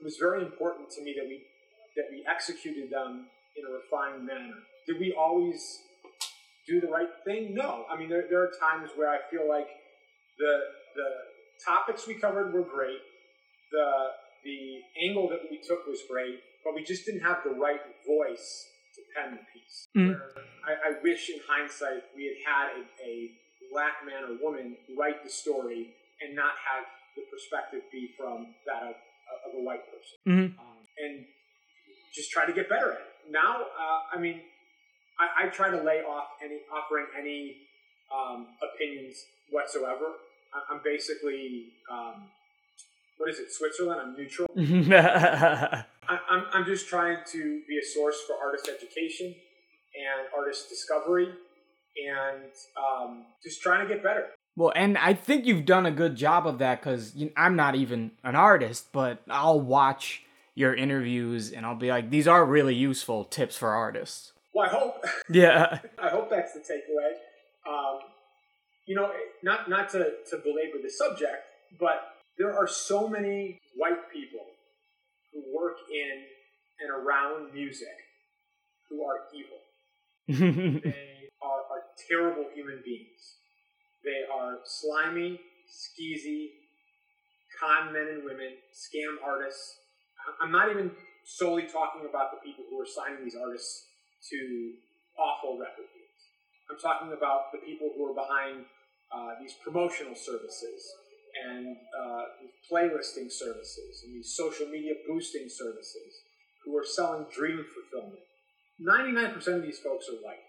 it 0.00 0.04
was 0.04 0.16
very 0.16 0.42
important 0.42 0.90
to 0.92 1.02
me 1.02 1.14
that 1.16 1.26
we 1.26 1.42
that 1.94 2.06
we 2.10 2.24
executed 2.26 2.88
them 2.90 3.26
in 3.54 3.64
a 3.68 3.70
refined 3.70 4.24
manner. 4.24 4.56
Did 4.86 4.98
we 4.98 5.12
always 5.12 5.82
do 6.66 6.80
the 6.80 6.86
right 6.88 7.08
thing? 7.24 7.54
No. 7.54 7.84
I 7.90 7.98
mean, 7.98 8.08
there, 8.08 8.24
there 8.30 8.42
are 8.42 8.50
times 8.60 8.90
where 8.96 9.08
I 9.10 9.18
feel 9.30 9.48
like 9.48 9.68
the 10.38 10.60
the 10.94 11.08
topics 11.64 12.06
we 12.06 12.14
covered 12.14 12.52
were 12.52 12.62
great. 12.62 13.00
The 13.70 13.88
the 14.44 14.80
angle 15.08 15.28
that 15.28 15.40
we 15.50 15.58
took 15.58 15.86
was 15.86 16.00
great, 16.10 16.40
but 16.64 16.74
we 16.74 16.82
just 16.82 17.06
didn't 17.06 17.22
have 17.22 17.38
the 17.44 17.50
right 17.50 17.80
voice 18.06 18.66
to 18.94 19.00
pen 19.14 19.38
the 19.38 19.44
piece. 19.52 19.86
Mm. 19.96 20.20
I, 20.66 20.90
I 20.90 21.02
wish, 21.02 21.30
in 21.30 21.40
hindsight, 21.48 22.02
we 22.14 22.26
had 22.28 22.38
had 22.44 22.66
a, 22.76 22.82
a 23.06 23.30
black 23.72 24.04
man 24.04 24.24
or 24.28 24.36
woman 24.42 24.76
write 24.98 25.24
the 25.24 25.30
story 25.30 25.94
and 26.20 26.36
not 26.36 26.52
have 26.60 26.84
the 27.16 27.22
perspective 27.30 27.80
be 27.90 28.10
from 28.18 28.54
that 28.66 28.82
of, 28.82 28.96
of 29.46 29.50
a 29.60 29.62
white 29.62 29.84
person, 29.90 30.18
Mhm. 30.26 30.58
um, 30.58 30.78
and 30.98 31.24
just 32.12 32.30
try 32.30 32.44
to 32.44 32.52
get 32.52 32.68
better 32.68 32.92
at 32.92 33.00
it. 33.00 33.12
Now, 33.30 33.62
uh, 33.78 34.00
I 34.12 34.18
mean, 34.18 34.42
I, 35.18 35.46
I 35.46 35.48
try 35.48 35.70
to 35.70 35.82
lay 35.82 36.00
off 36.00 36.28
any 36.44 36.60
offering 36.72 37.06
any 37.18 37.56
um, 38.12 38.48
opinions 38.62 39.16
whatsoever. 39.50 40.06
I, 40.54 40.74
I'm 40.74 40.80
basically 40.84 41.72
um, 41.90 42.28
what 43.22 43.30
is 43.30 43.38
it, 43.38 43.52
Switzerland? 43.52 44.00
I'm 44.00 44.16
neutral. 44.16 44.48
I, 44.56 46.18
I'm, 46.28 46.44
I'm 46.52 46.64
just 46.64 46.88
trying 46.88 47.18
to 47.32 47.62
be 47.68 47.78
a 47.78 47.84
source 47.94 48.16
for 48.26 48.34
artist 48.44 48.68
education 48.68 49.26
and 49.26 50.28
artist 50.36 50.68
discovery 50.68 51.28
and 52.08 52.50
um, 52.76 53.26
just 53.42 53.62
trying 53.62 53.86
to 53.86 53.94
get 53.94 54.02
better. 54.02 54.30
well, 54.56 54.72
and 54.74 54.98
I 54.98 55.14
think 55.14 55.46
you've 55.46 55.64
done 55.64 55.86
a 55.86 55.92
good 55.92 56.16
job 56.16 56.46
of 56.46 56.58
that 56.58 56.80
because 56.80 57.14
you 57.14 57.30
I'm 57.36 57.54
not 57.54 57.74
even 57.76 58.12
an 58.24 58.34
artist, 58.34 58.86
but 58.92 59.22
I'll 59.28 59.60
watch 59.60 60.22
your 60.54 60.74
interviews 60.74 61.52
and 61.52 61.64
I'll 61.64 61.76
be 61.76 61.88
like, 61.88 62.10
these 62.10 62.26
are 62.26 62.44
really 62.44 62.74
useful 62.74 63.24
tips 63.24 63.56
for 63.56 63.70
artists. 63.70 64.32
Well, 64.54 64.66
I 64.66 64.70
hope 64.70 65.04
Yeah. 65.30 65.78
I 65.98 66.08
hope 66.08 66.30
that's 66.30 66.52
the 66.52 66.60
takeaway. 66.60 67.12
Um, 67.68 68.00
you 68.86 68.94
know, 68.96 69.10
not 69.42 69.68
not 69.70 69.88
to, 69.90 69.98
to 70.30 70.36
belabor 70.38 70.78
the 70.82 70.90
subject, 70.90 71.44
but 71.78 72.02
there 72.38 72.56
are 72.56 72.66
so 72.66 73.08
many 73.08 73.58
white 73.76 74.10
people 74.12 74.44
who 75.32 75.42
work 75.56 75.76
in 75.92 76.24
and 76.80 76.90
around 76.90 77.54
music 77.54 77.96
who 78.88 79.04
are 79.04 79.20
evil. 79.34 79.58
They 80.84 81.28
are, 81.42 81.62
are 81.74 81.82
terrible 82.08 82.46
human 82.54 82.82
beings. 82.84 83.38
They 84.04 84.22
are 84.32 84.58
slimy, 84.64 85.40
skeezy, 85.66 86.48
con 87.58 87.92
men 87.92 88.08
and 88.12 88.24
women, 88.24 88.54
scam 88.74 89.16
artists. 89.24 89.76
I'm 90.40 90.52
not 90.52 90.70
even 90.70 90.90
solely 91.24 91.62
talking 91.66 92.08
about 92.08 92.30
the 92.32 92.38
people 92.44 92.64
who 92.70 92.80
are 92.80 92.86
signing 92.86 93.24
these 93.24 93.36
artists 93.36 93.86
to 94.30 94.72
awful 95.18 95.58
deals. 95.58 96.20
I'm 96.70 96.78
talking 96.78 97.12
about 97.12 97.52
the 97.52 97.58
people 97.58 97.90
who 97.96 98.06
are 98.10 98.14
behind 98.14 98.64
uh, 99.12 99.36
these 99.40 99.54
promotional 99.62 100.14
services 100.14 100.80
and 101.48 101.76
uh, 101.96 102.22
playlisting 102.70 103.30
services 103.30 104.04
and 104.04 104.14
these 104.14 104.34
social 104.36 104.66
media 104.68 104.94
boosting 105.08 105.48
services 105.48 106.12
who 106.64 106.76
are 106.76 106.84
selling 106.84 107.26
dream 107.34 107.64
fulfillment. 107.64 108.22
99% 108.80 109.36
of 109.56 109.62
these 109.62 109.78
folks 109.78 110.08
are 110.08 110.20
white 110.24 110.44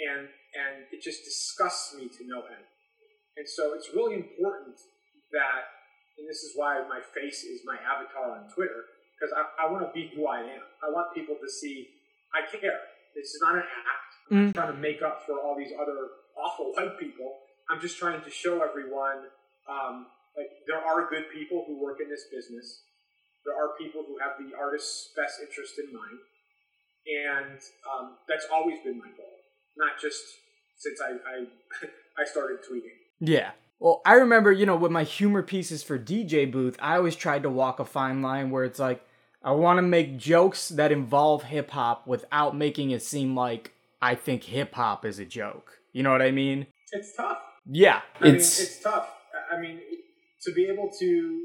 and 0.00 0.28
and 0.50 0.88
it 0.90 0.98
just 0.98 1.22
disgusts 1.22 1.94
me 1.94 2.08
to 2.08 2.26
no 2.26 2.42
end. 2.42 2.66
And 3.36 3.46
so 3.46 3.72
it's 3.74 3.94
really 3.94 4.18
important 4.18 4.74
that, 5.30 5.62
and 6.18 6.26
this 6.26 6.42
is 6.42 6.58
why 6.58 6.82
my 6.90 6.98
face 6.98 7.46
is 7.46 7.62
my 7.62 7.78
avatar 7.78 8.34
on 8.34 8.50
Twitter, 8.50 8.82
because 9.14 9.30
I, 9.30 9.46
I 9.62 9.70
want 9.70 9.86
to 9.86 9.92
be 9.94 10.10
who 10.10 10.26
I 10.26 10.42
am. 10.42 10.66
I 10.82 10.90
want 10.90 11.14
people 11.14 11.36
to 11.38 11.48
see 11.48 11.86
I 12.34 12.42
care. 12.50 12.89
This 13.14 13.34
is 13.34 13.40
not 13.42 13.54
an 13.56 13.62
act. 13.62 14.10
I'm 14.30 14.36
Mm. 14.50 14.54
trying 14.54 14.72
to 14.72 14.78
make 14.78 15.02
up 15.02 15.26
for 15.26 15.40
all 15.40 15.56
these 15.58 15.72
other 15.74 15.98
awful 16.36 16.72
white 16.76 16.98
people. 16.98 17.38
I'm 17.68 17.80
just 17.80 17.98
trying 17.98 18.22
to 18.22 18.30
show 18.30 18.62
everyone 18.62 19.26
um, 19.68 20.06
like 20.36 20.46
there 20.66 20.78
are 20.78 21.08
good 21.10 21.24
people 21.32 21.64
who 21.66 21.80
work 21.82 21.98
in 22.00 22.08
this 22.08 22.24
business. 22.32 22.82
There 23.44 23.54
are 23.54 23.76
people 23.78 24.04
who 24.06 24.18
have 24.18 24.32
the 24.38 24.56
artist's 24.56 25.10
best 25.16 25.40
interest 25.40 25.78
in 25.78 25.92
mind, 25.92 26.18
and 27.06 27.58
um, 27.90 28.16
that's 28.28 28.46
always 28.52 28.78
been 28.84 28.98
my 28.98 29.08
goal. 29.16 29.34
Not 29.76 30.00
just 30.00 30.20
since 30.78 31.00
I 31.00 31.12
I, 31.12 31.46
I 32.22 32.24
started 32.24 32.58
tweeting. 32.68 32.94
Yeah. 33.20 33.50
Well, 33.78 34.02
I 34.04 34.14
remember, 34.14 34.52
you 34.52 34.66
know, 34.66 34.76
with 34.76 34.92
my 34.92 35.04
humor 35.04 35.42
pieces 35.42 35.82
for 35.82 35.98
DJ 35.98 36.50
Booth, 36.50 36.76
I 36.80 36.96
always 36.96 37.16
tried 37.16 37.42
to 37.44 37.50
walk 37.50 37.80
a 37.80 37.84
fine 37.84 38.20
line 38.20 38.50
where 38.50 38.64
it's 38.64 38.78
like, 38.78 39.02
I 39.42 39.52
want 39.52 39.78
to 39.78 39.82
make 39.82 40.18
jokes 40.18 40.68
that 40.70 40.92
involve 40.92 41.44
hip 41.44 41.70
hop 41.70 42.06
without 42.06 42.56
making 42.56 42.90
it 42.90 43.02
seem 43.02 43.34
like 43.34 43.72
I 44.02 44.14
think 44.14 44.44
hip 44.44 44.74
hop 44.74 45.04
is 45.04 45.18
a 45.18 45.24
joke. 45.24 45.78
You 45.92 46.02
know 46.02 46.10
what 46.12 46.22
I 46.22 46.30
mean? 46.30 46.66
It's 46.92 47.14
tough. 47.16 47.38
Yeah. 47.64 48.02
I 48.20 48.28
It's, 48.28 48.58
mean, 48.58 48.66
it's 48.66 48.82
tough. 48.82 49.08
I- 49.52 49.60
mean, 49.60 49.80
to 50.42 50.52
be 50.52 50.66
able 50.66 50.90
to 51.00 51.40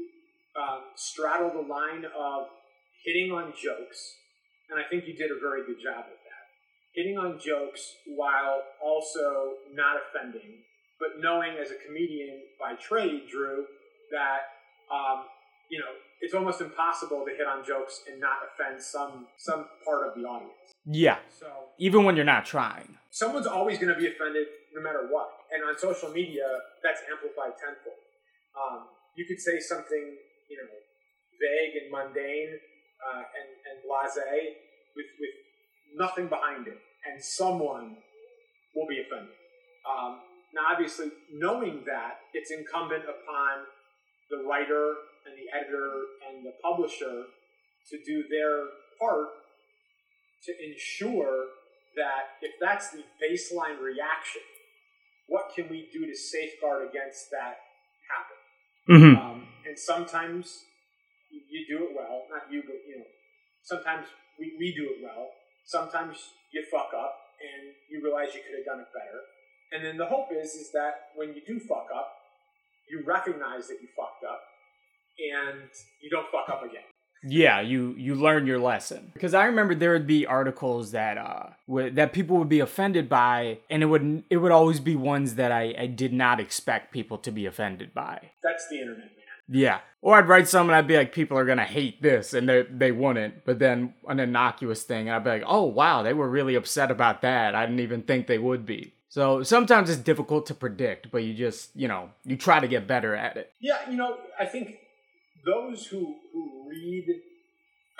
um, 0.60 0.80
straddle 0.94 1.50
the 1.50 1.66
line 1.68 2.04
of 2.16 2.46
hitting 3.04 3.30
on 3.32 3.52
jokes, 3.52 4.14
and 4.70 4.78
I 4.80 4.84
think 4.88 5.04
you 5.06 5.14
did 5.14 5.30
a 5.30 5.38
very 5.40 5.66
good 5.66 5.76
job 5.82 5.98
of 6.06 6.16
that. 6.24 6.44
Hitting 6.94 7.18
on 7.18 7.38
jokes 7.38 7.82
while 8.06 8.62
also 8.82 9.54
not 9.74 9.96
offending, 10.00 10.62
but 10.98 11.20
knowing 11.20 11.56
as 11.60 11.70
a 11.70 11.76
comedian 11.86 12.40
by 12.58 12.74
trade, 12.74 13.28
Drew, 13.30 13.66
that 14.12 14.40
um, 14.90 15.24
you 15.70 15.78
know 15.78 15.92
it's 16.20 16.34
almost 16.34 16.60
impossible 16.60 17.24
to 17.26 17.32
hit 17.36 17.46
on 17.46 17.64
jokes 17.64 18.02
and 18.10 18.20
not 18.20 18.38
offend 18.48 18.80
some 18.82 19.26
some 19.36 19.66
part 19.84 20.06
of 20.08 20.14
the 20.14 20.22
audience. 20.26 20.72
yeah. 20.86 21.18
So 21.28 21.46
Even 21.78 22.04
when 22.04 22.16
you're 22.16 22.24
not 22.36 22.44
trying. 22.46 22.96
someone's 23.10 23.46
always 23.46 23.78
going 23.78 23.92
to 23.94 23.98
be 24.00 24.06
offended 24.08 24.46
no 24.74 24.80
matter 24.82 25.08
what. 25.10 25.28
And 25.52 25.62
on 25.68 25.78
social 25.78 26.10
media, 26.10 26.46
that's 26.82 27.00
amplified 27.12 27.54
tenfold. 27.60 28.00
Um, 28.56 28.88
you 29.16 29.24
could 29.28 29.38
say 29.40 29.60
something, 29.60 30.04
you 30.50 30.56
know, 30.56 30.70
vague 31.40 31.74
and 31.82 31.86
mundane 31.92 32.52
uh, 33.06 33.22
and, 33.38 33.48
and 33.68 33.76
blasé 33.84 34.56
with, 34.96 35.06
with 35.20 35.34
nothing 35.96 36.26
behind 36.28 36.66
it, 36.66 36.78
and 37.06 37.22
someone 37.22 37.96
will 38.74 38.88
be 38.88 39.00
offended. 39.04 39.36
Um, 39.84 40.20
now, 40.54 40.72
obviously, 40.72 41.08
knowing 41.32 41.84
that, 41.86 42.20
it's 42.32 42.50
incumbent 42.50 43.04
upon 43.04 43.64
the 44.30 44.38
writer 44.48 44.94
and 45.26 45.34
the 45.36 45.50
editor 45.50 46.06
and 46.28 46.46
the 46.46 46.54
publisher 46.62 47.26
to 47.90 47.96
do 48.04 48.24
their 48.30 48.66
part 48.98 49.28
to 50.44 50.52
ensure 50.62 51.46
that 51.96 52.38
if 52.42 52.52
that's 52.60 52.90
the 52.90 53.02
baseline 53.18 53.80
reaction, 53.80 54.42
what 55.26 55.50
can 55.54 55.68
we 55.68 55.88
do 55.92 56.06
to 56.06 56.14
safeguard 56.14 56.88
against 56.88 57.30
that 57.30 57.58
happening? 58.06 58.46
Mm-hmm. 58.86 59.14
Um, 59.18 59.48
and 59.66 59.78
sometimes 59.78 60.62
you, 61.30 61.66
do 61.66 61.84
it 61.84 61.90
well, 61.96 62.22
not 62.30 62.46
you, 62.50 62.62
but 62.62 62.76
you 62.86 62.98
know, 62.98 63.10
sometimes 63.62 64.06
we, 64.38 64.54
we 64.58 64.74
do 64.74 64.94
it 64.94 65.02
well. 65.02 65.30
Sometimes 65.64 66.16
you 66.52 66.62
fuck 66.70 66.90
up 66.94 67.18
and 67.42 67.74
you 67.90 68.04
realize 68.04 68.34
you 68.34 68.40
could 68.46 68.54
have 68.54 68.64
done 68.64 68.80
it 68.80 68.92
better. 68.94 69.20
And 69.72 69.84
then 69.84 69.96
the 69.98 70.06
hope 70.06 70.28
is 70.30 70.54
is 70.54 70.70
that 70.72 71.10
when 71.16 71.34
you 71.34 71.42
do 71.44 71.58
fuck 71.58 71.88
up, 71.90 72.12
you 72.88 73.02
recognize 73.04 73.66
that 73.66 73.82
you 73.82 73.88
fucked 73.96 74.22
up 74.22 74.40
and 75.18 75.68
you 76.00 76.10
don't 76.10 76.26
fuck 76.30 76.48
up 76.48 76.62
again. 76.62 76.82
Yeah, 77.28 77.60
you 77.60 77.94
you 77.98 78.14
learn 78.14 78.46
your 78.46 78.58
lesson. 78.58 79.10
Because 79.12 79.34
I 79.34 79.46
remember 79.46 79.74
there 79.74 79.92
would 79.92 80.06
be 80.06 80.26
articles 80.26 80.92
that 80.92 81.18
uh 81.18 81.50
would, 81.66 81.96
that 81.96 82.12
people 82.12 82.36
would 82.36 82.48
be 82.48 82.60
offended 82.60 83.08
by, 83.08 83.58
and 83.68 83.82
it 83.82 83.86
would 83.86 84.24
it 84.30 84.36
would 84.36 84.52
always 84.52 84.80
be 84.80 84.96
ones 84.96 85.34
that 85.34 85.50
I, 85.50 85.74
I 85.78 85.86
did 85.86 86.12
not 86.12 86.40
expect 86.40 86.92
people 86.92 87.18
to 87.18 87.32
be 87.32 87.46
offended 87.46 87.92
by. 87.94 88.30
That's 88.42 88.68
the 88.68 88.80
internet, 88.80 89.06
man. 89.06 89.10
Yeah. 89.48 89.80
Or 90.02 90.16
I'd 90.16 90.28
write 90.28 90.46
something 90.46 90.70
and 90.70 90.76
I'd 90.76 90.86
be 90.86 90.96
like, 90.96 91.12
people 91.12 91.36
are 91.36 91.44
gonna 91.44 91.64
hate 91.64 92.00
this, 92.00 92.32
and 92.32 92.48
they 92.48 92.62
they 92.62 92.92
wouldn't. 92.92 93.44
But 93.44 93.58
then 93.58 93.94
an 94.06 94.20
innocuous 94.20 94.84
thing, 94.84 95.08
and 95.08 95.16
I'd 95.16 95.24
be 95.24 95.30
like, 95.30 95.44
oh 95.46 95.64
wow, 95.64 96.02
they 96.02 96.12
were 96.12 96.28
really 96.28 96.54
upset 96.54 96.90
about 96.90 97.22
that. 97.22 97.54
I 97.54 97.66
didn't 97.66 97.80
even 97.80 98.02
think 98.02 98.26
they 98.26 98.38
would 98.38 98.64
be. 98.66 98.92
So 99.08 99.42
sometimes 99.42 99.88
it's 99.88 100.00
difficult 100.00 100.46
to 100.46 100.54
predict, 100.54 101.10
but 101.10 101.24
you 101.24 101.32
just 101.32 101.74
you 101.74 101.88
know 101.88 102.10
you 102.24 102.36
try 102.36 102.60
to 102.60 102.68
get 102.68 102.86
better 102.86 103.16
at 103.16 103.36
it. 103.36 103.50
Yeah, 103.58 103.78
you 103.90 103.96
know, 103.96 104.18
I 104.38 104.44
think 104.44 104.76
those 105.46 105.86
who 105.86 106.16
who 106.32 106.68
read 106.68 107.06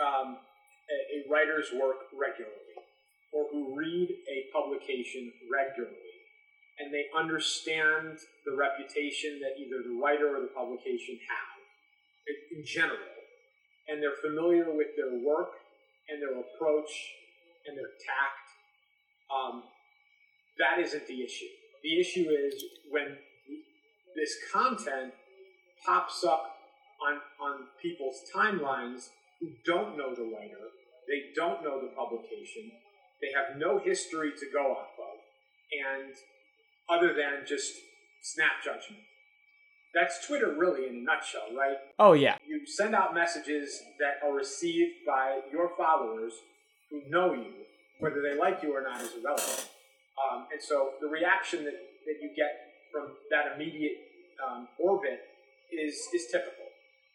um, 0.02 0.36
a, 0.90 0.98
a 1.16 1.30
writer's 1.30 1.70
work 1.72 2.10
regularly, 2.12 2.76
or 3.32 3.46
who 3.50 3.78
read 3.78 4.10
a 4.10 4.52
publication 4.52 5.32
regularly, 5.50 6.14
and 6.78 6.92
they 6.92 7.06
understand 7.16 8.18
the 8.44 8.54
reputation 8.54 9.40
that 9.40 9.54
either 9.56 9.82
the 9.86 9.96
writer 10.02 10.36
or 10.36 10.40
the 10.40 10.52
publication 10.54 11.18
have 11.30 11.56
in- 12.26 12.64
general, 12.66 13.14
and 13.88 14.02
they're 14.02 14.18
familiar 14.20 14.66
with 14.74 14.88
their 14.96 15.22
work 15.24 15.54
and 16.08 16.20
their 16.20 16.34
approach 16.34 16.90
and 17.66 17.78
their 17.78 17.94
tact, 18.02 18.46
um, 19.30 19.62
that 20.58 20.78
isn't 20.82 21.06
the 21.06 21.22
issue. 21.22 21.46
The 21.82 22.00
issue 22.00 22.28
is 22.30 22.64
when 22.90 23.16
this 24.16 24.34
content 24.52 25.12
pops 25.84 26.24
up 26.24 26.55
on 27.06 27.14
on 27.40 27.54
people's 27.80 28.20
timelines 28.34 29.10
who 29.40 29.48
don't 29.64 29.96
know 29.96 30.14
the 30.14 30.22
writer, 30.24 30.64
they 31.08 31.30
don't 31.34 31.62
know 31.62 31.80
the 31.80 31.88
publication, 31.94 32.72
they 33.20 33.28
have 33.34 33.58
no 33.58 33.78
history 33.78 34.32
to 34.38 34.46
go 34.52 34.72
off 34.72 34.94
of, 34.98 35.16
and 35.72 36.14
other 36.88 37.14
than 37.14 37.46
just 37.46 37.72
snap 38.22 38.62
judgment. 38.64 39.02
that's 39.94 40.26
Twitter 40.26 40.52
really 40.56 40.88
in 40.88 40.96
a 40.96 41.00
nutshell, 41.00 41.48
right? 41.56 41.76
Oh 41.98 42.12
yeah. 42.12 42.36
You 42.46 42.66
send 42.66 42.94
out 42.94 43.14
messages 43.14 43.80
that 43.98 44.26
are 44.26 44.34
received 44.34 45.06
by 45.06 45.40
your 45.50 45.70
followers 45.76 46.34
who 46.90 47.02
know 47.08 47.32
you, 47.32 47.52
whether 48.00 48.20
they 48.20 48.38
like 48.38 48.62
you 48.62 48.76
or 48.76 48.82
not 48.82 49.00
is 49.00 49.12
irrelevant. 49.20 49.68
Um, 50.20 50.46
and 50.52 50.60
so 50.62 50.90
the 51.00 51.08
reaction 51.08 51.64
that, 51.64 51.74
that 52.06 52.16
you 52.22 52.30
get 52.36 52.52
from 52.92 53.12
that 53.30 53.54
immediate 53.56 53.96
um, 54.46 54.68
orbit 54.78 55.20
is 55.72 55.94
is 56.14 56.26
typical. 56.30 56.65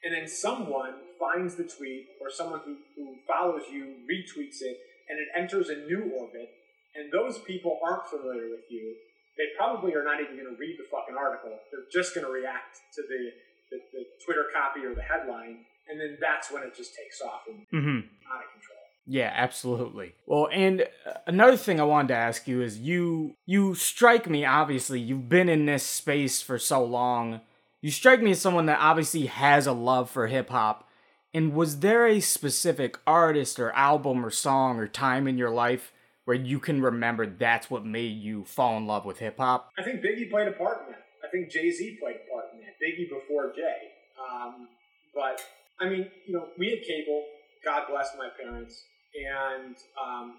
And 0.04 0.14
then 0.14 0.28
someone 0.28 0.96
finds 1.20 1.56
the 1.56 1.64
tweet, 1.64 2.08
or 2.20 2.32
someone 2.32 2.62
who, 2.66 2.78
who 2.96 3.16
follows 3.28 3.64
you 3.72 4.02
retweets 4.10 4.62
it, 4.62 4.78
and 5.10 5.20
it 5.20 5.28
enters 5.38 5.70
a 5.70 5.86
new 5.86 6.12
orbit. 6.18 6.50
And 6.96 7.12
those 7.12 7.38
people 7.40 7.80
aren't 7.86 8.08
familiar 8.08 8.50
with 8.50 8.66
you. 8.70 8.96
They 9.38 9.46
probably 9.58 9.94
are 9.94 10.04
not 10.04 10.20
even 10.20 10.36
going 10.36 10.50
to 10.50 10.60
read 10.60 10.78
the 10.78 10.90
fucking 10.92 11.16
article. 11.16 11.58
They're 11.72 11.88
just 11.92 12.16
going 12.16 12.26
to 12.26 12.32
react 12.32 12.82
to 12.96 13.02
the, 13.02 13.32
the, 13.72 13.78
the, 13.94 14.04
Twitter 14.26 14.46
copy 14.54 14.86
or 14.86 14.94
the 14.94 15.02
headline, 15.02 15.64
and 15.90 16.00
then 16.00 16.18
that's 16.20 16.52
when 16.52 16.64
it 16.64 16.76
just 16.76 16.92
takes 16.96 17.22
off 17.22 17.42
and 17.48 17.66
mm-hmm. 17.74 18.08
out 18.32 18.44
of 18.44 18.52
control. 18.52 18.82
Yeah, 19.08 19.32
absolutely. 19.34 20.14
Well, 20.26 20.48
and 20.52 20.82
uh, 21.06 21.14
another 21.26 21.58
thing 21.58 21.80
I 21.80 21.84
wanted 21.84 22.10
to 22.10 22.16
ask 22.16 22.48
you 22.48 22.62
is 22.62 22.78
you 22.78 23.36
you 23.46 23.74
strike 23.74 24.30
me 24.30 24.46
obviously 24.46 25.00
you've 25.00 25.28
been 25.28 25.50
in 25.50 25.66
this 25.66 25.84
space 25.84 26.42
for 26.42 26.60
so 26.60 26.84
long 26.84 27.42
you 27.82 27.92
strike 27.92 28.22
me 28.22 28.32
as 28.32 28.42
someone 28.42 28.68
that 28.68 28.80
obviously 28.80 29.26
has 29.26 29.68
a 29.68 29.74
love 29.74 30.10
for 30.10 30.28
hip 30.28 30.50
hop. 30.50 30.88
And 31.34 31.54
was 31.54 31.80
there 31.80 32.06
a 32.08 32.20
specific 32.20 32.98
artist 33.08 33.60
or 33.60 33.72
album 33.72 34.26
or 34.26 34.30
song 34.30 34.80
or 34.80 34.88
time 34.88 35.28
in 35.28 35.38
your 35.38 35.50
life 35.50 35.94
where 36.26 36.38
you 36.38 36.60
can 36.60 36.82
remember 36.82 37.26
that's 37.26 37.70
what 37.70 37.86
made 37.86 38.22
you 38.22 38.44
fall 38.44 38.78
in 38.78 38.86
love 38.86 39.06
with 39.06 39.20
hip 39.20 39.38
hop? 39.38 39.72
I 39.78 39.84
think 39.84 40.02
Biggie 40.02 40.30
played 40.30 40.48
a 40.48 40.52
part 40.52 40.82
in 40.86 40.92
that. 40.92 41.06
I 41.26 41.30
think 41.32 41.50
Jay 41.50 41.72
Z 41.72 41.98
played 42.02 42.18
a 42.28 42.32
part 42.32 42.46
in 42.54 42.60
that. 42.60 42.76
Biggie 42.84 43.10
before 43.10 43.54
Jay. 43.56 43.90
Um, 44.20 44.68
but 45.16 45.42
I 45.80 45.90
mean, 45.90 46.08
you 46.28 46.34
know, 46.34 46.48
we 46.58 46.70
had 46.70 46.82
cable. 46.84 47.26
God 47.64 47.86
bless 47.90 48.10
my 48.18 48.30
parents. 48.42 48.84
And 49.16 49.76
um, 50.02 50.36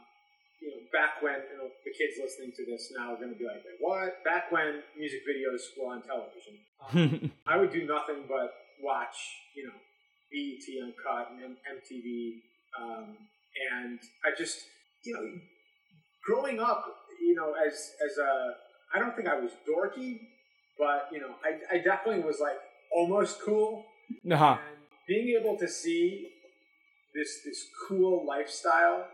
you 0.63 0.71
know, 0.71 0.83
back 0.95 1.19
when 1.21 1.43
you 1.51 1.59
know, 1.59 1.69
the 1.85 1.91
kids 1.91 2.15
listening 2.23 2.55
to 2.55 2.65
this 2.65 2.93
now 2.97 3.13
are 3.13 3.17
going 3.17 3.35
to 3.35 3.39
be 3.39 3.45
like, 3.45 3.67
"What?" 3.81 4.23
Back 4.23 4.53
when 4.53 4.83
music 4.97 5.27
videos 5.27 5.67
were 5.75 5.91
on 5.91 6.03
television, 6.03 6.55
um, 6.79 7.33
I 7.47 7.59
would 7.59 7.73
do 7.73 7.85
nothing 7.85 8.25
but 8.29 8.55
watch, 8.81 9.17
you 9.57 9.67
know, 9.67 9.75
BET 10.31 10.63
Uncut 10.83 11.35
and 11.43 11.57
MTV, 11.67 12.47
um, 12.81 13.17
and 13.75 13.99
I 14.25 14.31
just, 14.39 14.59
you 15.05 15.15
know, 15.15 15.27
growing 16.25 16.61
up, 16.61 16.87
you 17.21 17.35
know, 17.35 17.55
as 17.55 17.75
as 18.07 18.19
a, 18.19 18.55
I 18.95 19.01
don't 19.01 19.17
think 19.17 19.27
I 19.27 19.39
was 19.39 19.51
dorky, 19.67 20.21
but 20.79 21.09
you 21.13 21.21
know, 21.21 21.35
I, 21.45 21.77
I 21.77 21.79
definitely 21.79 22.23
was 22.23 22.39
like 22.41 22.57
almost 22.95 23.41
cool. 23.43 23.85
Uh-huh. 24.31 24.59
And 24.61 24.79
being 25.09 25.37
able 25.41 25.57
to 25.59 25.67
see 25.67 26.29
this 27.15 27.41
this 27.45 27.67
cool 27.89 28.25
lifestyle 28.27 29.07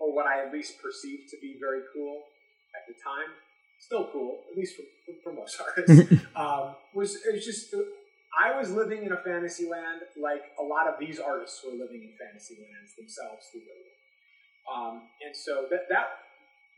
or 0.00 0.14
what 0.14 0.26
I 0.26 0.46
at 0.46 0.52
least 0.52 0.80
perceived 0.82 1.28
to 1.30 1.36
be 1.40 1.56
very 1.58 1.82
cool 1.92 2.22
at 2.74 2.86
the 2.86 2.94
time, 3.02 3.34
still 3.80 4.08
cool, 4.12 4.44
at 4.50 4.56
least 4.56 4.76
for, 4.76 4.84
for 5.22 5.32
most 5.32 5.60
artists, 5.64 6.12
um, 6.36 6.74
was 6.94 7.16
it 7.16 7.34
was 7.34 7.44
just 7.44 7.74
I 8.38 8.56
was 8.56 8.70
living 8.70 9.04
in 9.04 9.12
a 9.12 9.20
fantasy 9.24 9.68
land 9.68 10.02
like 10.20 10.42
a 10.60 10.62
lot 10.62 10.86
of 10.86 11.00
these 11.00 11.18
artists 11.18 11.60
were 11.64 11.72
living 11.72 12.06
in 12.06 12.12
fantasy 12.14 12.54
lands 12.60 12.94
themselves 12.94 13.46
through 13.50 13.66
their 13.66 13.80
work. 13.82 13.98
Um, 14.68 14.94
and 15.24 15.34
so 15.34 15.66
that 15.70 15.88
that 15.88 16.06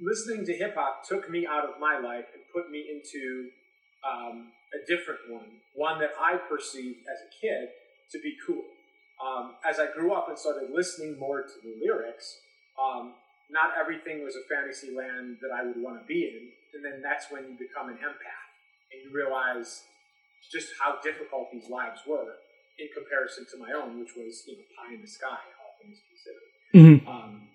listening 0.01 0.47
to 0.47 0.53
hip 0.55 0.75
hop 0.75 1.05
took 1.07 1.29
me 1.29 1.47
out 1.47 1.65
of 1.65 1.81
my 1.81 1.99
life 1.99 2.27
and 2.33 2.43
put 2.55 2.71
me 2.71 2.87
into 2.89 3.51
um, 4.07 4.53
a 4.73 4.81
different 4.87 5.21
one, 5.29 5.61
one 5.75 5.99
that 6.01 6.13
I 6.19 6.37
perceived 6.49 7.05
as 7.11 7.19
a 7.21 7.31
kid 7.41 7.69
to 8.13 8.19
be 8.21 8.35
cool. 8.47 8.65
Um, 9.21 9.57
as 9.69 9.79
I 9.79 9.93
grew 9.93 10.15
up 10.15 10.29
and 10.29 10.39
started 10.39 10.71
listening 10.73 11.19
more 11.19 11.43
to 11.43 11.57
the 11.63 11.77
lyrics, 11.85 12.41
um, 12.81 13.15
not 13.51 13.77
everything 13.79 14.25
was 14.25 14.35
a 14.35 14.45
fantasy 14.49 14.95
land 14.97 15.39
that 15.45 15.53
I 15.53 15.67
would 15.67 15.77
want 15.77 16.01
to 16.01 16.07
be 16.07 16.25
in. 16.25 16.51
And 16.73 16.81
then 16.85 17.03
that's 17.03 17.31
when 17.31 17.45
you 17.51 17.55
become 17.59 17.91
an 17.91 17.99
empath 17.99 18.51
and 18.95 19.03
you 19.03 19.11
realize 19.11 19.85
just 20.51 20.73
how 20.81 20.99
difficult 21.03 21.51
these 21.53 21.69
lives 21.69 22.01
were 22.07 22.41
in 22.79 22.89
comparison 22.95 23.45
to 23.53 23.57
my 23.59 23.71
own, 23.75 23.99
which 24.01 24.15
was 24.17 24.47
you 24.47 24.57
know 24.57 24.65
pie 24.79 24.95
in 24.95 25.03
the 25.03 25.11
sky, 25.11 25.37
all 25.61 25.75
things 25.83 25.99
considered. 26.09 26.51
Mm-hmm. 26.73 27.09
Um, 27.11 27.51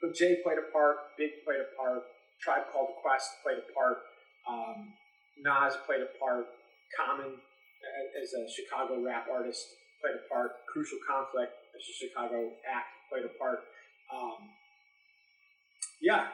but 0.00 0.14
Jay 0.14 0.38
played 0.42 0.58
a 0.58 0.70
part, 0.72 1.18
Big 1.18 1.42
played 1.44 1.60
a 1.60 1.70
part, 1.74 2.06
Tribe 2.40 2.70
Called 2.72 2.94
Quest 3.02 3.42
played 3.42 3.58
a 3.58 3.66
part, 3.74 3.98
um, 4.48 4.94
Nas 5.42 5.74
played 5.84 6.00
a 6.00 6.10
part, 6.18 6.46
Common 6.94 7.36
as 8.22 8.32
a 8.32 8.46
Chicago 8.50 9.02
rap 9.02 9.26
artist 9.30 9.66
played 10.00 10.16
a 10.16 10.24
part, 10.32 10.64
Crucial 10.70 10.98
Conflict 11.06 11.52
as 11.74 11.82
a 11.82 11.94
Chicago 11.94 12.50
act 12.66 12.90
played 13.10 13.24
a 13.24 13.34
part. 13.38 13.66
Um, 14.14 14.36
yeah, 16.00 16.28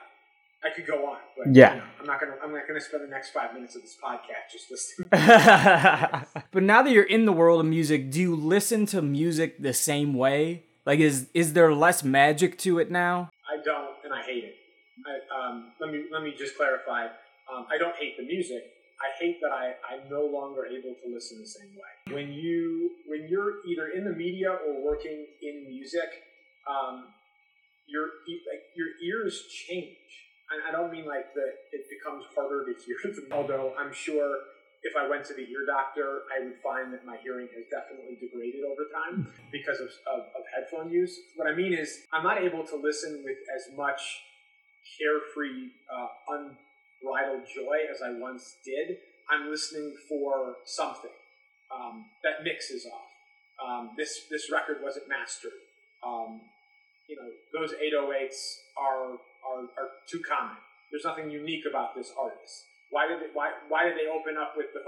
I 0.64 0.70
could 0.74 0.86
go 0.86 1.06
on, 1.06 1.18
but 1.36 1.54
yeah, 1.54 1.74
you 1.74 1.80
know, 1.80 1.86
I'm 2.00 2.06
not 2.06 2.20
gonna. 2.20 2.34
I'm 2.42 2.52
not 2.52 2.68
gonna 2.68 2.80
spend 2.80 3.04
the 3.04 3.08
next 3.08 3.30
five 3.30 3.54
minutes 3.54 3.74
of 3.76 3.82
this 3.82 3.96
podcast 4.02 4.52
just 4.52 4.70
listening. 4.70 5.08
but 6.52 6.62
now 6.62 6.82
that 6.82 6.90
you're 6.90 7.02
in 7.04 7.24
the 7.24 7.32
world 7.32 7.60
of 7.60 7.66
music, 7.66 8.10
do 8.10 8.20
you 8.20 8.36
listen 8.36 8.86
to 8.86 9.02
music 9.02 9.60
the 9.60 9.72
same 9.72 10.14
way? 10.14 10.64
Like, 10.86 11.00
is 11.00 11.28
is 11.34 11.52
there 11.52 11.72
less 11.74 12.02
magic 12.02 12.58
to 12.58 12.78
it 12.78 12.90
now? 12.90 13.30
I 13.48 13.62
don't, 13.64 13.96
and 14.04 14.12
I 14.12 14.22
hate 14.22 14.44
it. 14.44 14.54
I, 15.06 15.48
um, 15.48 15.72
let 15.80 15.92
me 15.92 16.04
let 16.12 16.22
me 16.22 16.34
just 16.36 16.56
clarify. 16.56 17.06
Um, 17.52 17.66
I 17.70 17.78
don't 17.78 17.96
hate 17.96 18.16
the 18.16 18.24
music. 18.24 18.62
I 19.02 19.10
hate 19.18 19.40
that 19.42 19.50
I, 19.50 19.74
I'm 19.90 20.08
no 20.08 20.22
longer 20.26 20.64
able 20.66 20.94
to 20.94 21.12
listen 21.12 21.40
the 21.40 21.46
same 21.46 21.74
way. 21.74 22.14
When 22.14 22.32
you 22.32 22.90
when 23.06 23.26
you're 23.28 23.66
either 23.66 23.88
in 23.96 24.04
the 24.04 24.14
media 24.14 24.50
or 24.50 24.84
working 24.84 25.26
in 25.42 25.66
music, 25.66 26.22
um, 26.70 27.06
your 27.86 28.22
like 28.26 28.62
your 28.76 28.88
ears 29.02 29.42
change. 29.66 29.96
And 30.52 30.60
I 30.68 30.70
don't 30.70 30.92
mean 30.92 31.06
like 31.06 31.32
that 31.34 31.52
it 31.72 31.88
becomes 31.88 32.24
harder 32.34 32.66
to 32.66 32.74
hear 32.84 33.00
them. 33.14 33.32
Although 33.32 33.74
I'm 33.78 33.92
sure 33.92 34.36
if 34.82 34.96
I 34.96 35.08
went 35.08 35.24
to 35.26 35.34
the 35.34 35.46
ear 35.46 35.64
doctor, 35.66 36.22
I 36.34 36.44
would 36.44 36.58
find 36.62 36.92
that 36.92 37.06
my 37.06 37.16
hearing 37.22 37.46
has 37.54 37.64
definitely 37.70 38.18
degraded 38.18 38.66
over 38.66 38.90
time 38.90 39.30
because 39.52 39.78
of, 39.78 39.88
of, 40.10 40.20
of 40.34 40.42
headphone 40.50 40.90
use. 40.90 41.14
What 41.36 41.46
I 41.46 41.54
mean 41.54 41.72
is, 41.72 42.02
I'm 42.12 42.24
not 42.24 42.42
able 42.42 42.66
to 42.66 42.76
listen 42.76 43.22
with 43.24 43.38
as 43.54 43.70
much 43.76 44.02
carefree, 44.98 45.70
uh, 45.86 46.08
unbridled 46.26 47.46
joy 47.54 47.86
as 47.90 48.02
I 48.02 48.18
once 48.18 48.56
did. 48.64 48.98
I'm 49.30 49.50
listening 49.50 49.94
for 50.08 50.56
something. 50.66 51.14
Um, 51.70 52.06
that 52.24 52.42
mix 52.42 52.70
is 52.70 52.84
off. 52.84 53.08
Um, 53.62 53.90
this 53.96 54.26
this 54.30 54.50
record 54.52 54.78
wasn't 54.82 55.08
mastered. 55.08 55.52
Um, 56.04 56.40
you 57.12 57.16
know, 57.20 57.28
those 57.52 57.72
808s 57.76 58.56
are, 58.76 59.20
are, 59.44 59.62
are 59.76 59.88
too 60.08 60.20
common. 60.20 60.56
There's 60.90 61.04
nothing 61.04 61.30
unique 61.30 61.64
about 61.68 61.94
this 61.94 62.12
artist. 62.18 62.64
Why 62.90 63.08
did 63.08 63.20
they, 63.20 63.32
why 63.32 63.50
why 63.68 63.84
did 63.84 63.94
they 63.96 64.06
open 64.08 64.36
up 64.36 64.52
with 64.54 64.66
the 64.74 64.80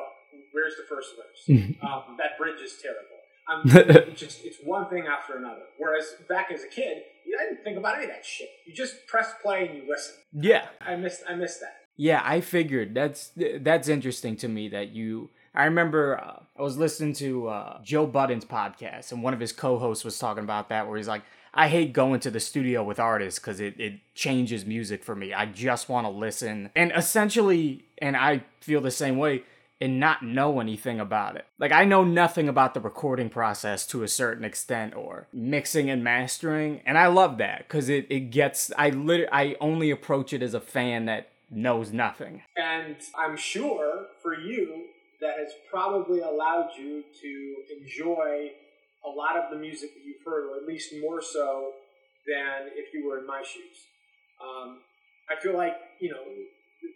where's 0.52 0.74
the 0.76 0.84
first 0.88 1.08
verse? 1.16 1.58
um, 1.82 2.16
that 2.18 2.36
bridge 2.38 2.60
is 2.60 2.76
terrible. 2.82 3.24
Um, 3.48 3.62
it's 4.08 4.20
just 4.26 4.44
it's 4.44 4.58
one 4.62 4.88
thing 4.90 5.06
after 5.06 5.38
another. 5.38 5.62
Whereas 5.78 6.14
back 6.28 6.50
as 6.52 6.62
a 6.62 6.68
kid, 6.68 6.98
you 7.24 7.38
didn't 7.38 7.64
think 7.64 7.78
about 7.78 7.96
any 7.96 8.04
of 8.04 8.10
that 8.10 8.24
shit. 8.24 8.48
You 8.66 8.74
just 8.74 9.06
press 9.06 9.32
play 9.42 9.68
and 9.68 9.78
you 9.78 9.84
listen. 9.88 10.16
Yeah, 10.34 10.66
I 10.82 10.96
missed 10.96 11.22
I 11.26 11.34
missed 11.34 11.60
that. 11.60 11.76
Yeah, 11.96 12.20
I 12.22 12.42
figured 12.42 12.94
that's 12.94 13.32
that's 13.60 13.88
interesting 13.88 14.36
to 14.36 14.48
me 14.48 14.68
that 14.68 14.90
you. 14.90 15.30
I 15.54 15.64
remember 15.66 16.20
uh, 16.20 16.42
I 16.58 16.62
was 16.62 16.76
listening 16.76 17.14
to 17.14 17.48
uh, 17.48 17.82
Joe 17.82 18.06
Budden's 18.06 18.44
podcast, 18.44 19.12
and 19.12 19.22
one 19.22 19.32
of 19.32 19.40
his 19.40 19.52
co-hosts 19.52 20.04
was 20.04 20.18
talking 20.18 20.44
about 20.44 20.68
that, 20.68 20.88
where 20.88 20.96
he's 20.96 21.08
like, 21.08 21.22
I 21.54 21.68
hate 21.68 21.92
going 21.92 22.20
to 22.20 22.30
the 22.30 22.40
studio 22.40 22.82
with 22.82 22.98
artists 22.98 23.38
because 23.38 23.60
it, 23.60 23.78
it 23.78 24.00
changes 24.14 24.66
music 24.66 25.04
for 25.04 25.14
me. 25.14 25.32
I 25.32 25.46
just 25.46 25.88
want 25.88 26.06
to 26.06 26.10
listen. 26.10 26.70
And 26.74 26.92
essentially, 26.94 27.84
and 27.98 28.16
I 28.16 28.44
feel 28.60 28.80
the 28.80 28.90
same 28.90 29.16
way, 29.16 29.44
and 29.80 30.00
not 30.00 30.22
know 30.22 30.60
anything 30.60 31.00
about 31.00 31.36
it. 31.36 31.44
Like, 31.58 31.72
I 31.72 31.84
know 31.84 32.04
nothing 32.04 32.48
about 32.48 32.74
the 32.74 32.80
recording 32.80 33.28
process 33.28 33.86
to 33.88 34.02
a 34.02 34.08
certain 34.08 34.44
extent 34.44 34.94
or 34.94 35.26
mixing 35.32 35.90
and 35.90 36.02
mastering. 36.02 36.80
And 36.86 36.96
I 36.96 37.08
love 37.08 37.38
that 37.38 37.66
because 37.68 37.88
it, 37.88 38.06
it 38.08 38.30
gets, 38.30 38.72
I 38.78 38.90
literally, 38.90 39.30
I 39.32 39.56
only 39.60 39.90
approach 39.90 40.32
it 40.32 40.42
as 40.42 40.54
a 40.54 40.60
fan 40.60 41.06
that 41.06 41.28
knows 41.50 41.92
nothing. 41.92 42.42
And 42.56 42.96
I'm 43.18 43.36
sure 43.36 44.06
for 44.22 44.38
you, 44.38 44.84
that 45.20 45.38
has 45.38 45.52
probably 45.70 46.20
allowed 46.20 46.70
you 46.78 47.04
to 47.20 47.54
enjoy 47.80 48.52
a 49.04 49.10
lot 49.10 49.36
of 49.36 49.50
the 49.50 49.56
music 49.56 49.94
that 49.94 50.04
you've 50.04 50.24
heard, 50.24 50.48
or 50.50 50.56
at 50.56 50.66
least 50.66 50.94
more 51.00 51.20
so 51.20 51.72
than 52.26 52.72
if 52.74 52.92
you 52.94 53.06
were 53.06 53.18
in 53.18 53.26
my 53.26 53.42
shoes. 53.42 53.88
Um, 54.40 54.80
I 55.28 55.40
feel 55.40 55.56
like, 55.56 55.74
you 56.00 56.10
know, 56.10 56.24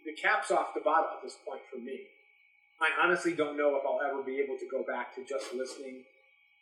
the, 0.05 0.13
cap's 0.13 0.51
off 0.51 0.73
the 0.73 0.81
bottle 0.81 1.09
at 1.15 1.23
this 1.23 1.37
point 1.47 1.61
for 1.71 1.79
me. 1.79 2.01
I 2.81 2.89
honestly 3.03 3.33
don't 3.33 3.57
know 3.57 3.75
if 3.75 3.83
I'll 3.85 4.01
ever 4.07 4.23
be 4.23 4.39
able 4.39 4.57
to 4.57 4.67
go 4.69 4.83
back 4.83 5.15
to 5.15 5.21
just 5.25 5.53
listening 5.53 6.03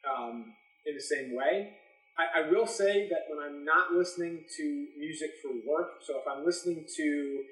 um, 0.07 0.53
in 0.85 0.95
the 0.95 1.01
same 1.01 1.35
way. 1.35 1.73
I, 2.17 2.41
I, 2.41 2.49
will 2.49 2.65
say 2.65 3.07
that 3.09 3.25
when 3.29 3.43
I'm 3.43 3.63
not 3.63 3.91
listening 3.91 4.43
to 4.57 4.87
music 4.97 5.29
for 5.41 5.51
work, 5.69 6.01
so 6.05 6.17
if 6.17 6.23
I'm 6.27 6.43
listening 6.43 6.85
to 6.95 7.43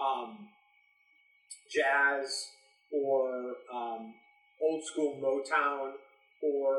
um, 0.00 0.48
jazz 1.70 2.48
or 2.90 3.54
um, 3.72 4.14
old 4.62 4.84
school 4.84 5.20
Motown 5.20 5.92
or 6.42 6.78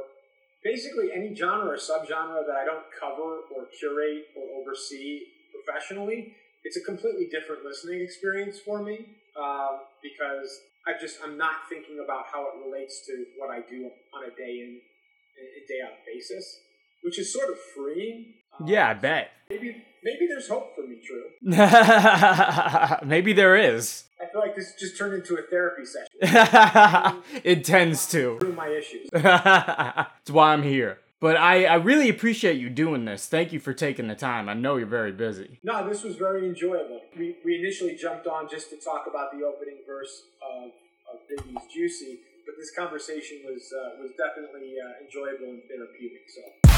basically 0.65 1.13
any 1.13 1.33
genre 1.33 1.69
or 1.69 1.77
subgenre 1.77 2.41
that 2.47 2.57
I 2.57 2.65
don't 2.65 2.89
cover 2.99 3.45
or 3.53 3.69
curate 3.79 4.25
or 4.35 4.59
oversee 4.59 5.21
professionally, 5.53 6.33
it's 6.63 6.75
a 6.75 6.81
completely 6.81 7.27
different 7.31 7.63
listening 7.63 8.01
experience 8.01 8.57
for 8.59 8.81
me 8.81 9.05
um, 9.39 9.85
because 10.01 10.49
I 10.87 10.99
just 10.99 11.17
I'm 11.23 11.37
not 11.37 11.69
thinking 11.69 12.01
about 12.03 12.25
how 12.33 12.47
it 12.49 12.65
relates 12.65 13.05
to 13.05 13.25
what 13.37 13.51
I 13.51 13.61
do 13.61 13.91
on 14.13 14.25
a 14.25 14.35
day 14.35 14.65
in, 14.65 14.81
a 15.37 15.67
day 15.67 15.79
out 15.85 15.93
basis, 16.05 16.59
which 17.03 17.19
is 17.19 17.31
sort 17.31 17.49
of 17.49 17.57
freeing. 17.75 18.33
Um, 18.59 18.67
yeah, 18.67 18.89
I 18.89 18.93
bet. 18.95 19.31
Maybe 19.49 19.83
maybe 20.05 20.27
there's 20.27 20.47
hope 20.47 20.75
for 20.75 20.83
me, 20.87 21.01
Drew. 21.05 21.25
maybe 23.07 23.33
there 23.33 23.57
is. 23.57 24.03
I 24.21 24.31
feel 24.31 24.39
like 24.39 24.55
this 24.55 24.73
just 24.79 24.97
turned 24.97 25.15
into 25.15 25.35
a 25.35 25.41
therapy 25.41 25.83
session. 25.83 27.21
it 27.43 27.65
tends 27.65 28.07
to. 28.11 28.37
Through 28.39 28.53
my 28.53 28.69
issues. 28.69 29.09
That's 29.13 30.31
why 30.31 30.53
I'm 30.53 30.63
here. 30.63 30.99
But 31.19 31.37
I, 31.37 31.65
I 31.65 31.75
really 31.75 32.09
appreciate 32.09 32.57
you 32.57 32.69
doing 32.69 33.05
this. 33.05 33.27
Thank 33.27 33.51
you 33.51 33.59
for 33.59 33.73
taking 33.73 34.07
the 34.07 34.15
time. 34.15 34.47
I 34.47 34.53
know 34.53 34.77
you're 34.77 34.85
very 34.85 35.11
busy. 35.11 35.59
No, 35.63 35.87
this 35.87 36.03
was 36.03 36.15
very 36.17 36.45
enjoyable. 36.45 37.01
We, 37.17 37.37
we 37.43 37.57
initially 37.57 37.95
jumped 37.95 38.27
on 38.27 38.47
just 38.47 38.69
to 38.69 38.77
talk 38.77 39.05
about 39.09 39.31
the 39.31 39.43
opening 39.43 39.79
verse 39.87 40.23
of, 40.43 40.71
of 41.11 41.19
Biggie's 41.27 41.73
Juicy, 41.73 42.19
but 42.45 42.55
this 42.59 42.71
conversation 42.77 43.41
was 43.43 43.73
uh, 43.73 44.01
was 44.01 44.11
definitely 44.17 44.75
uh, 44.77 45.03
enjoyable 45.03 45.49
and 45.49 45.63
therapeutic. 45.67 46.29
So. 46.29 46.74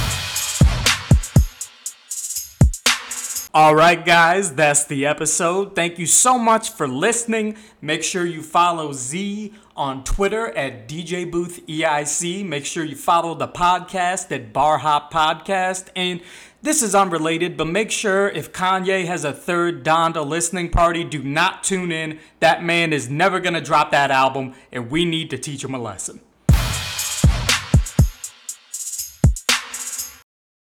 All 3.53 3.73
right, 3.73 4.05
guys, 4.05 4.53
that's 4.53 4.83
the 4.83 5.05
episode. 5.05 5.73
Thank 5.73 5.97
you 5.97 6.05
so 6.05 6.37
much 6.37 6.69
for 6.69 6.85
listening. 6.85 7.55
Make 7.81 8.03
sure 8.03 8.25
you 8.25 8.41
follow 8.41 8.91
Z 8.91 9.53
on 9.75 10.03
Twitter 10.03 10.49
at 10.49 10.87
DJ 10.87 11.29
Booth 11.31 11.65
EIC. 11.65 12.45
Make 12.45 12.65
sure 12.65 12.83
you 12.83 12.97
follow 12.97 13.35
the 13.35 13.47
podcast 13.47 14.31
at 14.35 14.51
Bar 14.51 14.79
Hop 14.79 15.13
Podcast. 15.13 15.87
And 15.95 16.19
this 16.61 16.83
is 16.83 16.93
unrelated, 16.93 17.55
but 17.55 17.67
make 17.67 17.89
sure 17.89 18.27
if 18.27 18.51
Kanye 18.51 19.05
has 19.05 19.23
a 19.23 19.33
third 19.33 19.83
Donda 19.83 20.27
listening 20.27 20.69
party, 20.69 21.05
do 21.05 21.23
not 21.23 21.63
tune 21.63 21.91
in. 21.91 22.19
That 22.41 22.63
man 22.63 22.91
is 22.91 23.09
never 23.09 23.39
going 23.39 23.53
to 23.53 23.61
drop 23.61 23.91
that 23.91 24.11
album, 24.11 24.55
and 24.73 24.91
we 24.91 25.05
need 25.05 25.29
to 25.29 25.37
teach 25.37 25.63
him 25.63 25.73
a 25.73 25.79
lesson. 25.79 26.19